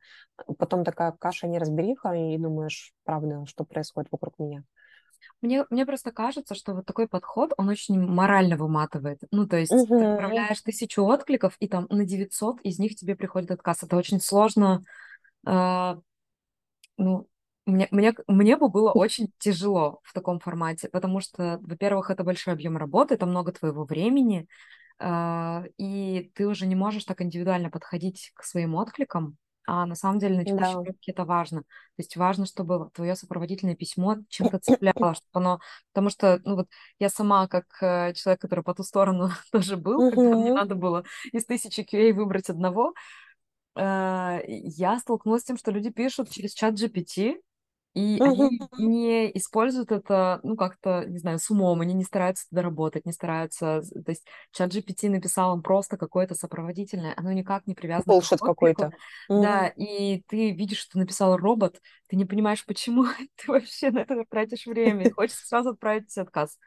потом 0.59 0.85
такая 0.85 1.13
каша 1.13 1.47
неразбериха, 1.49 2.13
и 2.13 2.37
думаешь, 2.39 2.93
правда, 3.05 3.47
что 3.47 3.65
происходит 3.65 4.13
вокруг 4.13 4.39
меня. 4.39 4.65
мне, 5.41 5.65
мне 5.71 5.87
просто 5.87 6.13
кажется, 6.13 6.55
что 6.55 6.75
вот 6.75 6.87
такой 6.87 7.09
подход, 7.09 7.53
он 7.57 7.69
очень 7.69 7.99
морально 8.01 8.57
выматывает. 8.57 9.21
Ну, 9.31 9.47
то 9.47 9.57
есть 9.57 9.89
ты 9.97 10.05
Мгм. 10.05 10.07
отправляешь 10.07 10.61
тысячу 10.63 11.05
откликов, 11.05 11.57
и 11.61 11.69
там 11.69 11.87
на 11.91 12.05
900 12.05 12.61
из 12.63 12.79
них 12.79 12.95
тебе 12.97 13.17
приходит 13.17 13.51
отказ. 13.51 13.83
Это 13.83 13.97
очень 13.97 14.21
сложно. 14.21 14.83
а, 15.47 15.99
ну, 16.97 17.29
мне, 17.67 17.89
мне, 17.91 18.15
мне 18.27 18.57
бы 18.57 18.69
было 18.69 18.93
очень 18.93 19.33
тяжело 19.39 20.01
в 20.05 20.13
таком 20.13 20.41
формате, 20.41 20.89
потому 20.89 21.21
что, 21.21 21.59
во-первых, 21.63 22.11
это 22.11 22.25
большой 22.25 22.55
объем 22.55 22.77
работы, 22.77 23.15
это 23.15 23.27
много 23.27 23.53
твоего 23.53 23.85
времени, 23.85 24.49
и 25.79 26.31
ты 26.35 26.47
уже 26.47 26.67
не 26.67 26.77
можешь 26.77 27.05
так 27.05 27.21
индивидуально 27.23 27.71
подходить 27.71 28.33
к 28.35 28.45
своим 28.45 28.77
откликам, 28.77 29.37
а 29.67 29.87
на 29.87 29.95
самом 29.95 30.19
деле 30.19 30.37
на 30.37 30.45
текущем 30.45 30.81
Да. 30.81 30.85
рынке 30.85 31.13
это 31.13 31.25
важно. 31.25 31.63
То 31.63 31.67
есть 31.99 32.17
важно, 32.17 32.47
чтобы 32.47 32.91
твое 32.95 33.15
сопроводительное 33.15 33.77
письмо 33.77 34.17
чем-то 34.29 34.59
цепляло, 34.63 35.15
чтобы 35.15 35.31
оно... 35.33 35.61
Потому 35.93 36.11
что, 36.11 36.41
ну 36.45 36.57
вот, 36.57 36.69
я 36.99 37.09
сама, 37.09 37.47
как 37.47 37.65
э, 37.81 38.13
человек, 38.15 38.41
который 38.41 38.65
по 38.65 38.75
ту 38.75 38.83
сторону 38.83 39.31
тоже 39.53 39.77
был, 39.77 40.11
когда 40.11 40.37
мне 40.37 40.53
надо 40.53 40.75
было 40.75 41.05
из 41.33 41.45
тысячи 41.45 41.81
QA 41.81 42.13
выбрать 42.13 42.51
одного, 42.51 42.95
э, 43.77 44.41
я 44.47 44.99
столкнулась 44.99 45.43
с 45.43 45.47
тем, 45.47 45.57
что 45.57 45.71
люди 45.71 45.91
пишут 45.91 46.31
через 46.31 46.55
чат 46.55 46.75
GPT, 46.75 47.37
и 47.95 48.21
они 48.25 48.63
не 48.77 49.31
используют 49.37 49.93
это, 49.93 50.41
ну, 50.43 50.57
как-то, 50.57 51.05
не 51.07 51.19
знаю, 51.19 51.39
с 51.39 51.51
умом, 51.51 51.81
они 51.83 51.95
не 51.95 52.05
стараются 52.05 52.47
доработать, 52.51 53.05
не 53.07 53.13
стараются... 53.13 53.83
То 53.83 54.11
есть 54.11 54.27
чат 54.53 54.73
GPT 54.73 55.09
написал 55.11 55.55
им 55.57 55.63
просто 55.63 55.97
какое-то 55.97 56.35
сопроводительное, 56.35 57.15
оно 57.17 57.33
никак 57.33 57.67
не 57.67 57.75
привязано 57.75 58.15
к 58.17 58.21
Bullshit 58.21 58.41
отклику. 58.41 58.43
какой-то. 58.43 58.93
Да, 59.35 59.67
Мгм. 59.67 59.73
и 59.77 60.23
ты 60.29 60.53
видишь, 60.53 60.79
что 60.79 60.99
написал 60.99 61.37
робот, 61.37 61.81
ты 62.09 62.17
не 62.17 62.25
понимаешь, 62.25 62.65
почему 62.67 63.05
ты 63.37 63.51
вообще 63.53 63.91
на 63.91 64.01
это 64.01 64.25
тратишь 64.29 64.67
время, 64.67 65.07
и 65.07 65.11
хочется 65.13 65.47
сразу 65.47 65.71
отправить 65.71 66.17
отказ. 66.17 66.59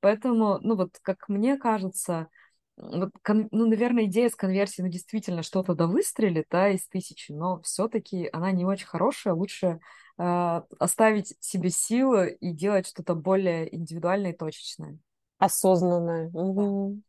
Поэтому, 0.00 0.58
ну 0.62 0.76
вот, 0.76 0.98
как 1.02 1.28
мне 1.28 1.56
кажется, 1.56 2.28
вот, 2.76 3.10
кон- 3.22 3.48
ну, 3.50 3.66
наверное, 3.66 4.04
идея 4.04 4.28
с 4.28 4.36
конверсией, 4.36 4.86
ну, 4.86 4.92
действительно, 4.92 5.42
что-то 5.42 5.74
да 5.74 5.86
выстрелит, 5.86 6.46
да, 6.50 6.68
из 6.70 6.86
тысячи, 6.88 7.32
но 7.32 7.60
все-таки 7.62 8.28
она 8.32 8.52
не 8.52 8.64
очень 8.64 8.86
хорошая, 8.86 9.34
лучше 9.34 9.80
оставить 10.18 11.36
себе 11.40 11.70
силы 11.70 12.36
и 12.40 12.52
делать 12.52 12.88
что-то 12.88 13.14
более 13.14 13.74
индивидуальное 13.74 14.32
и 14.32 14.36
точечное. 14.36 14.98
Осознанная. 15.38 16.30
Да. 16.32 16.42
Мгм. 16.42 17.02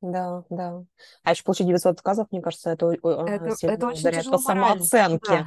Да, 0.00 0.44
да. 0.50 0.84
А 1.22 1.30
еще 1.30 1.44
получить 1.44 1.66
900 1.66 1.96
отказов, 1.96 2.28
мне 2.30 2.42
кажется, 2.42 2.70
это 2.70 2.86
а, 3.02 3.26
Это, 3.26 3.50
это 3.62 3.86
очень 3.88 4.00
ударяет 4.00 4.24
по 4.28 4.36
тяжело 4.36 4.38
морально. 4.38 4.84
самооценке, 4.84 5.46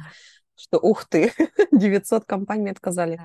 что 0.56 0.78
ух 0.80 1.04
ты, 1.06 1.32
900 1.72 2.24
компаний 2.24 2.62
мне 2.62 2.70
отказали. 2.72 3.16
да. 3.16 3.24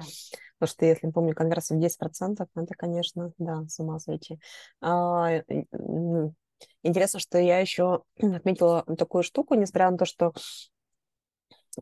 Потому 0.59 0.73
что, 0.75 0.85
если 0.85 1.09
помню, 1.11 1.33
конверсия 1.35 1.75
в 1.75 1.79
10%, 1.79 2.47
ну, 2.55 2.63
это, 2.63 2.73
конечно, 2.75 3.31
да, 3.37 3.65
с 3.67 3.79
ума 3.79 3.99
сойти. 3.99 4.39
А, 4.81 5.31
и, 5.49 5.65
м, 5.71 6.35
Интересно, 6.81 7.19
что 7.19 7.37
я 7.39 7.59
еще 7.59 8.03
отметила 8.21 8.83
такую 8.97 9.23
штуку, 9.23 9.55
несмотря 9.55 9.91
на 9.91 9.97
то, 9.97 10.05
что, 10.05 10.33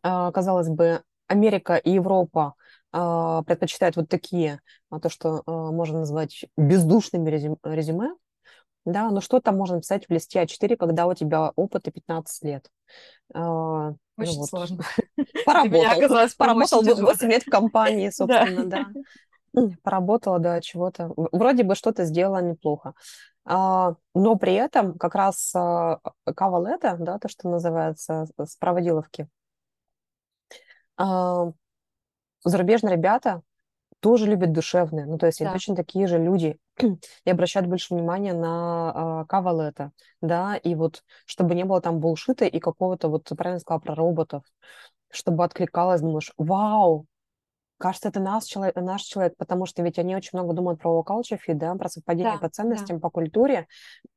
а, 0.04 0.32
казалось 0.32 0.70
бы, 0.70 1.04
Америка 1.32 1.76
и 1.76 1.92
Европа 1.92 2.56
а, 2.92 3.44
предпочитают 3.44 3.96
вот 3.96 4.10
такие, 4.10 4.60
а, 4.90 5.00
то, 5.00 5.10
что 5.10 5.44
а, 5.46 5.72
можно 5.72 6.00
назвать 6.00 6.46
бездушными 6.58 7.30
резюме, 7.30 7.56
резюме, 7.64 8.10
да, 8.84 9.10
но 9.10 9.22
что 9.22 9.40
там 9.40 9.58
можно 9.58 9.76
написать 9.76 10.08
в 10.08 10.12
листе 10.12 10.42
А4, 10.42 10.76
когда 10.76 11.08
у 11.08 11.14
тебя 11.14 11.52
опыт 11.56 11.88
и 11.88 11.92
15 11.92 12.44
лет? 12.44 12.68
Ну 13.34 13.98
Очень 14.18 14.38
вот, 14.38 14.50
сложно. 14.50 14.84
Поработал, 15.46 16.28
поработал 16.38 16.80
очень 16.80 16.92
в- 16.92 16.96
тяжело. 16.96 17.12
8 17.12 17.30
лет 17.30 17.44
в 17.44 17.50
компании, 17.50 18.10
собственно, 18.14 18.66
да. 18.66 18.88
Поработала, 19.84 20.40
да, 20.40 20.62
чего-то. 20.62 21.12
Вроде 21.16 21.64
бы 21.64 21.76
что-то 21.76 22.06
сделала 22.06 22.42
неплохо. 22.42 22.94
Но 23.46 23.96
при 24.14 24.54
этом 24.54 24.98
как 24.98 25.16
раз 25.16 25.52
кавалета, 26.36 26.98
да, 27.00 27.20
то, 27.20 27.28
что 27.28 27.50
называется, 27.50 28.28
с 28.38 28.56
проводиловки, 28.58 29.28
зарубежные 32.44 32.96
ребята 32.96 33.42
тоже 34.02 34.28
любят 34.28 34.54
душевные. 34.54 35.06
Ну, 35.06 35.18
то 35.18 35.28
есть 35.28 35.42
они 35.42 35.50
Да. 35.50 35.54
точно 35.56 35.76
такие 35.76 36.08
же 36.08 36.20
люди 36.20 36.58
и 37.26 37.30
обращают 37.32 37.68
больше 37.70 37.94
внимания 37.96 38.34
на 38.34 39.22
а, 39.22 39.26
кавалета, 39.26 39.92
да, 40.22 40.58
и 40.58 40.76
вот 40.76 41.04
чтобы 41.26 41.56
не 41.56 41.66
было 41.66 41.82
там 41.82 42.00
булшита 42.00 42.46
и 42.46 42.60
какого-то, 42.60 43.10
вот 43.10 43.26
ты 43.26 43.36
правильно 43.36 43.60
сказала 43.60 43.82
про 43.82 43.96
роботов, 43.96 44.44
чтобы 45.12 45.44
откликалось, 45.46 46.02
думаешь, 46.02 46.34
вау, 46.38 47.08
Кажется, 47.82 48.10
это 48.10 48.20
наш 48.20 48.44
человек, 48.44 48.76
наш 48.76 49.02
человек, 49.02 49.36
потому 49.38 49.66
что 49.66 49.82
ведь 49.82 49.98
они 49.98 50.16
очень 50.16 50.32
много 50.34 50.54
думают 50.54 50.80
про 50.80 51.04
culture 51.06 51.40
fit, 51.46 51.56
да, 51.56 51.74
про 51.76 51.90
совпадение 51.90 52.34
Да, 52.34 52.38
по 52.38 52.48
да. 52.48 52.50
ценностям, 52.50 53.00
по 53.00 53.10
культуре. 53.10 53.68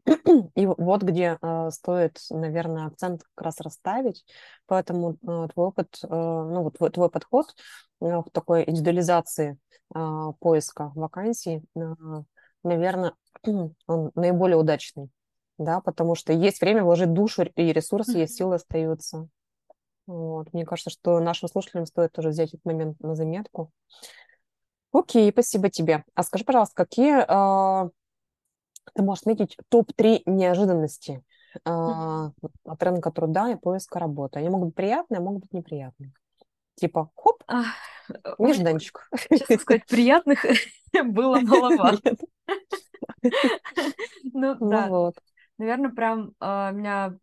И 0.54 0.66
вот 0.66 1.02
где 1.02 1.38
э, 1.40 1.70
стоит, 1.70 2.18
наверное, 2.30 2.86
акцент 2.86 3.22
как 3.34 3.46
раз 3.46 3.60
расставить. 3.60 4.24
Поэтому 4.66 5.12
э, 5.12 5.48
твой 5.52 5.66
опыт, 5.68 5.98
э, 6.02 6.06
ну 6.08 6.62
вот 6.62 6.76
твой, 6.76 6.90
твой 6.90 7.08
подход 7.08 7.46
э, 8.00 8.06
в 8.18 8.26
такой 8.32 8.64
индивидуализации 8.68 9.58
э, 9.94 10.32
поиска 10.40 10.92
вакансий, 10.94 11.62
наверное, 12.62 13.14
он 13.86 14.10
наиболее 14.14 14.56
удачный, 14.56 15.08
да, 15.58 15.80
потому 15.80 16.14
что 16.14 16.32
есть 16.32 16.60
время 16.60 16.84
вложить 16.84 17.12
душу 17.12 17.44
и 17.56 17.72
ресурсы, 17.72 18.18
есть 18.18 18.32
Мгм. 18.34 18.36
силы 18.36 18.54
остаются. 18.56 19.28
Вот. 20.06 20.52
Мне 20.52 20.64
кажется, 20.64 20.90
что 20.90 21.20
нашим 21.20 21.48
слушателям 21.48 21.86
стоит 21.86 22.12
тоже 22.12 22.28
взять 22.28 22.50
этот 22.54 22.64
момент 22.64 23.00
на 23.00 23.14
заметку. 23.14 23.70
Окей, 24.92 25.30
спасибо 25.32 25.70
тебе. 25.70 26.04
А 26.14 26.22
скажи, 26.22 26.44
пожалуйста, 26.44 26.74
какие 26.76 27.24
а, 27.26 27.88
ты 28.94 29.02
можешь 29.02 29.22
отметить 29.22 29.56
топ-3 29.68 30.22
неожиданности 30.26 31.22
Мгм. 31.66 32.34
от 32.64 32.82
рынка 32.82 33.10
труда 33.10 33.50
и 33.50 33.56
поиска 33.56 33.98
работы? 33.98 34.38
Они 34.38 34.48
могут 34.48 34.68
быть 34.68 34.76
приятные, 34.76 35.18
а 35.18 35.22
могут 35.22 35.42
быть 35.42 35.52
неприятные. 35.52 36.12
Типа, 36.76 37.10
хоп, 37.16 37.42
нежданчик. 38.38 39.08
честно 39.30 39.58
сказать, 39.58 39.86
приятных 39.86 40.44
было 41.04 41.40
маловато. 41.40 42.16
Ну 44.32 44.56
Ну 44.60 44.70
да, 44.70 45.12
наверное, 45.58 45.90
прям 45.90 46.32
а, 46.40 46.70
меня 46.72 47.14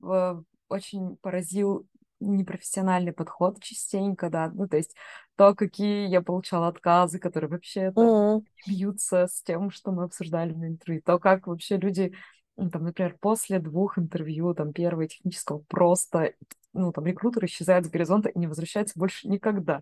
очень 0.69 1.17
поразил 1.17 1.85
непрофессиональный 2.21 3.13
подход 3.13 3.61
частенько, 3.61 4.29
да, 4.29 4.49
ну 4.53 4.67
то 4.67 4.77
есть 4.77 4.95
то, 5.37 5.55
какие 5.55 6.07
я 6.09 6.21
получала 6.21 6.67
отказы, 6.69 7.19
которые 7.19 7.49
вообще 7.49 7.95
М, 7.97 8.45
бьются 8.65 9.27
с 9.27 9.41
тем, 9.43 9.71
что 9.71 9.91
мы 9.91 10.03
обсуждали 10.03 10.53
на 10.53 10.67
интервью, 10.67 11.01
то, 11.05 11.19
как 11.19 11.47
вообще 11.47 11.77
люди, 11.77 12.13
ну, 12.57 12.69
там, 12.69 12.83
например, 12.83 13.17
после 13.19 13.59
двух 13.59 13.97
интервью, 13.97 14.53
там, 14.53 14.73
первого 14.73 15.07
технического, 15.07 15.59
просто, 15.67 16.33
ну, 16.73 16.91
там, 16.91 17.05
рекрутер 17.05 17.45
исчезает 17.45 17.85
с 17.85 17.89
горизонта 17.89 18.29
и 18.29 18.37
не 18.39 18.47
возвращается 18.47 18.99
больше 18.99 19.27
никогда. 19.27 19.81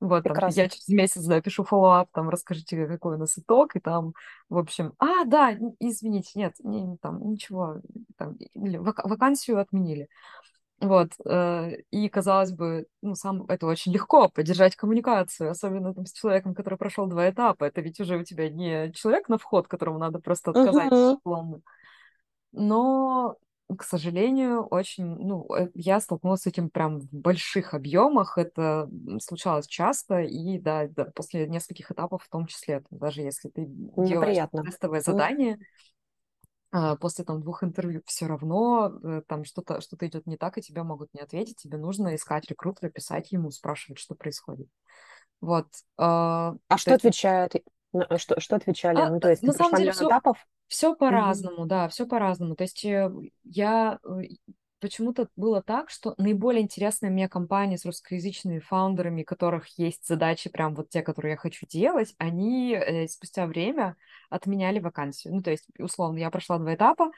Вот, 0.00 0.26
там, 0.26 0.36
я 0.46 0.68
через 0.68 0.88
месяц, 0.88 1.24
да, 1.24 1.40
пишу 1.40 1.64
follow-up, 1.64 2.10
там, 2.12 2.28
расскажите, 2.28 2.86
какой 2.86 3.16
у 3.16 3.18
нас 3.18 3.38
итог, 3.38 3.76
и 3.76 3.80
там, 3.80 4.14
в 4.50 4.58
общем, 4.58 4.92
а, 4.98 5.24
да, 5.24 5.56
извините, 5.80 6.32
нет, 6.36 6.54
не, 6.60 6.96
там, 6.98 7.30
ничего, 7.30 7.80
там, 8.18 8.34
или 8.54 8.76
вак- 8.78 9.04
вакансию 9.08 9.60
отменили. 9.60 10.08
Вот, 10.78 11.12
э, 11.24 11.76
и, 11.90 12.08
казалось 12.10 12.52
бы, 12.52 12.86
ну, 13.00 13.14
сам 13.14 13.46
это 13.48 13.66
очень 13.66 13.92
легко, 13.92 14.28
поддержать 14.28 14.76
коммуникацию, 14.76 15.50
особенно 15.50 15.94
там, 15.94 16.04
с 16.04 16.12
человеком, 16.12 16.54
который 16.54 16.78
прошел 16.78 17.06
два 17.06 17.30
этапа. 17.30 17.64
Это 17.64 17.80
ведь 17.80 17.98
уже 17.98 18.18
у 18.18 18.24
тебя 18.24 18.50
не 18.50 18.92
человек 18.92 19.28
на 19.30 19.38
вход, 19.38 19.68
которому 19.68 19.98
надо 19.98 20.18
просто 20.18 20.50
отказать 20.50 20.90
шаблонно. 20.90 21.62
Но, 22.52 23.36
к 23.74 23.82
сожалению, 23.84 24.64
очень, 24.66 25.06
ну, 25.06 25.46
э, 25.54 25.70
я 25.74 25.98
столкнулась 25.98 26.42
с 26.42 26.46
этим 26.46 26.68
прям 26.68 27.00
в 27.00 27.08
больших 27.10 27.72
объемах. 27.72 28.36
Это 28.36 28.88
случалось 29.20 29.66
часто, 29.66 30.20
и 30.20 30.58
да, 30.58 30.88
да, 30.88 31.06
после 31.14 31.48
нескольких 31.48 31.90
этапов 31.90 32.22
в 32.22 32.28
том 32.28 32.46
числе, 32.46 32.80
там, 32.80 32.98
даже 32.98 33.22
если 33.22 33.48
ты 33.48 33.66
делаешь 33.66 34.36
тестовое 34.64 35.00
задание, 35.00 35.54
а, 35.54 35.58
после 37.00 37.24
там 37.24 37.40
двух 37.40 37.62
интервью 37.64 38.02
все 38.06 38.26
равно 38.26 38.92
э, 39.02 39.22
там 39.26 39.44
что-то 39.44 39.80
что-то 39.80 40.06
идет 40.06 40.26
не 40.26 40.36
так, 40.36 40.58
и 40.58 40.62
тебе 40.62 40.82
могут 40.82 41.12
не 41.14 41.20
ответить. 41.20 41.56
Тебе 41.56 41.78
нужно 41.78 42.14
искать 42.14 42.48
рекрутера, 42.50 42.90
писать 42.90 43.32
ему, 43.32 43.50
спрашивать, 43.50 43.98
что 43.98 44.14
происходит. 44.14 44.68
Вот. 45.40 45.66
а, 45.96 46.50
А 46.50 46.56
то 46.68 46.78
что 46.78 46.92
есть, 46.92 47.04
отвечают? 47.04 47.54
На- 47.92 48.18
Что, 48.18 48.40
что 48.40 48.56
отвечали? 48.56 49.00
а, 49.00 49.10
Ну, 49.10 49.20
то 49.20 49.28
э, 49.28 49.30
есть 49.30 49.42
на 49.42 49.52
самом 49.52 49.76
деле 49.76 49.92
все 49.92 50.06
этапов? 50.06 50.38
все 50.68 50.94
по-разному, 50.94 51.66
да, 51.66 51.88
все 51.88 52.06
по-разному. 52.06 52.56
То 52.56 52.64
есть 52.64 52.84
э, 52.84 53.10
я 53.44 53.98
э, 54.04 54.08
почему-то 54.80 55.28
было 55.36 55.62
так, 55.62 55.90
что 55.90 56.14
наиболее 56.18 56.62
интересные 56.62 57.10
мне 57.10 57.28
компании 57.28 57.76
с 57.76 57.84
русскоязычными 57.84 58.58
фаундерами, 58.58 59.22
у 59.22 59.24
которых 59.24 59.66
есть 59.78 60.06
задачи, 60.06 60.50
прям 60.50 60.74
вот 60.74 60.88
те, 60.88 61.02
которые 61.02 61.32
я 61.32 61.36
хочу 61.36 61.66
делать, 61.66 62.14
они 62.18 62.72
э, 62.74 63.06
спустя 63.08 63.46
время 63.46 63.96
отменяли 64.30 64.78
вакансию. 64.78 65.34
Ну, 65.34 65.42
то 65.42 65.50
есть, 65.50 65.66
условно, 65.78 66.18
я 66.18 66.30
прошла 66.30 66.58
два 66.58 66.74
этапа, 66.74 67.10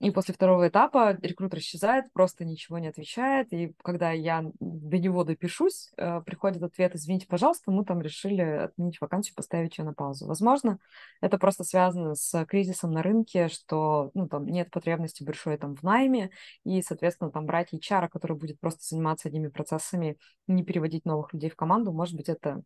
и 0.00 0.10
после 0.10 0.34
второго 0.34 0.68
этапа 0.68 1.16
рекрутер 1.22 1.60
исчезает, 1.60 2.12
просто 2.12 2.44
ничего 2.44 2.78
не 2.78 2.88
отвечает. 2.88 3.52
И 3.52 3.74
когда 3.82 4.10
я 4.10 4.44
до 4.60 4.98
него 4.98 5.24
допишусь, 5.24 5.92
э, 5.96 6.20
приходит 6.20 6.62
ответ, 6.62 6.94
извините, 6.94 7.26
пожалуйста, 7.26 7.70
мы 7.70 7.84
там 7.84 8.02
решили 8.02 8.42
отменить 8.42 9.00
вакансию, 9.00 9.36
поставить 9.36 9.78
ее 9.78 9.84
на 9.84 9.94
паузу. 9.94 10.26
Возможно, 10.26 10.78
это 11.20 11.38
просто 11.38 11.64
связано 11.64 12.16
с 12.16 12.44
кризисом 12.44 12.90
на 12.92 13.02
рынке, 13.02 13.48
что 13.48 14.10
ну, 14.14 14.28
там 14.28 14.46
нет 14.46 14.70
потребности 14.70 15.22
большой 15.22 15.56
там 15.56 15.76
в 15.76 15.82
найме, 15.82 16.30
и, 16.64 16.82
соответственно, 16.82 17.30
там 17.30 17.46
брать 17.46 17.72
HR, 17.72 18.08
который 18.08 18.36
будет 18.36 18.58
просто 18.60 18.82
заниматься 18.84 19.28
одними 19.28 19.48
процессами, 19.48 20.18
не 20.48 20.64
переводить 20.64 21.04
новых 21.04 21.32
людей 21.32 21.50
в 21.50 21.56
команду, 21.56 21.92
может 21.92 22.16
быть, 22.16 22.28
это 22.28 22.62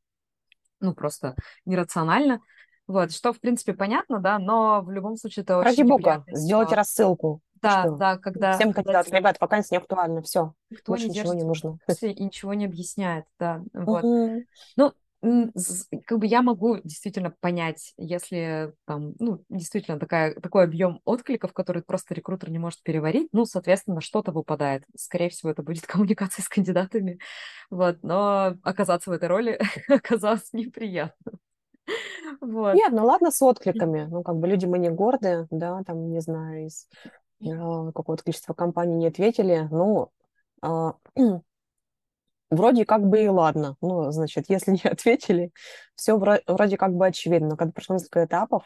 ну, 0.81 0.95
просто 0.95 1.35
нерационально. 1.65 2.41
Вот, 2.89 3.13
что, 3.13 3.33
в 3.33 3.41
принципе, 3.41 3.75
понятно, 3.75 4.19
да, 4.19 4.39
но 4.39 4.81
в 4.83 4.91
любом 4.91 5.17
случае 5.17 5.43
это 5.43 5.63
Ради 5.63 5.83
очень 5.83 5.89
бога, 5.89 6.25
сделайте 6.29 6.75
рассылку. 6.75 7.43
Да, 7.61 7.83
Что? 7.83 7.97
да, 7.97 8.19
когда, 8.19 8.53
Всем 8.55 8.73
кандидатам, 8.73 9.13
ребят, 9.13 9.37
вакансия 9.41 9.75
не 9.75 9.79
актуальна, 9.79 10.23
все, 10.23 10.55
никто 10.71 10.93
не 10.93 10.95
больше 10.95 11.09
ничего 11.09 11.23
держит 11.23 11.37
не 11.37 11.45
нужно. 11.45 11.79
и 12.01 12.25
ничего 12.25 12.55
не 12.55 12.65
объясняет, 12.67 13.25
да, 13.39 13.63
вот. 13.75 14.05
Ну, 14.77 14.93
как 16.07 16.19
бы 16.19 16.27
я 16.27 16.43
могу 16.43 16.79
действительно 16.85 17.35
понять, 17.41 17.93
если 17.97 18.73
там, 18.87 19.15
ну, 19.19 19.43
действительно 19.49 19.99
такая, 19.99 20.35
такой 20.35 20.65
объем 20.65 21.01
откликов, 21.05 21.53
который 21.53 21.83
просто 21.83 22.15
рекрутер 22.15 22.51
не 22.51 22.61
может 22.61 22.83
переварить, 22.83 23.29
ну, 23.33 23.45
соответственно, 23.45 24.01
что-то 24.01 24.31
выпадает. 24.31 24.85
Скорее 24.97 25.29
всего, 25.29 25.51
это 25.51 25.63
будет 25.63 25.87
коммуникация 25.87 26.45
с 26.45 26.49
кандидатами, 26.49 27.19
вот, 27.69 27.99
но 28.03 28.55
оказаться 28.63 29.11
в 29.11 29.13
этой 29.13 29.29
роли 29.29 29.61
оказалось 29.89 30.53
неприятно, 30.53 31.33
вот. 32.41 32.75
Нет, 32.75 32.93
ну 32.93 33.05
ладно 33.05 33.31
с 33.31 33.41
откликами. 33.43 34.07
Ну, 34.11 34.23
как 34.23 34.37
бы 34.37 34.49
люди 34.49 34.67
мы 34.67 34.79
не 34.79 34.91
гордые, 34.91 35.47
да, 35.51 35.83
там, 35.85 36.11
не 36.11 36.21
знаю, 36.21 36.67
из 36.67 36.89
а, 37.47 37.93
какого-то 37.93 38.25
количества 38.25 38.55
компаний 38.55 38.95
не 38.95 39.07
ответили. 39.09 39.69
Ну, 39.71 40.11
а, 40.63 40.95
вроде 42.51 42.85
как 42.85 43.07
бы 43.07 43.23
и 43.23 43.29
ладно. 43.29 43.77
Ну, 43.81 44.11
значит, 44.11 44.47
если 44.49 44.73
не 44.73 44.83
ответили, 44.85 45.53
все 45.95 46.17
вроде 46.17 46.77
как 46.77 46.95
бы 46.95 47.07
очевидно. 47.07 47.51
Но 47.51 47.57
когда 47.57 47.73
прошло 47.73 47.97
несколько 47.97 48.25
этапов, 48.25 48.65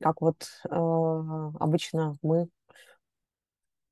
как 0.00 0.20
вот 0.20 0.46
а, 0.68 1.52
обычно 1.58 2.16
мы 2.22 2.48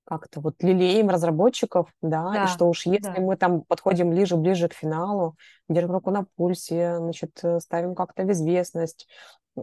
как-то 0.04 0.40
вот 0.40 0.62
лелеем 0.62 1.08
разработчиков, 1.08 1.88
да, 2.02 2.30
и 2.30 2.38
Да, 2.38 2.46
что 2.46 2.68
уж 2.68 2.86
если 2.86 3.14
да. 3.14 3.20
мы 3.20 3.36
там 3.36 3.62
подходим 3.62 4.10
ближе-ближе 4.10 4.68
к 4.68 4.74
финалу, 4.74 5.36
держим 5.68 5.92
руку 5.92 6.10
на 6.10 6.26
пульсе, 6.36 6.98
значит, 6.98 7.38
э, 7.42 7.60
ставим 7.60 7.94
как-то 7.94 8.24
в 8.24 8.30
известность, 8.30 9.08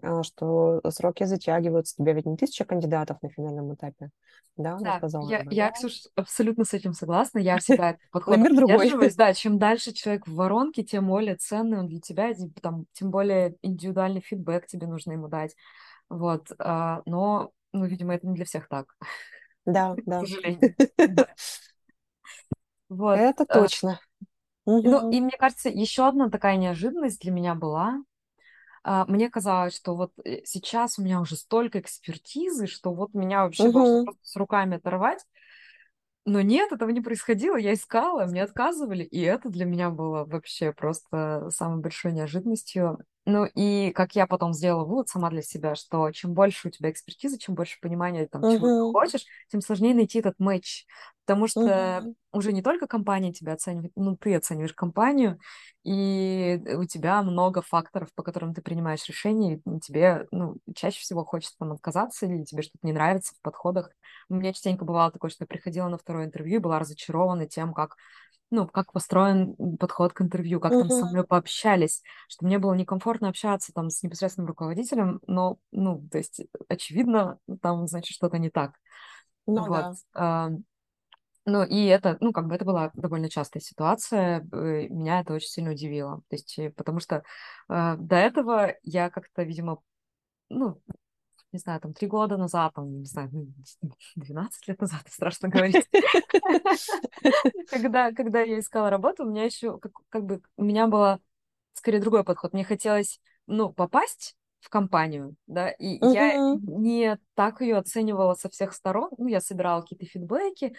а, 0.02 0.24
что 0.24 0.82
сроки 0.90 1.26
затягиваются. 1.26 1.96
У 1.98 2.04
тебя 2.04 2.14
ведь 2.14 2.26
не 2.26 2.38
тысяча 2.38 2.66
кандидатов 2.66 3.18
на 3.22 3.30
финальном 3.30 3.74
этапе, 3.74 4.10
да, 4.56 4.78
Да, 4.80 4.98
сказала, 4.98 5.30
я, 5.30 5.40
я, 5.40 5.44
моя 5.44 5.72
Ксюш, 5.72 6.04
абсолютно 6.16 6.66
с 6.66 6.74
этим 6.74 6.94
согласна. 6.94 7.40
Я 7.40 7.58
всегда 7.60 7.98
подход 8.12 8.36
придерживаюсь. 8.36 9.16
Да, 9.22 9.34
чем 9.34 9.60
дальше 9.60 9.94
человек 9.94 10.28
в 10.28 10.36
воронке, 10.36 10.84
тем 10.84 11.08
более 11.08 11.36
ценный 11.36 11.80
он 11.80 11.88
для 11.88 12.00
тебя, 12.00 12.30
и 12.30 12.36
там, 12.62 12.86
тем 12.94 13.12
более 13.12 13.56
индивидуальный 13.62 14.22
фидбэк 14.22 14.68
тебе 14.68 14.88
нужно 14.88 15.12
ему 15.12 15.28
дать. 15.28 15.56
Вот, 16.10 16.48
а, 16.60 17.02
но, 17.06 17.52
ну, 17.74 17.86
видимо, 17.86 18.16
это 18.16 18.28
не 18.28 18.34
для 18.34 18.46
всех 18.46 18.68
так, 18.68 18.88
Да, 19.66 19.96
к 19.96 20.02
да. 20.06 20.20
сожалению. 20.22 20.76
Да. 20.98 21.28
Вот. 22.90 23.18
Это 23.18 23.46
а, 23.48 23.54
точно. 23.54 24.02
Ну, 24.66 25.10
и 25.12 25.22
мне 25.22 25.38
кажется, 25.40 25.70
еще 25.70 26.06
одна 26.06 26.30
такая 26.30 26.58
неожиданность 26.58 27.22
для 27.22 27.32
меня 27.32 27.56
была. 27.56 28.04
А, 28.84 29.06
Мне 29.06 29.30
казалось, 29.30 29.76
что 29.76 29.96
вот 29.96 30.12
э, 30.26 30.42
сейчас 30.44 31.00
у 31.00 31.04
меня 31.04 31.22
уже 31.22 31.38
столько 31.38 31.80
экспертизы, 31.80 32.68
что 32.68 32.94
вот 32.94 33.14
меня 33.14 33.44
вообще 33.44 33.72
просто 33.72 34.12
с 34.24 34.36
руками 34.36 34.76
оторвать. 34.76 35.26
Но 36.26 36.42
нет, 36.42 36.72
этого 36.72 36.90
не 36.90 37.02
происходило. 37.02 37.56
Я 37.56 37.74
искала, 37.74 38.26
мне 38.26 38.44
отказывали, 38.44 39.04
и 39.04 39.22
это 39.22 39.50
для 39.50 39.66
меня 39.66 39.90
было 39.90 40.26
вообще 40.26 40.72
просто 40.72 41.50
самой 41.50 41.80
большой 41.80 42.12
неожиданностью. 42.12 43.00
Ну 43.26 43.46
и 43.46 43.92
как 43.92 44.16
я 44.16 44.26
потом 44.28 44.54
сделала 44.54 44.84
вывод 44.86 45.10
сама 45.10 45.30
для 45.30 45.44
себя, 45.44 45.76
что 45.76 46.10
чем 46.12 46.34
больше 46.34 46.70
у 46.70 46.72
тебя 46.72 46.90
экспертизы, 46.90 47.38
чем 47.38 47.54
больше 47.56 47.80
понимания 47.80 48.28
там, 48.28 48.46
чего 48.48 48.70
ты 48.70 48.76
Мгм. 48.78 48.92
хочешь, 48.92 49.26
тем 49.50 49.62
сложнее 49.62 49.94
найти 49.94 50.20
этот 50.20 50.40
матч. 50.40 50.86
Потому 51.26 51.48
что 51.48 52.04
Мгм. 52.04 52.16
уже 52.34 52.52
не 52.54 52.64
только 52.64 52.88
компания 52.88 53.32
тебя 53.34 53.54
оценивает, 53.54 53.92
ну 53.96 54.16
ты 54.18 54.36
оцениваешь 54.36 54.74
компанию, 54.74 55.38
и 55.84 56.60
у 56.76 56.86
тебя 56.86 57.22
много 57.24 57.62
факторов, 57.62 58.10
по 58.16 58.24
которым 58.24 58.54
ты 58.54 58.62
принимаешь 58.62 59.06
решения, 59.08 59.58
и 59.58 59.80
тебе 59.80 60.28
ну, 60.32 60.56
чаще 60.76 61.00
всего 61.02 61.24
хочется 61.26 61.56
там 61.60 61.74
отказаться, 61.74 62.26
или 62.26 62.44
тебе 62.44 62.64
что-то 62.64 62.86
не 62.88 62.94
нравится 62.94 63.36
в 63.36 63.42
подходах. 63.42 63.92
У 64.30 64.36
меня 64.36 64.54
частенько 64.54 64.86
бывало 64.86 65.12
такое, 65.12 65.30
что 65.30 65.44
я 65.44 65.48
приходила 65.48 65.88
на 65.90 65.98
второе 65.98 66.26
интервью 66.26 66.56
и 66.58 66.60
была 66.64 66.80
разочарована 66.80 67.48
тем, 67.48 67.74
как, 67.74 67.96
ну, 68.52 68.68
как 68.68 68.92
построен 68.92 69.56
подход 69.78 70.14
к 70.14 70.22
интервью, 70.22 70.60
как 70.60 70.72
там 70.72 70.90
со 70.90 71.06
мной 71.06 71.26
пообщались, 71.26 72.04
что 72.28 72.46
мне 72.46 72.60
было 72.60 72.74
некомфортно 72.74 73.30
общаться 73.30 73.74
там 73.74 73.90
с 73.90 74.04
непосредственным 74.04 74.48
руководителем, 74.50 75.22
но, 75.26 75.58
ну, 75.72 76.08
то 76.12 76.18
есть, 76.18 76.42
очевидно, 76.68 77.40
там, 77.62 77.88
значит, 77.88 78.14
что-то 78.16 78.38
не 78.38 78.50
так. 78.50 78.74
Ну 79.48 79.66
Вот. 79.66 79.70
да. 79.70 79.94
а, 80.14 80.50
Ну, 81.46 81.64
и 81.64 81.86
это, 81.86 82.18
ну, 82.20 82.34
как 82.34 82.48
бы 82.48 82.56
это 82.56 82.66
была 82.66 82.92
довольно 82.94 83.30
частая 83.30 83.62
ситуация, 83.62 84.42
э, 84.52 84.88
меня 84.90 85.22
это 85.22 85.34
очень 85.34 85.48
сильно 85.50 85.72
удивило. 85.72 86.22
То 86.30 86.36
есть, 86.36 86.60
э, 86.60 86.70
потому 86.70 87.00
что 87.00 87.24
э, 87.70 87.96
до 87.98 88.16
этого 88.16 88.76
я 88.84 89.10
как-то, 89.10 89.42
видимо, 89.44 89.80
ну, 90.50 90.82
не 91.52 91.60
знаю, 91.60 91.80
там, 91.82 91.94
три 91.94 92.08
года 92.08 92.38
назад, 92.38 92.74
там, 92.76 93.00
не 93.00 93.06
знаю, 93.06 93.30
ну, 93.32 93.48
12 94.16 94.68
лет 94.68 94.80
назад, 94.82 95.02
страшно 95.10 95.50
говорить, 95.50 95.88
когда, 97.70 98.12
когда 98.12 98.42
я 98.42 98.60
искала 98.60 98.90
работу, 98.90 99.24
у 99.24 99.30
меня 99.30 99.44
еще, 99.44 99.78
как, 99.78 99.92
как 100.10 100.26
бы, 100.26 100.42
у 100.58 100.64
меня 100.64 100.88
было 100.88 101.20
скорее 101.74 102.00
другой 102.00 102.24
подход. 102.24 102.54
Мне 102.54 102.64
хотелось, 102.64 103.20
ну, 103.48 103.72
попасть 103.72 104.36
в 104.60 104.70
компанию, 104.70 105.36
да, 105.48 105.72
и 105.72 105.98
я 106.14 106.56
не 106.56 107.18
так 107.34 107.62
ее 107.62 107.78
оценивала 107.78 108.36
со 108.36 108.50
всех 108.50 108.74
сторон. 108.74 109.10
Ну, 109.18 109.28
я 109.28 109.42
собирала 109.42 109.82
какие-то 109.82 110.06
фидбэки, 110.06 110.76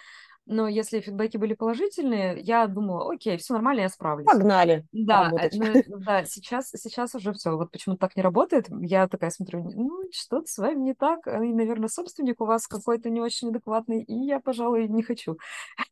но 0.47 0.69
если 0.69 1.01
фидбэки 1.01 1.37
были 1.37 1.55
положительные, 1.55 2.41
я 2.41 2.67
думала, 2.67 3.13
окей, 3.13 3.37
все 3.37 3.55
нормально, 3.55 3.83
я 3.83 3.89
справлюсь. 3.89 4.27
Погнали 4.27 4.87
Да, 4.93 5.31
э, 5.41 5.51
ну, 5.53 5.65
да, 6.01 6.25
сейчас, 6.25 6.71
сейчас 6.71 7.15
уже 7.15 7.33
все. 7.33 7.57
Вот 7.57 7.71
почему 7.71 7.97
так 7.97 8.17
не 8.17 8.23
работает. 8.23 8.67
Я 8.81 9.07
такая 9.09 9.31
смотрю, 9.31 9.63
ну, 9.63 10.03
что-то 10.13 10.47
с 10.47 10.59
вами 10.59 10.81
не 10.81 10.95
так. 10.95 11.27
И, 11.27 11.31
наверное, 11.31 11.89
собственник 11.89 12.41
у 12.41 12.47
вас 12.47 12.67
какой-то 12.67 13.09
не 13.11 13.21
очень 13.21 13.51
адекватный, 13.51 14.03
и 14.03 14.15
я, 14.15 14.41
пожалуй, 14.41 14.89
не 14.89 15.03
хочу. 15.03 15.39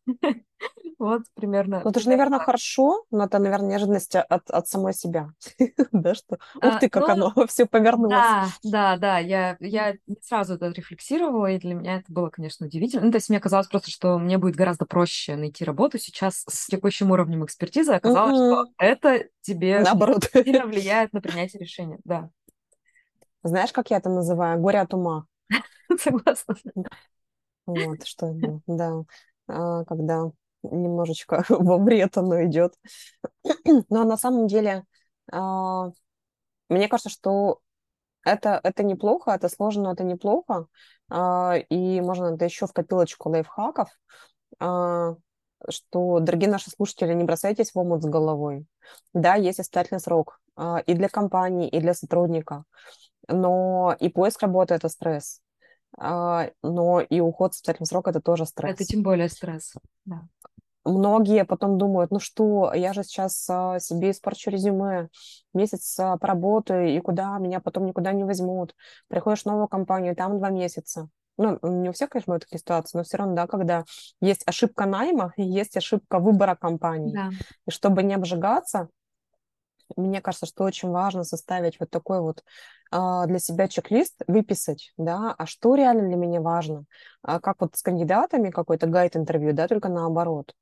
Вот 0.99 1.23
примерно, 1.35 1.81
Ну, 1.83 1.91
это 1.91 2.01
же, 2.01 2.11
наверное, 2.11 2.39
хорошо, 2.39 3.07
но 3.11 3.25
это, 3.25 3.39
наверное, 3.39 3.71
неожиданность 3.71 4.15
от, 4.17 4.51
от 4.51 4.69
самой 4.69 4.93
себя. 4.93 5.31
Да, 5.93 6.15
что 6.15 6.35
ух 6.57 6.63
А, 6.63 6.79
ты, 6.79 6.91
как 6.91 7.17
ну, 7.17 7.33
оно 7.33 7.47
все 7.47 7.65
повернулось. 7.65 8.11
Да, 8.11 8.47
да, 8.63 8.97
да, 8.99 9.19
я, 9.19 9.57
я 9.61 9.95
сразу 10.21 10.55
это 10.55 10.67
рефлексировала, 10.67 11.47
и 11.51 11.59
для 11.59 11.75
меня 11.75 11.97
это 11.97 12.13
было, 12.13 12.29
конечно, 12.29 12.67
удивительно. 12.67 13.07
Ну, 13.07 13.13
то 13.13 13.17
есть 13.17 13.31
мне 13.31 13.41
казалось 13.41 13.69
просто, 13.69 13.91
что 13.91 14.19
мне 14.19 14.37
будет 14.41 14.57
гораздо 14.57 14.87
проще 14.87 15.37
найти 15.37 15.65
работу 15.65 15.99
сейчас 15.99 16.45
с 16.49 16.67
текущим 16.67 17.11
уровнем 17.13 17.45
экспертизы. 17.45 17.93
Оказалось, 17.93 18.37
что 18.37 18.65
Мгм. 18.65 18.75
это 18.79 19.29
тебе 19.43 19.85
Наоборот. 19.85 20.31
сильно 20.33 20.67
влияет 20.67 21.13
на 21.13 21.21
принятие 21.21 21.61
решения. 21.61 21.99
Да, 22.05 22.31
Знаешь, 23.43 23.73
как 23.73 23.91
я 23.91 23.99
это 23.99 24.09
называю? 24.11 24.61
Горе 24.61 24.81
от 24.81 24.95
ума. 24.95 25.27
согласна. 25.99 26.55
Вот, 27.67 28.05
что 28.07 28.27
это, 28.27 28.61
да, 28.67 29.05
А, 29.47 29.85
когда 29.85 30.31
немножечко 30.63 31.45
во 31.49 31.79
вред 31.79 32.17
оно 32.19 32.45
идет. 32.45 32.75
Но 33.91 34.05
на 34.05 34.17
самом 34.17 34.47
деле, 34.47 34.85
а, 35.33 35.91
мне 36.69 36.89
кажется, 36.89 37.11
что 37.11 37.61
это, 38.25 38.61
это 38.63 38.83
неплохо, 38.83 39.33
это 39.33 39.49
сложно, 39.49 39.85
но 39.85 39.93
это 39.93 40.05
неплохо. 40.05 40.67
А, 41.11 41.57
И 41.69 42.01
можно 42.01 42.35
это 42.35 42.45
еще 42.45 42.67
в 42.67 42.73
копилочку 42.73 43.31
лайфхаков, 43.31 43.89
а, 44.59 45.15
что, 45.69 46.21
дорогие 46.21 46.49
наши 46.51 46.71
слушатели, 46.71 47.13
не 47.15 47.25
бросайтесь 47.25 47.73
в 47.73 47.79
омут 47.79 48.03
с 48.03 48.07
головой. 48.07 48.67
Да, 49.13 49.35
есть 49.35 49.61
испытательный 49.61 50.01
срок 50.01 50.41
а, 50.57 50.79
и 50.87 50.95
для 50.95 51.09
компании, 51.09 51.69
и 51.69 51.81
для 51.81 51.95
сотрудника, 51.95 52.65
но 53.29 53.97
и 53.99 54.09
поиск 54.09 54.43
работы– 54.43 54.75
это 54.75 54.89
стресс, 54.89 55.41
но 55.99 57.01
и 57.01 57.21
уход 57.21 57.55
с 57.55 57.59
испытательным 57.59 57.87
сроком– 57.87 58.11
это 58.13 58.21
тоже 58.21 58.45
Это 58.45 58.49
стресс. 58.49 58.87
тем 58.87 59.03
более 59.03 59.29
стресс. 59.29 59.75
Да. 60.05 60.23
Многие 60.85 61.45
потом 61.45 61.77
думают, 61.77 62.11
ну 62.11 62.21
что, 62.21 62.73
я 62.73 62.93
же 62.93 63.03
сейчас 63.03 63.47
а, 63.51 63.79
себе 63.79 64.13
испорчу 64.13 64.51
резюме, 64.51 65.09
месяц 65.53 65.99
а, 65.99 66.17
поработаю, 66.17 66.89
и 66.89 67.01
куда, 67.01 67.37
меня 67.39 67.61
потом 67.61 67.87
никуда 67.87 68.13
не 68.13 68.25
возьмут. 68.25 68.75
Приходишь 69.09 69.43
в 69.43 69.47
новую 69.47 69.69
компанию, 69.69 70.17
там 70.17 70.39
два 70.39 70.49
месяца. 70.49 71.09
Ну, 71.37 71.59
не 71.63 71.89
у 71.89 71.93
всех, 71.93 72.11
конечно, 72.11 72.33
бывают 72.33 72.45
такие 72.45 72.59
ситуации, 72.59 72.99
но 72.99 73.05
все 73.05 73.17
равно, 73.17 73.35
да, 73.35 73.47
когда 73.47 73.85
есть 74.21 74.43
ошибка 74.47 74.87
найма 74.87 75.33
есть 75.37 75.77
ошибка 75.77 76.19
выбора 76.19 76.55
компании. 76.55 77.15
Да. 77.15 77.31
И 77.67 77.71
чтобы 77.71 78.03
не 78.03 78.15
обжигаться, 78.15 78.89
мне 79.97 80.21
кажется, 80.21 80.47
что 80.47 80.65
очень 80.65 80.91
важно 80.91 81.25
составить 81.25 81.79
вот 81.81 81.91
такой 81.91 82.21
вот 82.21 82.43
а, 82.91 83.27
для 83.27 83.39
себя 83.39 83.69
чек-лист, 83.69 84.23
выписать, 84.27 84.93
да, 84.97 85.35
а 85.37 85.47
что 85.47 85.75
реально 85.75 86.09
для 86.09 86.17
меня 86.17 86.41
важно, 86.41 86.85
а 87.23 87.41
как 87.41 87.57
вот 87.61 87.77
с 87.77 87.83
кандидатами 87.83 88.51
какой-то 88.51 88.87
гайд 88.87 89.17
интервью, 89.17 89.53
да, 89.53 89.69
только 89.69 89.89
наоборот. 89.89 90.55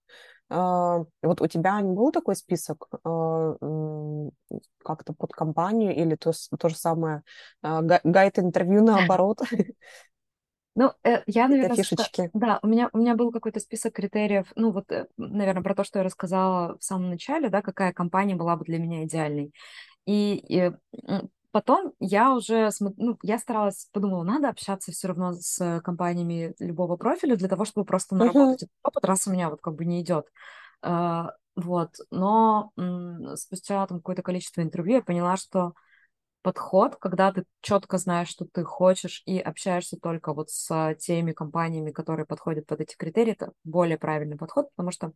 А, 0.51 1.05
вот 1.22 1.41
у 1.43 1.47
тебя 1.49 1.81
не 1.81 1.93
был 1.93 2.12
такой 2.12 2.37
список 2.37 2.89
как-то 4.85 5.12
под 5.12 5.33
компанию 5.33 5.95
или 5.95 6.14
то, 6.16 6.33
то 6.59 6.68
же 6.68 6.76
самое 6.76 7.22
а, 7.62 7.83
га- 7.83 8.01
гайд 8.05 8.39
интервью 8.39 8.83
наоборот, 8.83 9.41
Ну, 10.79 10.93
э, 11.03 11.22
я, 11.26 11.49
наверное, 11.49 11.74
фишечки? 11.76 12.31
да, 12.35 12.61
у 12.62 12.68
меня, 12.68 12.89
у 12.93 12.99
меня 12.99 13.16
был 13.16 13.33
какой-то 13.33 13.59
список 13.59 13.95
критериев, 13.95 14.47
ну, 14.55 14.70
вот, 14.70 14.89
наверное, 15.16 15.64
про 15.64 15.74
то, 15.74 15.83
что 15.83 15.99
я 15.99 16.05
рассказала 16.05 16.79
в 16.79 16.85
самом 16.85 17.11
начале, 17.11 17.49
да, 17.49 17.62
какая 17.62 17.93
компания 17.93 18.37
была 18.37 18.55
бы 18.55 18.64
для 18.64 18.79
меня 18.79 19.05
идеальной. 19.05 19.53
И, 20.07 20.37
и, 20.37 20.72
м, 21.09 21.31
потом 21.51 21.95
я 21.99 22.33
уже, 22.33 22.70
ну, 22.97 23.18
я 23.22 23.39
старалась, 23.39 23.89
подумала, 23.93 24.22
надо 24.22 24.51
общаться 24.51 24.93
все 24.93 25.09
равно 25.09 25.33
с 25.33 25.81
компаниями 25.81 26.55
любого 26.61 26.97
профиля 26.97 27.35
для 27.35 27.49
того, 27.49 27.64
чтобы 27.64 27.85
просто 27.85 28.14
наработать 28.14 28.62
uh-huh. 28.62 28.66
этот 28.66 28.76
опыт, 28.85 29.05
раз 29.05 29.26
у 29.26 29.33
меня 29.33 29.51
вот 29.51 29.61
как 29.61 29.74
бы 29.74 29.85
не 29.85 30.01
идет. 30.01 30.26
А, 30.81 31.33
вот, 31.57 31.91
но 32.12 32.70
спустя 33.35 33.85
там 33.89 33.99
какое-то 33.99 34.22
количество 34.22 34.62
интервью 34.62 34.99
я 34.99 35.03
поняла, 35.03 35.37
что 35.37 35.72
подход, 36.49 36.96
когда 36.96 37.30
ты 37.30 37.44
четко 37.61 37.99
знаешь, 37.99 38.28
что 38.28 38.46
ты 38.46 38.64
хочешь, 38.64 39.22
и 39.26 39.38
общаешься 39.38 39.99
только 40.01 40.32
вот 40.32 40.49
с 40.49 40.94
теми 40.99 41.32
компаниями, 41.32 41.90
которые 41.90 42.24
подходят 42.24 42.66
под 42.66 42.80
эти 42.80 42.96
критерии, 42.96 43.32
это 43.32 43.53
более 43.64 43.99
правильный 43.99 44.38
подход, 44.38 44.70
потому 44.74 44.90
что 44.90 45.12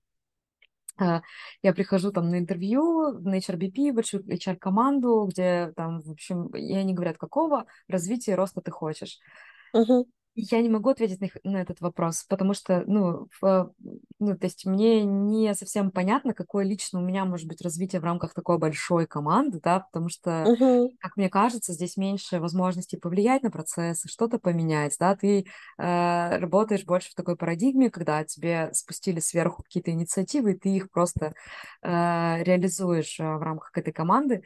э, 1.01 1.23
я 1.63 1.73
прихожу 1.73 2.13
там 2.13 2.29
на 2.29 2.39
интервью 2.39 3.19
на 3.19 3.39
HRBP, 3.39 3.95
большую 3.95 4.25
HR-команду, 4.25 5.27
где 5.31 5.73
там, 5.75 6.03
в 6.03 6.11
общем, 6.11 6.49
и 6.49 6.75
они 6.75 6.93
говорят, 6.93 7.17
какого 7.17 7.65
развития 7.89 8.35
роста 8.35 8.61
ты 8.61 8.71
хочешь. 8.71 9.19
Uh-huh. 9.75 10.05
Я 10.35 10.63
не 10.63 10.71
могу 10.71 10.89
ответить 10.89 11.21
на, 11.21 11.29
на 11.45 11.61
этот 11.61 11.81
вопрос, 11.83 12.25
потому 12.27 12.55
что, 12.55 12.85
ну, 12.87 13.29
в, 13.41 13.75
ну, 14.19 14.37
то 14.37 14.47
есть 14.47 14.65
мне 14.65 15.05
не 15.05 15.55
совсем 15.55 15.91
понятно, 15.91 16.33
какое 16.33 16.65
лично 16.65 17.01
у 17.01 17.05
меня 17.05 17.27
может 17.27 17.47
быть 17.47 17.61
развитие 17.61 18.01
в 18.01 18.05
рамках 18.05 18.33
такой 18.33 18.57
большой 18.57 19.07
команды, 19.07 19.61
да, 19.63 19.81
потому 19.81 20.09
что, 20.09 20.31
uh-huh. 20.31 20.89
как 21.01 21.19
мне 21.19 21.29
кажется, 21.29 21.75
здесь 21.75 21.99
меньше 21.99 22.41
возможностей 22.41 22.97
повлиять 22.97 23.43
на 23.43 23.51
процессы, 23.51 24.09
что-то 24.09 24.39
поменять, 24.39 24.97
да, 24.99 25.15
ты 25.15 25.45
э, 25.77 26.39
работаешь 26.39 26.85
больше 26.87 27.11
в 27.11 27.15
такой 27.15 27.37
парадигме, 27.37 27.91
когда 27.91 28.25
тебе 28.25 28.71
спустили 28.73 29.21
сверху 29.21 29.63
какие-то 29.63 29.91
инициативы, 29.91 30.53
и 30.53 30.59
ты 30.59 30.71
их 30.71 30.91
просто 30.91 31.35
э, 31.83 32.43
реализуешь 32.43 33.19
в 33.19 33.43
рамках 33.43 33.71
этой 33.77 33.93
команды, 33.93 34.43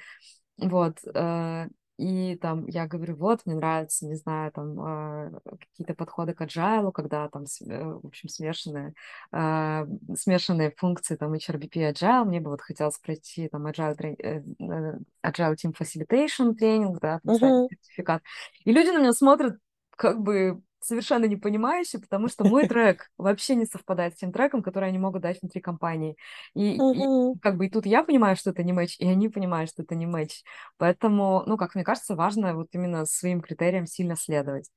вот, 0.58 0.98
э, 1.14 1.68
и 1.98 2.36
там 2.36 2.66
я 2.66 2.86
говорю, 2.86 3.16
вот, 3.16 3.46
мне 3.46 3.54
нравится, 3.54 4.06
не 4.06 4.16
знаю, 4.16 4.52
там 4.52 4.78
э, 4.78 5.30
какие-то 5.60 5.94
подходы 5.94 6.34
к 6.34 6.42
agile, 6.42 6.92
когда 6.92 7.28
там, 7.28 7.44
э, 7.44 7.84
в 8.02 8.06
общем, 8.06 8.28
смешанные, 8.28 8.92
э, 9.32 9.86
смешанные 10.14 10.74
функции, 10.76 11.16
там, 11.16 11.32
HRBP 11.32 11.92
agile. 11.92 12.24
Мне 12.24 12.40
бы 12.40 12.50
вот 12.50 12.60
хотелось 12.60 12.98
пройти 12.98 13.48
там 13.48 13.66
agile, 13.66 13.96
э, 14.18 14.42
э, 14.58 14.98
agile 15.24 15.54
Team 15.54 15.74
Facilitation 15.74 16.54
тренинг, 16.54 17.00
да, 17.00 17.20
uh-huh. 17.24 17.68
сертификат. 17.68 18.22
И 18.64 18.72
люди 18.72 18.88
на 18.88 18.98
меня 18.98 19.12
смотрят 19.12 19.58
как 19.96 20.20
бы 20.20 20.60
совершенно 20.86 21.24
не 21.26 21.36
понимающие, 21.36 22.00
потому 22.00 22.28
что 22.28 22.44
мой 22.44 22.68
трек 22.68 23.10
вообще 23.18 23.54
не 23.54 23.66
совпадает 23.66 24.14
с 24.14 24.18
тем 24.18 24.32
треком, 24.32 24.62
который 24.62 24.88
они 24.88 24.98
могут 24.98 25.22
дать 25.22 25.40
внутри 25.40 25.60
компании. 25.60 26.16
И, 26.54 26.78
uh-huh. 26.78 27.34
и 27.34 27.38
как 27.40 27.56
бы 27.56 27.66
и 27.66 27.70
тут 27.70 27.86
я 27.86 28.02
понимаю, 28.02 28.36
что 28.36 28.50
это 28.50 28.62
не 28.62 28.72
матч, 28.72 28.96
и 28.98 29.08
они 29.08 29.28
понимают, 29.28 29.70
что 29.70 29.82
это 29.82 29.94
не 29.94 30.06
матч. 30.06 30.42
Поэтому, 30.78 31.42
ну, 31.46 31.56
как 31.56 31.74
мне 31.74 31.84
кажется, 31.84 32.14
важно 32.14 32.54
вот 32.54 32.68
именно 32.72 33.04
своим 33.06 33.40
критериям 33.40 33.86
сильно 33.86 34.16
следовать. 34.16 34.70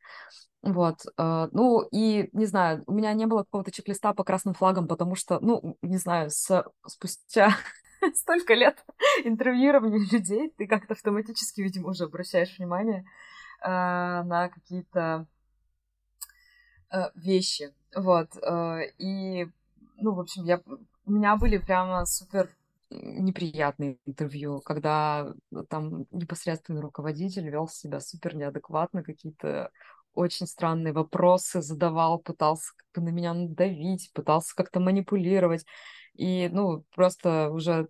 Вот, 0.61 1.05
э, 1.17 1.47
ну 1.53 1.87
и 1.89 2.29
не 2.33 2.45
знаю, 2.45 2.83
у 2.85 2.91
меня 2.91 3.13
не 3.13 3.25
было 3.25 3.43
какого-то 3.43 3.71
чек-листа 3.71 4.13
по 4.13 4.25
красным 4.25 4.53
флагам, 4.53 4.87
потому 4.89 5.15
что, 5.15 5.39
ну, 5.39 5.77
не 5.81 5.97
знаю, 5.97 6.29
с, 6.31 6.65
спустя 6.85 7.55
столько 8.13 8.55
лет 8.55 8.83
интервьюирования 9.23 9.99
людей, 10.11 10.51
ты 10.57 10.67
как-то 10.67 10.93
автоматически, 10.93 11.61
видимо, 11.61 11.89
уже 11.89 12.05
обращаешь 12.05 12.57
внимание 12.57 13.05
э, 13.63 13.67
на 13.69 14.49
какие-то 14.49 15.27
вещи. 17.15 17.73
Вот. 17.95 18.35
Э, 18.37 18.81
и, 18.97 19.47
ну, 19.97 20.13
в 20.13 20.19
общем, 20.19 20.43
я, 20.45 20.61
у 21.05 21.11
меня 21.11 21.35
были 21.35 21.57
прямо 21.57 22.05
супер 22.05 22.49
неприятные 22.91 23.97
интервью, 24.05 24.61
когда 24.61 25.31
там 25.69 26.05
непосредственный 26.11 26.81
руководитель 26.81 27.47
вел 27.47 27.67
себя 27.67 27.99
супер 27.99 28.35
неадекватно, 28.35 29.03
какие-то 29.03 29.69
очень 30.13 30.47
странные 30.47 30.91
вопросы 30.93 31.61
задавал, 31.61 32.19
пытался 32.19 32.73
как-то 32.75 33.01
на 33.01 33.09
меня 33.09 33.33
надавить, 33.33 34.11
пытался 34.13 34.55
как-то 34.55 34.79
манипулировать. 34.79 35.65
И, 36.15 36.49
ну, 36.51 36.83
просто 36.95 37.51
уже 37.51 37.87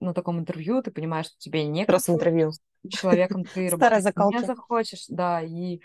на 0.00 0.14
таком 0.14 0.40
интервью 0.40 0.82
ты 0.82 0.90
понимаешь, 0.90 1.26
что 1.26 1.36
тебе 1.38 1.66
не 1.66 1.84
Просто 1.84 2.14
интервью. 2.14 2.52
человеком 2.88 3.44
ты 3.44 3.68
работать 3.70 4.16
не 4.16 4.44
захочешь, 4.44 5.04
да, 5.08 5.42
и 5.42 5.80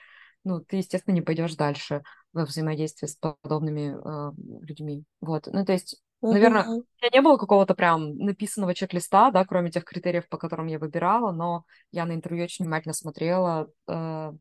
ну, 0.45 0.61
ты, 0.61 0.77
естественно, 0.77 1.13
не 1.13 1.21
пойдешь 1.21 1.55
дальше 1.55 2.03
во 2.35 2.45
взаимодействии 2.45 3.07
с 3.07 3.15
подобными 3.15 3.95
э, 3.95 4.31
людьми. 4.61 5.05
Вот. 5.21 5.47
Ну, 5.47 5.65
то 5.65 5.71
есть, 5.71 6.03
uh-huh. 6.21 6.33
наверное, 6.33 6.67
у 6.67 6.75
меня 6.75 7.09
не 7.13 7.21
было 7.21 7.37
какого-то 7.37 7.73
прям 7.75 8.17
написанного 8.17 8.75
чек-листа, 8.75 9.31
да, 9.31 9.45
кроме 9.45 9.71
тех 9.71 9.85
критериев, 9.85 10.27
по 10.27 10.37
которым 10.37 10.67
я 10.67 10.77
выбирала, 10.77 11.31
но 11.31 11.63
я 11.91 12.05
на 12.05 12.13
интервью 12.13 12.43
очень 12.43 12.65
внимательно 12.65 12.93
смотрела, 12.93 13.69
э, 13.87 14.31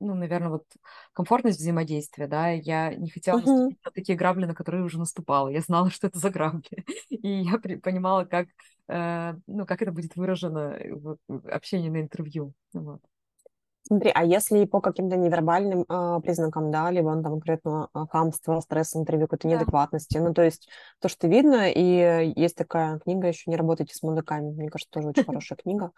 ну, 0.00 0.14
наверное, 0.14 0.50
вот 0.50 0.64
комфортность 1.14 1.58
взаимодействия, 1.58 2.28
да, 2.28 2.50
я 2.50 2.94
не 2.94 3.10
хотела 3.10 3.38
наступить 3.40 3.84
на 3.84 3.90
такие 3.90 4.16
грабли, 4.16 4.44
на 4.44 4.54
которые 4.54 4.84
уже 4.84 4.98
наступала. 4.98 5.48
Я 5.48 5.60
знала, 5.60 5.90
что 5.90 6.06
это 6.06 6.18
за 6.18 6.30
грабли, 6.30 6.84
и 7.08 7.28
я 7.28 7.58
при- 7.58 7.76
понимала, 7.76 8.26
как, 8.26 8.48
э, 8.88 9.34
ну, 9.46 9.66
как 9.66 9.80
это 9.80 9.90
будет 9.90 10.14
выражено 10.16 10.78
в 10.90 11.18
общении 11.50 11.88
на 11.88 12.00
интервью. 12.02 12.52
Вот. 12.74 13.00
Смотри, 13.88 14.12
а 14.14 14.22
если 14.22 14.66
по 14.66 14.82
каким-то 14.82 15.16
невербальным 15.16 15.86
э, 15.88 16.20
признакам, 16.22 16.70
да, 16.70 16.90
либо 16.90 17.08
он 17.08 17.22
там 17.22 17.32
конкретно 17.32 17.88
э, 17.94 18.00
хамство, 18.10 18.60
стресс, 18.60 18.94
интервью, 18.94 19.26
какой-то 19.26 19.48
да. 19.48 19.54
неадекватности, 19.54 20.18
ну, 20.18 20.34
то 20.34 20.42
есть 20.42 20.68
то, 21.00 21.08
что 21.08 21.26
видно, 21.26 21.70
и 21.70 22.32
есть 22.36 22.54
такая 22.54 22.98
книга 22.98 23.28
еще 23.28 23.50
«Не 23.50 23.56
работайте 23.56 23.94
с 23.94 24.02
мудаками», 24.02 24.50
мне 24.50 24.68
кажется, 24.68 24.90
тоже 24.90 25.08
очень 25.08 25.24
хорошая 25.24 25.56
книга, 25.56 25.92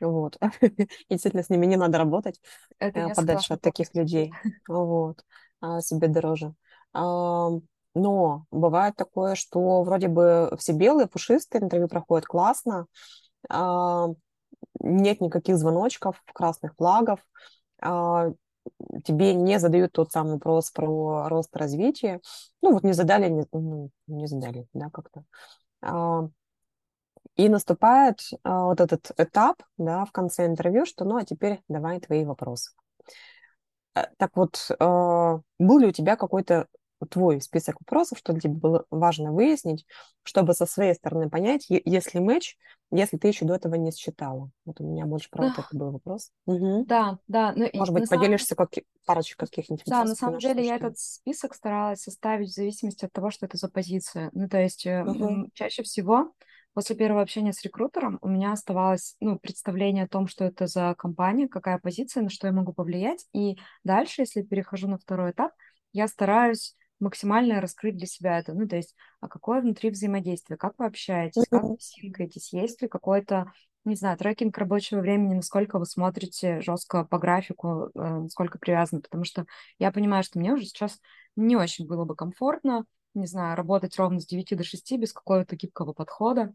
вот, 0.00 0.36
и 0.60 0.88
действительно 1.08 1.44
с 1.44 1.48
ними 1.48 1.66
не 1.66 1.76
надо 1.76 1.98
работать, 1.98 2.40
э, 2.80 3.14
подальше 3.14 3.54
от 3.54 3.60
таких 3.60 3.94
людей, 3.94 4.32
вот, 4.66 5.24
а, 5.60 5.80
себе 5.80 6.08
дороже. 6.08 6.54
Но 6.92 8.44
бывает 8.50 8.96
такое, 8.96 9.34
что 9.34 9.82
вроде 9.82 10.08
бы 10.08 10.54
все 10.58 10.72
белые, 10.72 11.06
пушистые, 11.08 11.62
интервью 11.62 11.88
проходит 11.88 12.26
классно, 12.26 12.86
нет 14.80 15.20
никаких 15.20 15.56
звоночков, 15.56 16.22
красных 16.32 16.74
флагов, 16.76 17.20
а, 17.80 18.30
тебе 19.04 19.34
не 19.34 19.58
задают 19.58 19.92
тот 19.92 20.12
самый 20.12 20.34
вопрос 20.34 20.70
про 20.70 21.28
рост 21.28 21.54
и 21.54 21.58
развитие. 21.58 22.20
Ну, 22.62 22.72
вот 22.72 22.82
не 22.84 22.92
задали, 22.92 23.28
не, 23.28 23.46
ну, 23.52 23.90
не 24.06 24.26
задали, 24.26 24.66
да, 24.72 24.90
как-то. 24.90 25.24
А, 25.82 26.28
и 27.36 27.48
наступает 27.48 28.20
а, 28.42 28.64
вот 28.64 28.80
этот 28.80 29.10
этап, 29.16 29.62
да, 29.76 30.04
в 30.04 30.12
конце 30.12 30.46
интервью, 30.46 30.86
что 30.86 31.04
ну, 31.04 31.16
а 31.16 31.24
теперь 31.24 31.62
давай 31.68 32.00
твои 32.00 32.24
вопросы. 32.24 32.72
Э, 33.94 34.06
так 34.16 34.32
вот, 34.34 34.70
был 34.78 35.78
ли 35.78 35.86
у 35.86 35.92
тебя 35.92 36.16
какой-то 36.16 36.66
твой 37.06 37.40
список 37.40 37.76
вопросов, 37.80 38.18
что 38.18 38.38
тебе 38.38 38.54
было 38.54 38.84
важно 38.90 39.32
выяснить, 39.32 39.86
чтобы 40.22 40.54
со 40.54 40.66
своей 40.66 40.94
стороны 40.94 41.30
понять, 41.30 41.66
если 41.68 42.18
матч, 42.18 42.56
если 42.90 43.16
ты 43.16 43.28
еще 43.28 43.44
до 43.44 43.54
этого 43.54 43.74
не 43.74 43.92
считала. 43.92 44.50
Вот 44.64 44.80
у 44.80 44.84
меня 44.84 45.06
больше 45.06 45.28
про 45.30 45.48
вот 45.48 45.58
это 45.58 45.68
был 45.72 45.90
вопрос. 45.92 46.30
Угу. 46.46 46.86
Да, 46.86 47.18
да. 47.28 47.52
Ну, 47.54 47.68
Может 47.74 47.94
быть, 47.94 48.08
поделишься 48.08 48.54
самом... 48.54 48.68
как... 48.68 48.84
парочкой 49.06 49.48
каких-нибудь 49.48 49.84
Да, 49.86 50.04
на 50.04 50.14
самом 50.14 50.38
деле 50.38 50.64
я 50.64 50.76
этот 50.76 50.98
список 50.98 51.54
старалась 51.54 52.02
составить 52.02 52.48
в 52.48 52.54
зависимости 52.54 53.04
от 53.04 53.12
того, 53.12 53.30
что 53.30 53.46
это 53.46 53.56
за 53.56 53.68
позиция. 53.68 54.30
Ну, 54.32 54.48
то 54.48 54.60
есть 54.60 54.86
угу. 54.86 55.48
чаще 55.54 55.82
всего 55.82 56.32
после 56.78 56.94
первого 56.94 57.22
общения 57.22 57.52
с 57.52 57.62
рекрутером 57.62 58.18
у 58.22 58.28
меня 58.28 58.52
оставалось 58.52 59.16
ну, 59.20 59.38
представление 59.38 60.04
о 60.04 60.08
том, 60.08 60.28
что 60.28 60.44
это 60.44 60.66
за 60.66 60.94
компания, 60.96 61.48
какая 61.48 61.78
позиция, 61.78 62.22
на 62.22 62.30
что 62.30 62.46
я 62.46 62.52
могу 62.52 62.72
повлиять. 62.72 63.26
И 63.32 63.58
дальше, 63.82 64.22
если 64.22 64.42
перехожу 64.42 64.88
на 64.88 64.98
второй 64.98 65.32
этап, 65.32 65.52
я 65.92 66.06
стараюсь 66.06 66.76
максимально 67.00 67.60
раскрыть 67.60 67.96
для 67.96 68.06
себя 68.06 68.38
это. 68.38 68.54
Ну, 68.54 68.66
то 68.66 68.76
есть, 68.76 68.94
а 69.20 69.28
какое 69.28 69.60
внутри 69.60 69.90
взаимодействие, 69.90 70.56
как 70.56 70.74
вы 70.78 70.86
общаетесь, 70.86 71.44
как 71.50 71.62
вы 71.62 71.76
синкаетесь, 71.78 72.52
есть 72.52 72.82
ли 72.82 72.88
какой-то, 72.88 73.52
не 73.84 73.94
знаю, 73.94 74.18
трекинг 74.18 74.56
рабочего 74.58 75.00
времени, 75.00 75.34
насколько 75.34 75.78
вы 75.78 75.86
смотрите 75.86 76.60
жестко 76.60 77.04
по 77.04 77.18
графику, 77.18 77.90
э, 77.94 78.00
насколько 78.00 78.58
привязаны, 78.58 79.02
потому 79.02 79.24
что 79.24 79.46
я 79.78 79.92
понимаю, 79.92 80.24
что 80.24 80.38
мне 80.38 80.52
уже 80.52 80.64
сейчас 80.64 80.98
не 81.36 81.56
очень 81.56 81.86
было 81.86 82.04
бы 82.04 82.16
комфортно, 82.16 82.84
не 83.14 83.26
знаю, 83.26 83.56
работать 83.56 83.96
ровно 83.96 84.20
с 84.20 84.26
9 84.26 84.56
до 84.56 84.64
6 84.64 84.96
без 84.98 85.12
какого-то 85.12 85.56
гибкого 85.56 85.92
подхода, 85.92 86.52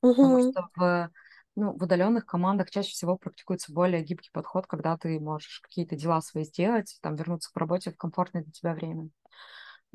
потому 0.00 0.50
что 0.50 0.68
в 0.76 1.10
ну, 1.58 1.72
в 1.72 1.82
удаленных 1.82 2.26
командах 2.26 2.70
чаще 2.70 2.90
всего 2.90 3.16
практикуется 3.16 3.72
более 3.72 4.02
гибкий 4.02 4.28
подход, 4.30 4.66
когда 4.66 4.96
ты 4.98 5.18
можешь 5.18 5.60
какие-то 5.60 5.96
дела 5.96 6.20
свои 6.20 6.44
сделать, 6.44 6.98
там 7.00 7.16
вернуться 7.16 7.50
к 7.50 7.56
работе 7.56 7.90
в 7.90 7.96
комфортное 7.96 8.42
для 8.42 8.52
тебя 8.52 8.74
время. 8.74 9.08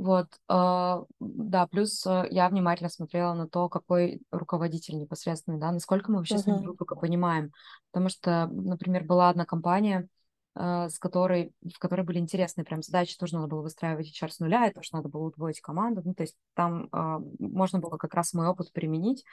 Вот, 0.02 0.30
э, 0.49 1.04
да, 1.20 1.68
плюс 1.68 2.08
э, 2.08 2.26
я 2.32 2.49
внимательно 2.49 2.89
смотрела 2.89 3.36
на 3.36 3.47
то, 3.47 3.70
какой 3.70 4.20
руководитель 4.32 4.97
непосредственный, 4.97 5.60
да, 5.60 5.72
насколько 5.72 6.12
мы 6.12 6.18
вообще 6.18 6.39
с 6.39 6.47
ним 6.47 6.64
друг 6.64 6.78
друга 6.78 6.95
понимаем. 6.95 7.52
Потому 7.91 8.10
что, 8.10 8.47
например, 8.47 9.04
была 9.04 9.30
одна 9.30 9.45
компания, 9.45 10.08
э, 10.56 10.89
с 10.89 10.97
которой, 10.97 11.54
в 11.62 11.78
которой 11.78 12.02
были 12.02 12.18
интересные 12.18 12.66
прям 12.66 12.82
задачи, 12.82 13.16
тоже 13.16 13.36
надо 13.36 13.47
было 13.47 13.62
выстраивать 13.62 14.08
HR 14.08 14.30
с 14.30 14.39
нуля, 14.39 14.68
и 14.68 14.74
тоже 14.74 14.89
надо 14.93 15.08
было 15.08 15.28
удвоить 15.28 15.62
команду, 15.62 16.02
ну, 16.04 16.16
то 16.16 16.24
есть 16.24 16.36
там 16.56 16.89
э, 16.91 17.20
можно 17.38 17.78
было 17.78 17.97
как 17.97 18.16
раз 18.16 18.34
мой 18.34 18.47
опыт 18.47 18.74
применить, 18.74 19.24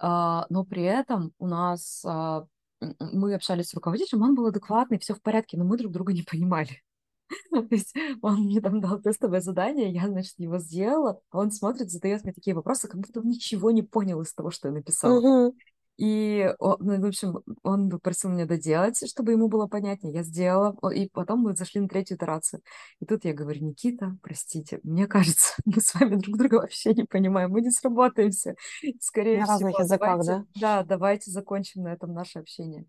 э, 0.00 0.06
но 0.06 0.64
при 0.64 0.84
этом 0.84 1.34
у 1.38 1.46
нас 1.46 2.02
мы 2.02 3.34
общались 3.34 3.68
с 3.68 3.74
руководителем, 3.74 4.22
он 4.22 4.34
был 4.34 4.46
адекватный, 4.46 4.98
все 4.98 5.14
в 5.14 5.20
порядке, 5.20 5.58
но 5.58 5.64
мы 5.64 5.76
друг 5.76 5.92
друга 5.92 6.14
не 6.14 6.22
понимали. 6.22 6.82
То 7.50 7.66
есть 7.70 7.94
он 8.20 8.44
мне 8.44 8.60
там 8.60 8.80
дал 8.80 9.00
тестовое 9.00 9.40
задание, 9.40 9.92
я, 9.92 10.06
значит, 10.08 10.34
его 10.38 10.58
сделала, 10.58 11.20
а 11.30 11.38
он 11.38 11.50
смотрит, 11.50 11.90
задает 11.90 12.24
мне 12.24 12.32
такие 12.32 12.54
вопросы, 12.54 12.88
как 12.88 13.00
будто 13.00 13.20
он 13.20 13.28
ничего 13.28 13.70
не 13.70 13.82
понял 13.82 14.20
из 14.22 14.32
того, 14.34 14.50
что 14.50 14.68
я 14.68 14.74
написала. 14.74 15.20
Мгм. 15.20 15.56
И, 15.98 16.50
он, 16.58 16.78
ну, 16.80 17.00
в 17.00 17.06
общем, 17.06 17.40
он 17.62 17.90
попросил 17.90 18.30
меня 18.30 18.46
доделать, 18.46 18.98
чтобы 19.08 19.32
ему 19.32 19.48
было 19.48 19.66
понятнее. 19.66 20.14
Я 20.14 20.22
сделала, 20.22 20.74
и 20.90 21.08
потом 21.08 21.40
мы 21.40 21.54
зашли 21.54 21.80
на 21.80 21.88
третью 21.88 22.16
итерацию. 22.16 22.62
И 23.00 23.04
тут 23.04 23.24
я 23.24 23.34
говорю, 23.34 23.64
Никита, 23.64 24.16
простите, 24.22 24.80
мне 24.82 25.06
кажется, 25.06 25.54
мы 25.64 25.80
с 25.80 25.94
вами 25.94 26.16
друг 26.16 26.38
друга 26.38 26.56
вообще 26.56 26.94
не 26.94 27.04
понимаем, 27.04 27.50
мы 27.50 27.60
не 27.60 27.70
сработаемся. 27.70 28.56
Скорее 29.00 29.40
На 29.40 29.46
разных 29.46 29.74
всего, 29.74 29.82
языках, 29.82 30.18
давайте, 30.18 30.46
да? 30.54 30.60
да, 30.60 30.84
давайте 30.84 31.30
закончим 31.30 31.82
на 31.82 31.92
этом 31.92 32.14
наше 32.14 32.38
общение. 32.38 32.86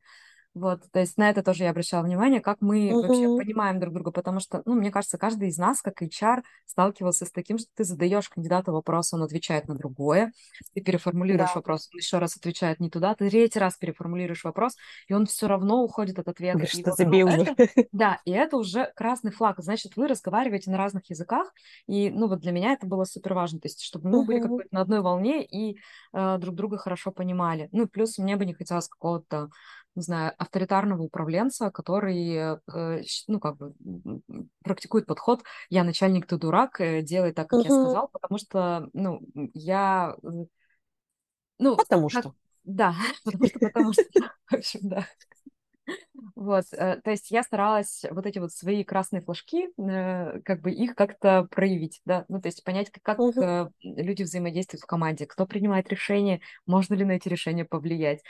Вот, 0.54 0.84
то 0.92 1.00
есть 1.00 1.18
на 1.18 1.30
это 1.32 1.42
тоже 1.42 1.64
я 1.64 1.72
обращала 1.72 2.04
внимание, 2.04 2.40
как 2.40 2.58
мы 2.62 2.96
вообще 3.02 3.28
Мгм. 3.28 3.36
понимаем 3.36 3.80
друг 3.80 3.94
друга, 3.96 4.12
потому 4.12 4.40
что, 4.40 4.62
ну, 4.66 4.76
мне 4.76 4.92
кажется, 4.92 5.18
каждый 5.18 5.48
из 5.50 5.58
нас, 5.58 5.82
как 5.82 6.02
HR, 6.04 6.44
сталкивался 6.68 7.26
с 7.26 7.32
таким, 7.32 7.58
что 7.58 7.70
ты 7.76 7.84
задаешь 7.84 8.30
кандидату 8.30 8.72
вопрос, 8.72 9.14
он 9.14 9.24
отвечает 9.24 9.68
на 9.68 9.74
другое, 9.76 10.32
ты 10.76 10.82
переформулируешь 10.82 11.56
Да. 11.56 11.56
вопрос, 11.56 11.90
он 11.92 11.98
еще 11.98 12.20
раз 12.20 12.38
отвечает 12.38 12.80
не 12.80 12.92
туда, 12.92 13.16
ты 13.16 13.30
третий 13.32 13.58
раз 13.58 13.78
переформулируешь 13.78 14.44
вопрос, 14.44 14.76
и 15.08 15.14
он 15.14 15.26
все 15.26 15.48
равно 15.48 15.82
уходит 15.84 16.20
от 16.20 16.28
ответа. 16.28 16.60
Говоришь, 16.60 16.72
что 16.72 16.92
вот, 16.92 17.00
ну, 17.00 17.00
забей 17.00 17.24
уже. 17.24 17.48
это, 17.48 17.58
да, 17.92 18.22
и 18.26 18.32
это 18.32 18.58
уже 18.58 18.92
красный 18.96 19.32
флаг, 19.32 19.56
значит, 19.60 19.96
вы 19.96 20.08
разговариваете 20.08 20.70
на 20.70 20.78
разных 20.78 21.10
языках, 21.10 21.52
и, 21.88 22.12
ну, 22.12 22.28
вот 22.28 22.42
для 22.42 22.52
меня 22.52 22.74
это 22.74 22.86
было 22.86 23.06
супер 23.06 23.34
важно, 23.34 23.60
то 23.60 23.68
есть, 23.68 23.82
чтобы 23.82 24.08
мы 24.10 24.24
были 24.24 24.38
Мгм. 24.38 24.40
как 24.40 24.54
бы 24.56 24.66
на 24.72 24.82
одной 24.82 25.02
волне 25.02 25.44
и 25.44 25.78
э, 26.14 26.38
друг 26.38 26.54
друга 26.56 26.78
хорошо 26.78 27.12
понимали. 27.12 27.70
Ну, 27.72 27.88
плюс 27.88 28.20
мне 28.20 28.36
бы 28.36 28.46
не 28.46 28.54
хотелось 28.54 28.88
какого-то 28.88 29.50
не 29.96 30.02
знаю, 30.02 30.34
авторитарного 30.38 31.04
управленца, 31.04 31.72
который, 31.72 32.36
э, 32.36 33.04
ну, 33.28 33.40
как 33.40 33.58
бы 33.58 33.74
практикует 34.64 35.06
подход 35.06 35.44
«я 35.70 35.84
начальник, 35.84 36.26
ты 36.26 36.38
дурак, 36.38 36.82
э, 36.82 37.02
делай 37.02 37.32
так, 37.32 37.50
как 37.50 37.64
я 37.64 37.72
Мгм. 37.72 37.80
сказал», 37.80 38.10
потому 38.12 38.38
что, 38.40 38.90
ну, 38.94 39.22
я, 39.54 40.16
э, 40.24 40.28
ну, 41.60 41.76
Потому 41.78 42.10
как, 42.10 42.26
что. 42.26 42.34
да, 42.64 42.96
потому 43.26 43.48
что, 43.48 43.60
потому 43.60 43.94
что, 43.94 44.04
в 44.50 44.54
общем, 44.56 44.80
да. 44.84 45.08
Вот, 46.36 46.66
то 46.70 47.02
есть 47.08 47.32
я 47.32 47.42
старалась 47.44 48.04
вот 48.12 48.26
эти 48.26 48.38
вот 48.40 48.52
свои 48.52 48.84
красные 48.84 49.22
флажки, 49.22 49.70
как 50.44 50.62
бы 50.62 50.72
их 50.72 50.96
как-то 50.96 51.48
проявить, 51.50 52.02
да, 52.06 52.26
ну, 52.28 52.40
то 52.40 52.48
есть 52.48 52.64
понять, 52.64 52.92
как, 52.92 53.18
как 53.18 53.20
люди 53.84 54.24
взаимодействуют 54.24 54.84
в 54.84 54.86
команде, 54.86 55.26
кто 55.26 55.46
принимает 55.48 55.90
решения, 55.90 56.42
можно 56.66 56.94
ли 56.94 57.04
на 57.06 57.14
эти 57.14 57.30
решения 57.30 57.66
повлиять, 57.66 58.22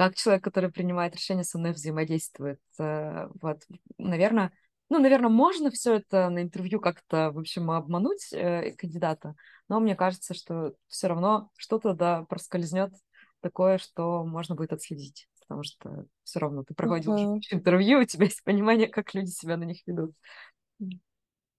как 0.00 0.14
человек, 0.14 0.42
который 0.42 0.72
принимает 0.72 1.14
решения, 1.14 1.44
со 1.44 1.58
мной 1.58 1.72
взаимодействует. 1.72 2.58
Э, 2.78 3.28
Вот, 3.42 3.60
наверное, 3.98 4.50
ну, 4.88 4.98
наверное, 4.98 5.28
можно 5.28 5.70
все 5.70 5.96
это 5.96 6.30
на 6.30 6.40
интервью 6.40 6.80
как-то, 6.80 7.30
в 7.32 7.38
общем, 7.38 7.70
обмануть 7.70 8.32
э, 8.32 8.72
кандидата, 8.78 9.34
но 9.68 9.78
мне 9.78 9.94
кажется, 9.94 10.32
что 10.32 10.72
все 10.86 11.08
равно 11.08 11.50
что-то, 11.58 11.92
да, 11.92 12.24
проскользнет 12.30 12.94
такое, 13.40 13.76
что 13.76 14.24
можно 14.24 14.54
будет 14.54 14.72
отследить, 14.72 15.28
потому 15.40 15.64
что 15.64 16.06
все 16.24 16.38
равно 16.38 16.64
ты 16.64 16.72
проводил 16.72 17.34
кучу 17.34 17.54
интервью, 17.54 18.00
у 18.00 18.04
тебя 18.04 18.24
есть 18.24 18.42
понимание, 18.42 18.88
как 18.88 19.12
люди 19.12 19.28
себя 19.28 19.58
на 19.58 19.64
них 19.64 19.86
ведут. 19.86 20.14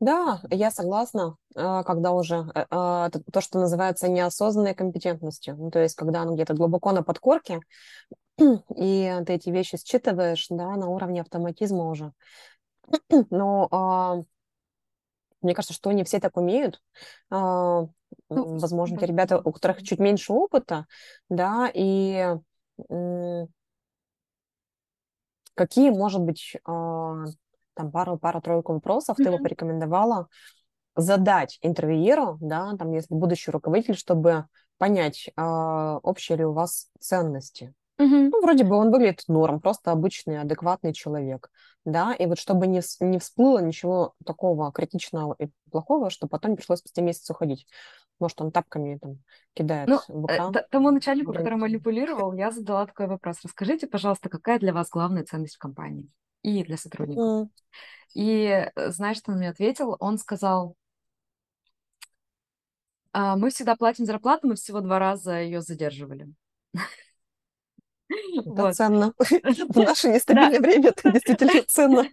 Да, 0.02 0.42
я 0.50 0.72
согласна, 0.72 1.36
а, 1.56 1.84
когда 1.84 2.12
уже 2.12 2.38
э, 2.56 2.66
то, 2.72 3.40
что 3.40 3.60
называется 3.60 4.10
неосознанной 4.10 4.74
компетентностью. 4.74 5.56
Ну, 5.56 5.70
то 5.70 5.78
есть, 5.78 5.94
когда 5.94 6.24
оно 6.24 6.34
где-то 6.34 6.56
глубоко 6.56 6.92
на 6.92 7.04
подкорке, 7.04 7.60
и 8.76 9.22
ты 9.26 9.34
эти 9.34 9.50
вещи 9.50 9.78
считываешь, 9.78 10.48
да, 10.50 10.76
на 10.76 10.88
уровне 10.88 11.22
автоматизма 11.22 11.90
уже. 11.90 12.14
Но 13.30 13.68
а, 13.72 14.24
мне 15.42 15.54
кажется, 15.54 15.74
что 15.74 15.92
не 15.92 16.04
все 16.04 16.20
так 16.20 16.38
умеют. 16.38 16.82
А, 17.30 17.88
Ну, 18.30 18.58
возможно, 18.60 18.98
те 18.98 19.06
ребята, 19.06 19.40
у 19.40 19.52
которых 19.52 19.84
чуть 19.84 20.00
меньше 20.00 20.34
опыта, 20.34 20.86
да, 21.30 21.70
и 21.74 22.36
какие, 25.56 25.90
может 25.90 26.22
быть, 26.22 26.56
а, 26.66 27.26
там 27.74 27.92
пару, 27.92 28.18
пару-тройку 28.18 28.74
вопросов 28.74 29.18
ты 29.18 29.32
бы 29.32 29.38
порекомендовала 29.40 30.28
задать 30.96 31.58
интервьюеру, 31.62 32.38
да, 32.42 32.76
там, 32.78 32.92
если 32.92 33.14
будущий 33.14 33.52
руководитель, 33.52 33.96
чтобы 33.96 34.46
понять, 34.78 35.30
а, 35.36 35.98
общие 36.00 36.38
ли 36.38 36.46
у 36.46 36.54
вас 36.54 36.90
ценности. 37.00 37.74
Мгм. 38.02 38.30
Ну, 38.32 38.42
вроде 38.42 38.64
бы 38.64 38.76
он 38.76 38.92
выглядит 38.92 39.24
норм, 39.28 39.60
просто 39.60 39.92
обычный, 39.92 40.40
адекватный 40.40 40.94
человек, 40.94 41.50
да, 41.86 42.14
и 42.14 42.26
вот 42.26 42.40
чтобы 42.40 42.68
не, 42.68 42.80
вс- 42.80 42.98
не 43.02 43.20
всплыло 43.20 43.60
ничего 43.60 44.14
такого 44.26 44.72
критичного 44.72 45.36
и 45.40 45.50
плохого, 45.72 46.10
что 46.10 46.28
потом 46.28 46.56
пришлось 46.56 46.80
спустя 46.80 47.02
месяц 47.02 47.30
уходить. 47.30 47.68
Может, 48.20 48.42
он 48.42 48.52
тапками 48.52 48.98
там 48.98 49.18
кидает 49.54 49.90
Ну, 49.90 50.00
в 50.08 50.28
э, 50.32 50.52
т- 50.52 50.66
тому 50.70 50.92
начальнику, 50.92 51.34
который 51.34 51.58
манипулировал, 51.58 52.34
я 52.34 52.52
задала 52.52 52.86
такой 52.86 53.08
вопрос. 53.08 53.38
Расскажите, 53.44 53.88
пожалуйста, 53.88 54.30
какая 54.30 54.60
для 54.60 54.74
вас 54.74 54.90
главная 54.90 55.24
ценность 55.24 55.56
в 55.56 55.60
компании 55.60 56.10
и 56.44 56.64
для 56.64 56.78
сотрудников? 56.78 57.24
Мгм. 57.24 57.50
И 58.14 58.70
э, 58.76 58.92
знаешь, 58.92 59.18
что 59.18 59.32
он 59.32 59.40
мне 59.40 59.50
ответил? 59.50 59.96
Он 60.00 60.18
сказал, 60.18 60.76
«А, 63.14 63.36
мы 63.38 63.50
всегда 63.52 63.76
платим 63.78 64.06
зарплату, 64.06 64.48
мы 64.48 64.56
всего 64.56 64.82
два 64.82 65.00
раза 65.00 65.40
ее 65.40 65.62
задерживали. 65.62 66.28
Это 68.40 68.52
Вот. 68.52 68.76
ценно. 68.76 69.14
В 69.20 69.78
наше 69.78 70.10
нестабильное 70.10 70.60
время 70.60 70.90
это 70.90 71.12
действительно 71.12 71.64
ценно. 71.68 72.08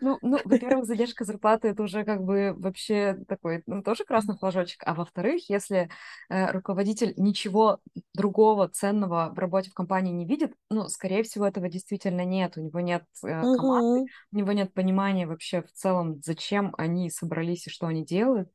ну, 0.00 0.18
ну, 0.22 0.38
во-первых, 0.44 0.86
задержка 0.86 1.24
зарплаты 1.24 1.68
это 1.68 1.82
уже 1.82 2.04
как 2.04 2.22
бы 2.22 2.54
вообще 2.56 3.16
такой, 3.28 3.62
ну, 3.66 3.82
тоже 3.82 4.04
красный 4.04 4.36
флажочек. 4.36 4.82
А 4.84 4.94
во-вторых, 4.94 5.48
если 5.48 5.88
э, 6.28 6.50
руководитель 6.50 7.14
ничего 7.16 7.78
другого 8.14 8.68
ценного 8.68 9.32
в 9.34 9.38
работе 9.38 9.70
в 9.70 9.74
компании 9.74 10.12
не 10.12 10.26
видит, 10.26 10.52
ну, 10.70 10.88
скорее 10.88 11.22
всего, 11.22 11.46
этого 11.46 11.68
действительно 11.68 12.24
нет. 12.24 12.56
У 12.56 12.60
него 12.60 12.80
нет 12.80 13.04
э, 13.24 13.28
команды, 13.54 14.00
Мгм. 14.00 14.06
у 14.32 14.36
него 14.36 14.52
нет 14.52 14.74
понимания 14.74 15.26
вообще 15.26 15.62
в 15.62 15.72
целом, 15.72 16.20
зачем 16.22 16.74
они 16.76 17.10
собрались 17.10 17.66
и 17.66 17.70
что 17.70 17.86
они 17.86 18.04
делают. 18.04 18.50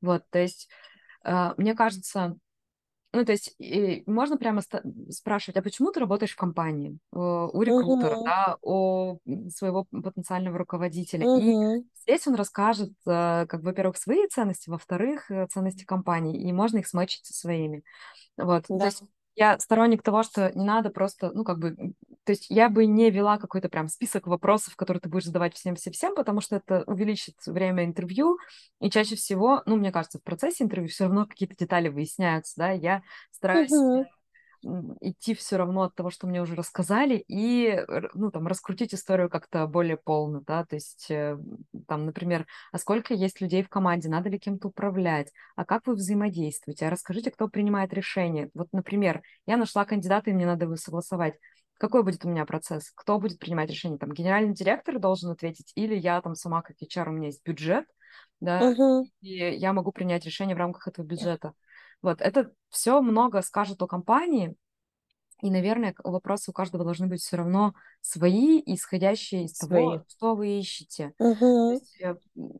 Вот, 0.00 0.24
то 0.30 0.38
есть, 0.38 0.68
э, 1.24 1.54
мне 1.56 1.74
кажется, 1.74 2.36
ну, 3.16 3.24
то 3.24 3.32
есть 3.32 3.54
и 3.58 4.02
можно 4.06 4.36
прямо 4.38 4.62
спрашивать, 5.10 5.56
а 5.58 5.62
почему 5.62 5.92
ты 5.92 6.00
работаешь 6.00 6.32
в 6.32 6.36
компании? 6.36 6.98
Э, 7.12 7.18
У 7.52 7.62
рекрутера, 7.62 8.16
Мгм. 8.16 8.22
да, 8.24 8.56
у 8.62 9.18
своего 9.50 9.84
потенциального 9.84 10.58
руководителя. 10.58 11.26
И 11.32 11.40
Мгм. 11.46 11.88
здесь 12.02 12.26
он 12.26 12.34
расскажет, 12.36 12.90
э, 13.06 13.46
как, 13.46 13.62
во-первых, 13.62 13.96
свои 13.98 14.26
ценности, 14.28 14.70
во-вторых, 14.70 15.30
э, 15.30 15.46
ценности 15.48 15.84
компании, 15.84 16.48
и 16.48 16.52
можно 16.52 16.78
их 16.78 16.86
смачить 16.88 17.26
со 17.26 17.34
своими. 17.34 17.82
Вот, 18.36 18.66
то 18.80 18.84
Да. 18.84 18.88
есть 18.88 19.04
я 19.36 19.58
сторонник 19.58 20.02
того, 20.02 20.22
что 20.22 20.50
не 20.56 20.64
надо 20.64 20.90
просто, 20.90 21.30
ну, 21.34 21.44
как 21.44 21.58
бы, 21.58 21.94
то 22.26 22.32
есть 22.32 22.46
я 22.50 22.68
бы 22.68 22.86
не 22.86 23.10
вела 23.10 23.38
какой-то 23.38 23.68
прям 23.70 23.88
список 23.88 24.26
вопросов, 24.26 24.76
которые 24.76 25.00
ты 25.00 25.08
будешь 25.08 25.24
задавать 25.26 25.54
всем-всем-всем, 25.54 26.14
потому 26.14 26.40
что 26.42 26.56
это 26.56 26.84
увеличит 26.86 27.36
время 27.46 27.84
интервью, 27.84 28.38
и 28.80 28.90
чаще 28.90 29.16
всего, 29.16 29.62
ну, 29.66 29.76
мне 29.76 29.92
кажется, 29.92 30.18
в 30.18 30.22
процессе 30.24 30.64
интервью 30.64 30.88
все 30.88 31.04
равно 31.04 31.26
какие-то 31.26 31.56
детали 31.56 31.88
выясняются, 31.88 32.54
да, 32.58 32.70
я 32.72 33.02
стараюсь 33.30 33.86
м, 34.64 34.96
идти 35.00 35.34
все 35.34 35.56
равно 35.58 35.82
от 35.82 35.94
того, 35.94 36.10
что 36.10 36.26
мне 36.26 36.42
уже 36.42 36.54
рассказали, 36.54 37.22
и, 37.28 37.78
ну, 38.14 38.30
там, 38.30 38.46
раскрутить 38.46 38.94
историю 38.94 39.30
как-то 39.30 39.66
более 39.66 39.96
полно, 39.96 40.40
да, 40.46 40.64
то 40.64 40.76
есть, 40.76 41.06
э, 41.10 41.38
там, 41.86 42.06
например, 42.06 42.46
а 42.72 42.78
сколько 42.78 43.14
есть 43.14 43.40
людей 43.40 43.62
в 43.62 43.68
команде, 43.68 44.08
надо 44.08 44.28
ли 44.30 44.38
кем-то 44.38 44.68
управлять, 44.68 45.32
а 45.56 45.64
как 45.64 45.86
вы 45.86 45.94
взаимодействуете, 45.94 46.86
а 46.86 46.90
расскажите, 46.90 47.30
кто 47.30 47.48
принимает 47.48 47.92
решение. 47.94 48.50
Вот, 48.54 48.68
например, 48.72 49.22
я 49.46 49.56
нашла 49.56 49.84
кандидата, 49.84 50.30
и 50.30 50.32
мне 50.32 50.46
надо 50.46 50.64
его 50.64 50.76
согласовать. 50.76 51.34
Какой 51.78 52.02
будет 52.02 52.24
у 52.24 52.28
меня 52.28 52.46
процесс? 52.46 52.90
Кто 52.94 53.18
будет 53.18 53.38
принимать 53.38 53.70
решение? 53.70 53.98
Там 53.98 54.12
генеральный 54.12 54.54
директор 54.54 54.98
должен 54.98 55.30
ответить, 55.30 55.72
или 55.74 55.94
я 55.94 56.20
там 56.22 56.34
сама 56.34 56.62
как 56.62 56.76
HR, 56.80 57.10
у 57.10 57.12
меня 57.12 57.26
есть 57.28 57.44
бюджет, 57.44 57.86
да, 58.40 58.66
Мгм. 58.66 59.08
и 59.20 59.34
я 59.36 59.72
могу 59.72 59.92
принять 59.92 60.24
решение 60.24 60.56
в 60.56 60.58
рамках 60.58 60.88
этого 60.88 61.04
бюджета. 61.04 61.54
Вот, 62.02 62.20
это 62.20 62.52
все 62.70 63.00
много 63.02 63.42
скажет 63.42 63.82
о 63.82 63.86
компании, 63.86 64.56
и, 65.42 65.50
наверное, 65.50 65.94
вопросы 66.02 66.50
у 66.50 66.54
каждого 66.54 66.84
должны 66.84 67.08
быть 67.08 67.20
все 67.20 67.36
равно 67.36 67.74
свои, 68.00 68.62
исходящие 68.64 69.44
из 69.44 69.58
Свои. 69.60 69.86
того, 69.88 70.04
что 70.08 70.34
вы 70.34 70.58
ищете. 70.58 71.12
Мгм. 71.18 71.66
есть 71.72 72.00
э, 72.00 72.16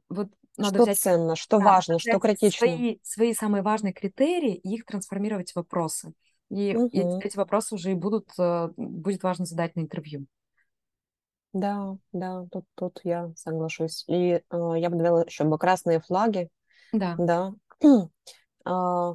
вот 0.09 0.29
надо 0.59 0.79
Что 0.79 0.81
взять, 0.81 0.99
ценно, 0.99 1.35
что 1.37 1.59
да, 1.59 1.65
важно, 1.65 1.99
что 1.99 2.19
критично. 2.19 2.71
свои, 2.73 2.99
свои 3.03 3.33
самые 3.35 3.63
важные 3.63 3.95
критерии 3.95 4.55
и 4.55 4.75
их 4.75 4.85
трансформировать 4.85 5.53
в 5.53 5.57
вопросы. 5.57 6.13
И 6.51 6.69
эти, 6.71 6.79
Мгм. 6.97 7.21
эти 7.21 7.37
вопросы 7.37 7.75
уже 7.75 7.91
и 7.93 7.95
будут, 7.95 8.29
э, 8.39 8.69
будет 8.77 9.23
важно 9.23 9.45
задать 9.45 9.77
на 9.77 9.81
интервью. 9.81 10.27
Да, 11.53 11.97
да, 12.13 12.45
тут, 12.53 12.65
тут 12.75 13.01
я 13.05 13.33
соглашусь. 13.37 14.05
И 14.09 14.15
э, 14.33 14.41
я 14.77 14.91
бы 14.91 14.97
добавила 14.97 15.25
еще 15.25 15.45
бы 15.45 15.59
красные 15.59 16.01
флаги, 16.01 16.51
Да. 16.93 17.17
да. 17.19 17.55
А, 18.69 19.15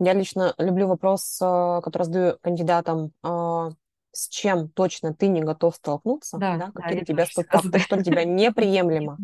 Я 0.00 0.14
лично 0.14 0.54
люблю 0.58 0.86
вопрос, 0.88 1.38
а, 1.42 1.80
который 1.82 2.04
задаю 2.04 2.38
кандидатам. 2.40 3.12
а, 3.22 3.70
с 4.12 4.28
чем 4.28 4.68
точно 4.70 5.12
ты 5.14 5.28
не 5.28 5.42
готов 5.42 5.76
столкнуться, 5.76 6.38
Да, 6.38 6.56
да, 6.56 6.66
да, 6.66 6.72
какие 6.72 6.96
для 7.00 7.04
тебя, 7.04 7.26
что, 7.26 7.44
как, 7.44 7.60
что 7.62 7.96
для 7.96 8.04
тебя 8.04 8.24
неприемлемо. 8.24 9.18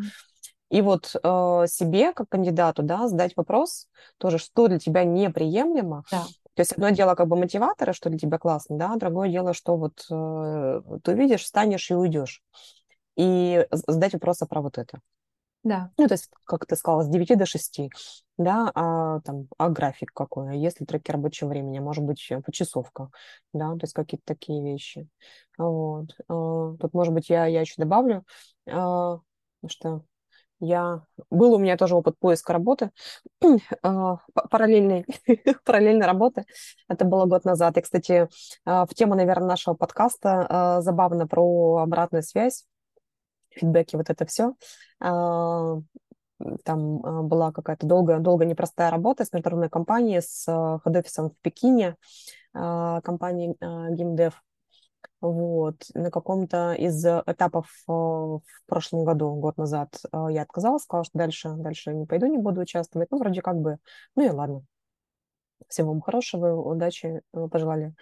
И 0.71 0.83
вот 0.83 1.15
э, 1.15 1.19
себе, 1.69 2.13
как 2.13 2.29
кандидату, 2.29 2.83
да, 2.83 3.09
задать 3.09 3.37
вопрос 3.37 3.89
тоже, 4.19 4.39
что 4.39 4.69
для 4.69 4.79
тебя 4.79 5.05
неприемлемо. 5.05 6.05
Да. 6.11 6.27
То 6.55 6.61
есть 6.61 6.73
одно 6.73 6.91
дело 6.91 7.15
как 7.15 7.29
бы 7.29 7.37
мотиваторы, 7.37 7.93
что 7.93 8.11
для 8.11 8.19
тебя 8.19 8.39
классно, 8.39 8.77
да, 8.79 8.95
другое 8.97 9.29
дело, 9.29 9.55
что 9.55 9.77
вот 9.77 10.07
э, 10.11 10.99
ты 11.03 11.13
увидишь, 11.13 11.43
встанешь 11.43 11.91
и 11.91 11.95
уйдешь. 11.95 12.43
И 13.17 13.67
задать 13.71 14.13
вопросы 14.15 14.47
про 14.47 14.61
вот 14.61 14.79
это. 14.79 15.01
Да. 15.65 15.91
Ну, 15.97 16.07
то 16.07 16.15
есть, 16.15 16.29
как 16.45 16.67
ты 16.67 16.77
сказала, 16.77 17.03
с 17.03 17.09
9 17.09 17.37
до 17.37 17.47
6, 17.47 17.91
да, 18.37 18.71
а, 18.75 19.21
там, 19.21 19.49
а 19.57 19.71
график 19.71 20.13
какой, 20.13 20.51
а 20.51 20.53
есть 20.53 20.79
ли 20.79 20.85
треки 20.85 21.11
рабочего 21.11 21.49
времени, 21.49 21.79
а 21.79 21.81
может 21.81 22.05
быть, 22.05 22.27
э, 22.31 22.43
почасовка, 22.43 23.11
да, 23.55 23.71
то 23.73 23.81
есть 23.83 23.95
какие-то 23.95 24.25
такие 24.27 24.63
вещи. 24.63 25.09
Вот. 25.57 26.15
А, 26.29 26.75
Тут, 26.79 26.93
может 26.93 27.15
быть, 27.15 27.31
я, 27.31 27.47
я 27.47 27.63
еще 27.63 27.75
добавлю, 27.79 28.25
а, 28.71 29.21
что 29.67 30.05
я... 30.65 31.03
Был 31.31 31.55
у 31.55 31.59
меня 31.59 31.77
тоже 31.77 31.97
опыт 31.97 32.19
поиска 32.19 32.53
работы, 32.53 32.91
а, 33.83 34.19
параллельной, 34.51 35.07
параллельной 35.65 36.07
работы. 36.07 36.45
Это 36.89 37.05
было 37.05 37.27
год 37.27 37.45
назад. 37.45 37.77
И, 37.77 37.81
кстати, 37.81 38.29
а, 38.65 38.87
в 38.87 38.95
тему, 38.95 39.15
наверное, 39.15 39.49
нашего 39.49 39.75
подкаста 39.75 40.47
а, 40.49 40.81
забавно 40.81 41.27
про 41.27 41.79
обратную 41.79 42.23
связь, 42.23 42.65
фидбэки, 43.51 43.97
вот 43.97 44.11
это 44.11 44.27
все. 44.27 44.55
Там 44.99 45.89
была 47.29 47.53
какая-то 47.53 47.87
долгая, 47.87 48.19
долго 48.19 48.45
непростая 48.45 48.91
работа 48.91 49.25
с 49.25 49.33
международной 49.33 49.71
компанией, 49.71 50.21
с 50.21 50.45
хед-офисом 50.85 51.31
в 51.31 51.37
Пекине, 51.41 51.97
компании 52.53 53.55
Гимдев. 53.95 54.43
Вот. 55.21 55.77
На 55.95 56.11
каком-то 56.11 56.75
из 56.75 57.05
этапов 57.05 57.67
а, 57.89 57.93
в 57.93 58.43
прошлом 58.67 59.05
году, 59.05 59.35
год 59.35 59.57
назад, 59.57 59.97
а, 60.13 60.31
я 60.31 60.43
отказалась, 60.43 60.83
сказала, 60.83 61.05
что 61.05 61.19
дальше, 61.19 61.51
дальше 61.57 61.95
не 61.95 62.07
пойду, 62.07 62.27
не 62.27 62.39
буду 62.39 62.61
участвовать. 62.61 63.11
Ну, 63.11 63.19
вроде 63.19 63.43
как 63.43 63.57
бы, 63.57 63.79
ну 64.17 64.25
и 64.25 64.31
ладно. 64.31 64.63
Всего 65.69 65.93
вам 65.93 66.01
хорошего, 66.03 66.61
удачи 66.61 67.23
э, 67.33 67.49
пожелали. 67.49 67.95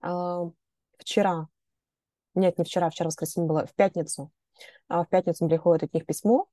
А, 0.00 0.50
Вчера, 0.98 1.48
нет, 2.34 2.58
не 2.58 2.64
вчера, 2.64 2.90
вчера 2.90 3.06
воскресенье 3.06 3.48
было, 3.48 3.66
в 3.66 3.74
пятницу, 3.74 4.30
а, 4.88 5.04
в 5.04 5.08
пятницу 5.08 5.44
мне 5.44 5.54
приходит 5.54 5.84
от 5.84 5.94
них 5.94 6.06
письмо, 6.06 6.48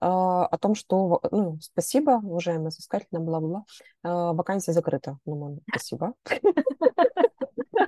а, 0.00 0.46
о 0.46 0.58
том, 0.58 0.74
что, 0.74 1.20
ну, 1.30 1.58
спасибо, 1.60 2.20
уважаемая 2.22 2.70
соискательная, 2.70 3.22
бла-бла-бла, 3.22 3.64
вакансия 4.34 4.72
закрыта. 4.72 5.18
Думаю, 5.24 5.60
спасибо. 5.70 6.14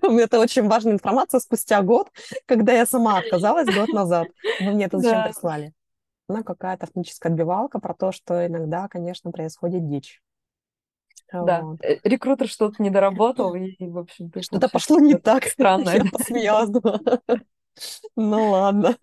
Это 0.20 0.40
очень 0.40 0.68
важная 0.68 0.94
информация 0.94 1.40
спустя 1.40 1.82
год, 1.82 2.08
когда 2.46 2.72
я 2.72 2.86
сама 2.86 3.18
отказалась 3.18 3.74
год 3.74 3.88
назад. 3.88 4.28
Вы 4.60 4.72
мне 4.72 4.86
это 4.86 4.98
зачем 4.98 5.24
прислали? 5.24 5.72
Она 6.28 6.42
какая-то 6.42 6.84
автоматическая 6.86 7.32
отбивалка 7.32 7.80
про 7.80 7.94
то, 7.94 8.12
что 8.12 8.46
иногда, 8.46 8.86
конечно, 8.88 9.32
происходит 9.32 9.88
дичь. 9.88 10.22
Да. 11.32 11.62
Вот. 11.62 11.82
Э, 11.82 11.98
Рекрутер 12.04 12.48
что-то 12.48 12.82
не 12.82 12.90
доработал, 12.90 13.54
и, 13.54 13.74
в 13.86 13.98
общем, 13.98 14.32
Что-то 14.40 14.68
пошло 14.68 14.98
не 14.98 15.14
так. 15.14 15.44
странное. 15.46 15.96
Я 15.96 16.04
посмеялась, 16.04 16.70
Ну 18.16 18.50
ладно, 18.50 18.96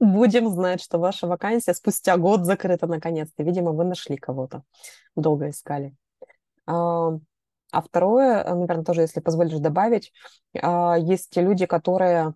будем 0.00 0.48
знать, 0.48 0.80
что 0.82 0.98
ваша 0.98 1.26
вакансия 1.26 1.74
спустя 1.74 2.16
год 2.16 2.44
закрыта 2.44 2.86
наконец-то. 2.86 3.42
Видимо, 3.42 3.72
вы 3.72 3.84
нашли 3.84 4.16
кого-то, 4.16 4.62
долго 5.16 5.50
искали. 5.50 5.94
А 7.74 7.82
второе, 7.82 8.40
э, 8.44 8.54
наверное, 8.54 8.84
тоже, 8.84 9.00
если 9.00 9.18
позволишь 9.18 9.58
добавить, 9.58 10.12
а, 10.62 10.96
есть 10.96 11.30
те 11.30 11.42
люди, 11.42 11.66
которые 11.66 12.34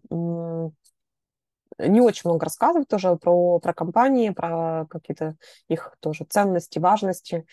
не 1.78 2.00
очень 2.00 2.22
много 2.24 2.44
рассказывают 2.44 2.88
тоже 2.88 3.14
про, 3.14 3.60
про 3.60 3.72
компании, 3.72 4.30
про 4.30 4.86
какие-то 4.90 5.36
их 5.68 5.96
тоже 6.00 6.24
ценности, 6.24 6.80
важности. 6.80 7.46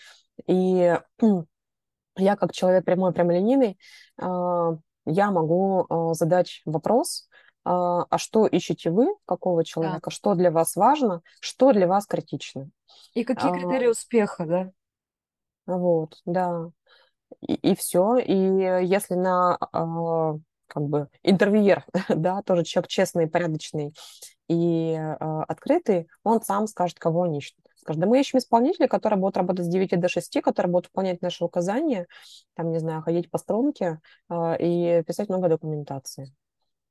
И 0.48 0.98
я 2.16 2.36
как 2.36 2.52
человек 2.52 2.84
прямой, 2.84 3.12
прямолинейный, 3.12 3.78
а, 4.20 4.76
я 5.04 5.30
могу 5.30 5.86
а, 5.88 6.14
задать 6.14 6.62
вопрос, 6.64 7.28
а 7.68 8.18
что 8.18 8.46
ищете 8.46 8.90
вы, 8.90 9.08
какого 9.24 9.64
человека, 9.64 10.10
что 10.10 10.34
для 10.34 10.52
вас 10.52 10.76
важно, 10.76 11.22
что 11.40 11.72
для 11.72 11.88
вас 11.88 12.06
критично. 12.06 12.70
И 13.12 13.24
какие 13.24 13.50
А, 13.50 13.54
критерии 13.54 13.88
успеха, 13.88 14.46
да? 14.46 14.70
Вот, 15.66 16.20
да. 16.24 16.70
И, 17.40 17.54
и 17.54 17.74
все. 17.76 18.16
И 18.18 18.34
если 18.34 19.14
на 19.14 19.56
а, 19.56 20.34
как 20.66 20.82
бы 20.84 21.08
интервьюер, 21.22 21.84
да, 22.08 22.42
тоже 22.42 22.64
человек 22.64 22.88
честный, 22.88 23.28
порядочный 23.28 23.94
и 24.48 24.94
а, 24.94 25.44
открытый, 25.44 26.08
он 26.22 26.42
сам 26.42 26.66
скажет, 26.66 26.98
кого 26.98 27.20
он 27.20 27.34
ищет. 27.34 27.56
Скажет, 27.76 28.00
да 28.00 28.06
мы 28.06 28.20
ищем 28.20 28.38
исполнителя, 28.38 28.88
который 28.88 29.18
будет 29.18 29.36
работать 29.36 29.66
с 29.66 29.68
9 29.68 30.00
до 30.00 30.08
6, 30.08 30.40
который 30.40 30.70
будет 30.70 30.86
выполнять 30.86 31.22
наши 31.22 31.44
указания, 31.44 32.06
там, 32.54 32.72
не 32.72 32.78
знаю, 32.78 33.02
ходить 33.02 33.30
по 33.30 33.38
струнке 33.38 34.00
а, 34.28 34.54
и 34.54 35.02
писать 35.02 35.28
много 35.28 35.48
документации. 35.48 36.34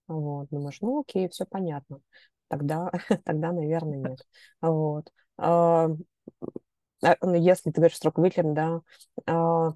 Вот, 0.07 0.47
думаешь, 0.51 0.79
ну 0.81 0.99
окей, 1.01 1.27
все 1.29 1.45
понятно. 1.45 1.99
Тогда, 2.47 2.91
тогда, 3.25 3.51
наверное, 3.51 3.97
нет. 3.97 4.19
Вот. 4.61 5.11
Ну, 5.37 7.35
Если 7.35 7.71
ты 7.71 7.81
говоришь 7.81 7.97
с 7.97 8.05
руководителем, 8.05 8.53
да, 8.53 9.75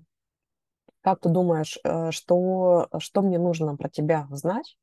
как 1.01 1.19
ты 1.21 1.29
думаешь, 1.29 1.79
э, 1.83 2.11
что, 2.11 2.87
что 2.99 3.21
мне 3.21 3.39
нужно 3.39 3.75
про 3.75 3.89
тебя 3.89 4.27
знать, 4.31 4.77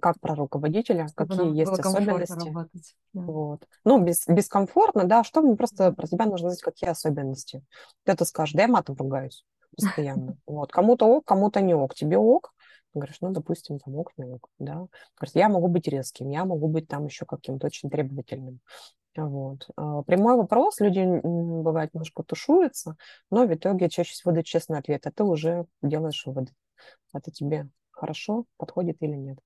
как 0.00 0.20
про 0.20 0.34
руководителя, 0.34 1.08
Чтобы 1.08 1.28
какие 1.28 1.56
есть 1.56 1.78
особенности? 1.78 2.48
работать. 2.48 2.94
Да. 3.12 3.22
Вот. 3.22 3.68
Ну, 3.84 4.02
без, 4.02 4.26
бескомфортно, 4.26 5.04
да, 5.04 5.22
что 5.24 5.42
мне 5.42 5.56
просто 5.56 5.92
про 5.92 6.06
тебя 6.06 6.26
нужно 6.26 6.50
знать, 6.50 6.62
какие 6.62 6.90
особенности. 6.90 7.62
Ты 8.04 8.12
это 8.12 8.24
скажешь, 8.24 8.54
да 8.54 8.62
я 8.62 8.68
матом 8.68 8.96
ругаюсь 8.96 9.44
постоянно. 9.76 10.36
Вот. 10.46 10.72
Кому-то 10.72 11.06
ок, 11.06 11.24
кому-то 11.24 11.60
не 11.60 11.74
ок. 11.74 11.94
Тебе 11.94 12.18
ок, 12.18 12.52
говоришь, 12.94 13.18
ну, 13.20 13.30
допустим, 13.30 13.78
там 13.78 13.94
ок, 13.96 14.12
не 14.16 14.24
ок, 14.24 14.48
да. 14.58 14.86
Говорит, 15.16 15.34
я 15.34 15.48
могу 15.48 15.68
быть 15.68 15.88
резким, 15.88 16.30
я 16.30 16.44
могу 16.44 16.68
быть 16.68 16.88
там 16.88 17.06
еще 17.06 17.24
каким-то 17.24 17.66
очень 17.66 17.90
требовательным. 17.90 18.60
Вот. 19.16 19.68
А, 19.76 20.02
Прямой 20.02 20.36
вопрос, 20.36 20.80
люди, 20.80 21.04
бывает, 21.22 21.92
немножко 21.92 22.22
тушуются, 22.22 22.96
но 23.30 23.46
в 23.46 23.54
итоге 23.54 23.88
чаще 23.88 24.12
всего 24.12 24.32
дают 24.32 24.46
честный 24.46 24.78
ответ, 24.78 25.06
а 25.06 25.12
ты 25.12 25.24
уже 25.24 25.66
делаешь 25.82 26.24
выводы. 26.24 26.52
Это 27.12 27.30
тебе 27.30 27.68
хорошо, 27.90 28.46
подходит 28.56 28.96
или 29.00 29.14
нет. 29.14 29.38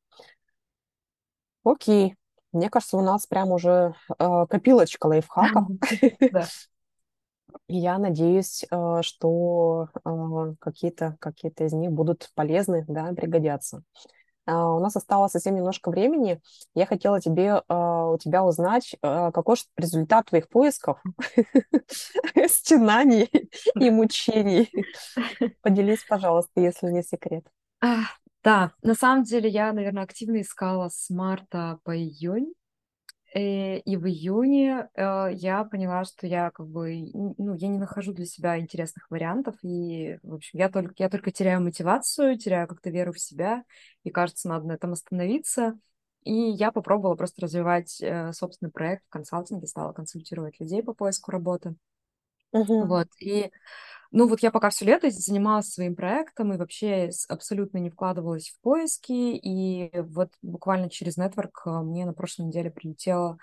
Окей. 1.64 2.14
Мне 2.52 2.70
кажется, 2.70 2.96
у 2.96 3.02
нас 3.02 3.26
прям 3.26 3.50
уже 3.50 3.94
э, 4.18 4.46
копилочка 4.48 5.06
лайфхаков. 5.06 5.68
Я 7.68 7.98
надеюсь, 7.98 8.64
э, 8.70 9.02
что 9.02 9.88
какие-то 10.60 11.16
какие 11.20 11.52
из 11.58 11.72
них 11.72 11.90
будут 11.90 12.30
полезны, 12.34 12.84
да, 12.88 13.12
пригодятся. 13.12 13.82
А, 14.46 14.74
У 14.74 14.80
нас 14.80 14.96
осталось 14.96 15.32
совсем 15.32 15.56
немножко 15.56 15.90
времени. 15.90 16.40
Я 16.74 16.86
хотела 16.86 17.20
тебе, 17.20 17.62
а, 17.68 18.10
у 18.12 18.18
тебя 18.18 18.44
узнать, 18.44 18.94
а, 19.02 19.32
какой 19.32 19.56
же 19.56 19.64
результат 19.76 20.26
твоих 20.26 20.48
поисков, 20.48 20.98
стенаний 22.48 23.30
и 23.78 23.90
мучений. 23.90 24.70
Поделись, 25.62 26.04
пожалуйста, 26.08 26.60
если 26.60 26.90
не 26.90 27.02
секрет. 27.02 27.44
Да, 28.44 28.72
на 28.82 28.94
самом 28.94 29.24
деле 29.24 29.48
я, 29.48 29.72
наверное, 29.72 30.04
активно 30.04 30.40
искала 30.40 30.88
с 30.88 31.10
марта 31.10 31.80
по 31.82 31.96
июнь. 31.96 32.52
Э, 33.36 33.78
И 33.80 33.96
в 33.96 34.06
июне 34.06 34.88
э, 34.94 35.28
я 35.34 35.64
поняла, 35.64 36.04
что 36.04 36.26
я 36.26 36.50
как 36.50 36.66
бы, 36.68 37.10
ну, 37.12 37.54
я 37.54 37.68
не 37.68 37.78
нахожу 37.78 38.12
для 38.14 38.24
себя 38.24 38.58
интересных 38.58 39.10
вариантов, 39.10 39.56
и, 39.62 40.18
в 40.22 40.34
общем, 40.34 40.58
я 40.58 40.70
только, 40.70 40.94
я 40.98 41.10
только 41.10 41.30
теряю 41.30 41.60
мотивацию, 41.62 42.38
теряю 42.38 42.66
как-то 42.66 42.88
веру 42.90 43.12
в 43.12 43.20
себя, 43.20 43.64
и 44.04 44.10
кажется, 44.10 44.48
надо 44.48 44.66
на 44.68 44.72
этом 44.72 44.92
остановиться. 44.92 45.78
И 46.24 46.32
я 46.32 46.72
попробовала 46.72 47.14
просто 47.14 47.42
развивать 47.42 48.00
э, 48.00 48.32
собственный 48.32 48.72
проект 48.72 49.04
в 49.06 49.10
консалтинге, 49.10 49.66
стала 49.66 49.92
консультировать 49.92 50.58
людей 50.58 50.82
по 50.82 50.94
поиску 50.94 51.30
работы. 51.30 51.76
Мгм. 52.52 52.88
Вот, 52.88 53.08
и 53.20 53.50
ну 54.12 54.28
вот 54.28 54.40
я 54.40 54.50
пока 54.50 54.70
все 54.70 54.84
лето 54.86 55.10
занималась 55.10 55.68
своим 55.72 55.96
проектом 55.96 56.52
и 56.52 56.56
вообще 56.58 57.10
абсолютно 57.28 57.78
не 57.78 57.90
вкладывалась 57.90 58.50
в 58.50 58.60
поиски. 58.60 59.12
И 59.12 59.90
вот 60.00 60.30
буквально 60.42 60.90
через 60.90 61.16
нетворк 61.16 61.62
э, 61.66 61.70
мне 61.70 62.06
на 62.06 62.12
прошлой 62.14 62.46
неделе 62.46 62.70
прилетело 62.70 63.38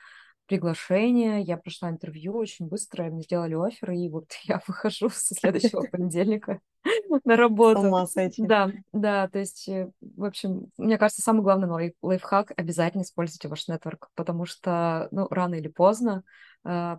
приглашение, 0.47 1.41
я 1.41 1.57
прошла 1.57 1.89
интервью 1.89 2.35
очень 2.37 2.67
быстро, 2.67 3.05
мне 3.05 3.23
сделали 3.23 3.55
офер, 3.55 3.91
и 3.91 4.09
вот 4.09 4.25
я 4.43 4.61
выхожу 4.67 5.09
со 5.09 5.35
следующего 5.35 5.83
понедельника 5.91 6.59
на 7.25 7.35
работу. 7.35 7.87
ума 7.87 8.05
сойти. 8.07 8.43
Да, 8.43 8.71
да, 8.91 9.27
то 9.29 9.39
есть, 9.39 9.69
э, 9.69 9.89
в 10.01 10.23
общем, 10.25 10.67
мне 10.77 10.97
кажется, 10.97 11.21
самый 11.21 11.43
главный 11.43 11.67
лайф- 11.69 11.93
лайфхак 12.01 12.51
обязательно 12.57 13.03
используйте 13.03 13.47
ваш 13.47 13.67
нетворк, 13.67 14.09
потому 14.15 14.45
что, 14.45 15.07
ну, 15.11 15.27
рано 15.29 15.55
или 15.55 15.69
поздно 15.69 16.23
э, 16.65 16.97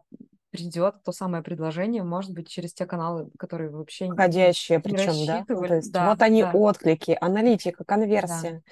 придет 0.55 1.03
то 1.03 1.13
самое 1.13 1.43
предложение, 1.43 2.05
может 2.05 2.33
быть, 2.33 2.49
через 2.49 2.73
те 2.73 2.87
каналы, 2.87 3.29
которые 3.39 3.71
вообще 3.71 4.09
Входящие 4.09 4.79
не 4.79 4.95
причем, 4.97 5.27
да? 5.27 5.45
То 5.47 5.75
есть 5.75 5.93
Да, 5.93 6.11
вот 6.11 6.23
они 6.23 6.43
да, 6.43 6.53
отклики, 6.53 7.19
аналитика, 7.21 7.83
да, 7.83 7.85
конверсия. 7.85 8.63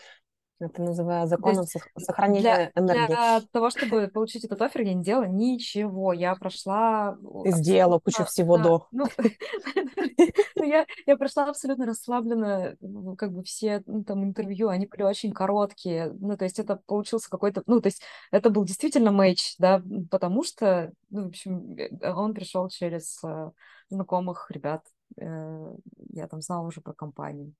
Это 0.62 0.82
называю 0.82 1.26
законом 1.26 1.62
есть, 1.62 1.76
сохранения 1.98 2.70
для, 2.74 2.82
энергии. 2.82 3.06
Для 3.06 3.40
того, 3.50 3.70
чтобы 3.70 4.08
получить 4.08 4.44
этот 4.44 4.62
офер, 4.62 4.82
я 4.82 4.94
не 4.94 5.02
делала 5.02 5.24
ничего. 5.24 6.12
Я 6.12 6.34
прошла... 6.36 7.18
Ты 7.44 7.50
сделала 7.52 7.98
кучу 7.98 8.24
всего 8.24 8.56
да, 8.58 8.62
до. 8.62 8.86
Ну, 8.92 9.06
ну, 10.56 10.64
я, 10.64 10.86
я 11.06 11.16
прошла 11.16 11.48
абсолютно 11.48 11.86
расслабленно, 11.86 12.76
ну, 12.80 13.16
как 13.16 13.32
бы 13.32 13.42
все 13.42 13.82
ну, 13.86 14.04
там 14.04 14.22
интервью, 14.24 14.68
они 14.68 14.86
были 14.86 15.02
очень 15.02 15.32
короткие. 15.32 16.12
Ну, 16.20 16.36
то 16.36 16.44
есть 16.44 16.58
это 16.58 16.76
получился 16.86 17.28
какой-то... 17.28 17.62
Ну, 17.66 17.80
то 17.80 17.88
есть 17.88 18.02
это 18.30 18.50
был 18.50 18.64
действительно 18.64 19.10
матч, 19.10 19.56
да, 19.58 19.82
потому 20.10 20.44
что, 20.44 20.92
ну, 21.10 21.24
в 21.24 21.26
общем, 21.28 21.76
э, 21.76 22.12
он 22.12 22.34
пришел 22.34 22.68
через 22.68 23.22
э, 23.24 23.50
знакомых 23.88 24.50
ребят. 24.50 24.84
Э, 25.20 25.74
я 26.10 26.28
там 26.28 26.40
знала 26.40 26.66
уже 26.66 26.80
про 26.80 26.92
компанию. 26.92 27.54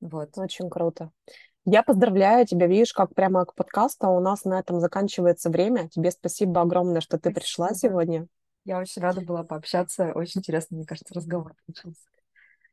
Вот. 0.00 0.36
Очень 0.36 0.70
круто. 0.70 1.10
Я 1.64 1.82
поздравляю 1.82 2.46
тебя, 2.46 2.66
видишь, 2.66 2.92
как 2.92 3.14
прямо 3.14 3.44
к 3.44 3.54
подкасту 3.54 4.08
у 4.08 4.20
нас 4.20 4.44
на 4.44 4.58
этом 4.58 4.80
заканчивается 4.80 5.50
время. 5.50 5.88
Тебе 5.88 6.10
спасибо 6.10 6.62
огромное, 6.62 7.00
что 7.00 7.18
ты 7.18 7.30
спасибо. 7.30 7.40
пришла 7.40 7.74
сегодня. 7.74 8.26
Я 8.64 8.78
очень 8.78 9.02
рада 9.02 9.20
была 9.20 9.44
пообщаться. 9.44 10.12
Очень 10.14 10.40
интересный, 10.40 10.76
мне 10.76 10.86
кажется, 10.86 11.14
разговор 11.14 11.54
получился. 11.66 12.02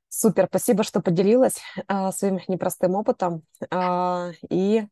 Супер, 0.08 0.48
спасибо, 0.48 0.84
что 0.84 1.02
поделилась 1.02 1.60
э, 1.88 2.12
своим 2.12 2.40
непростым 2.48 2.96
опытом. 2.96 3.44
Э, 3.70 4.32
и 4.50 4.88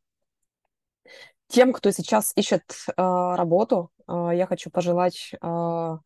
тем, 1.47 1.71
кто 1.71 1.91
сейчас 1.91 2.33
ищет 2.35 2.63
э, 2.87 2.91
работу, 2.97 3.91
э, 4.07 4.31
я 4.33 4.47
хочу 4.47 4.69
пожелать 4.69 5.31
э, 5.41 5.97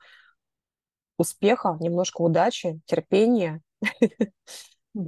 успеха, 1.18 1.78
немножко 1.80 2.22
удачи, 2.22 2.80
терпения, 2.86 3.62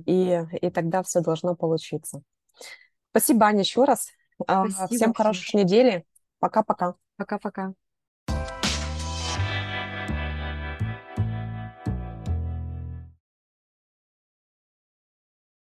и, 0.05 0.45
и 0.61 0.69
тогда 0.69 1.03
все 1.03 1.21
должно 1.21 1.55
получиться. 1.55 2.21
Спасибо, 3.11 3.47
Аня, 3.47 3.61
еще 3.61 3.84
раз. 3.84 4.09
А, 4.47 4.67
Спасибо, 4.67 4.88
Всем 4.88 5.13
хорошей 5.13 5.57
недели. 5.57 6.05
Пока-пока. 6.39 6.95
Пока-пока. 7.17 7.73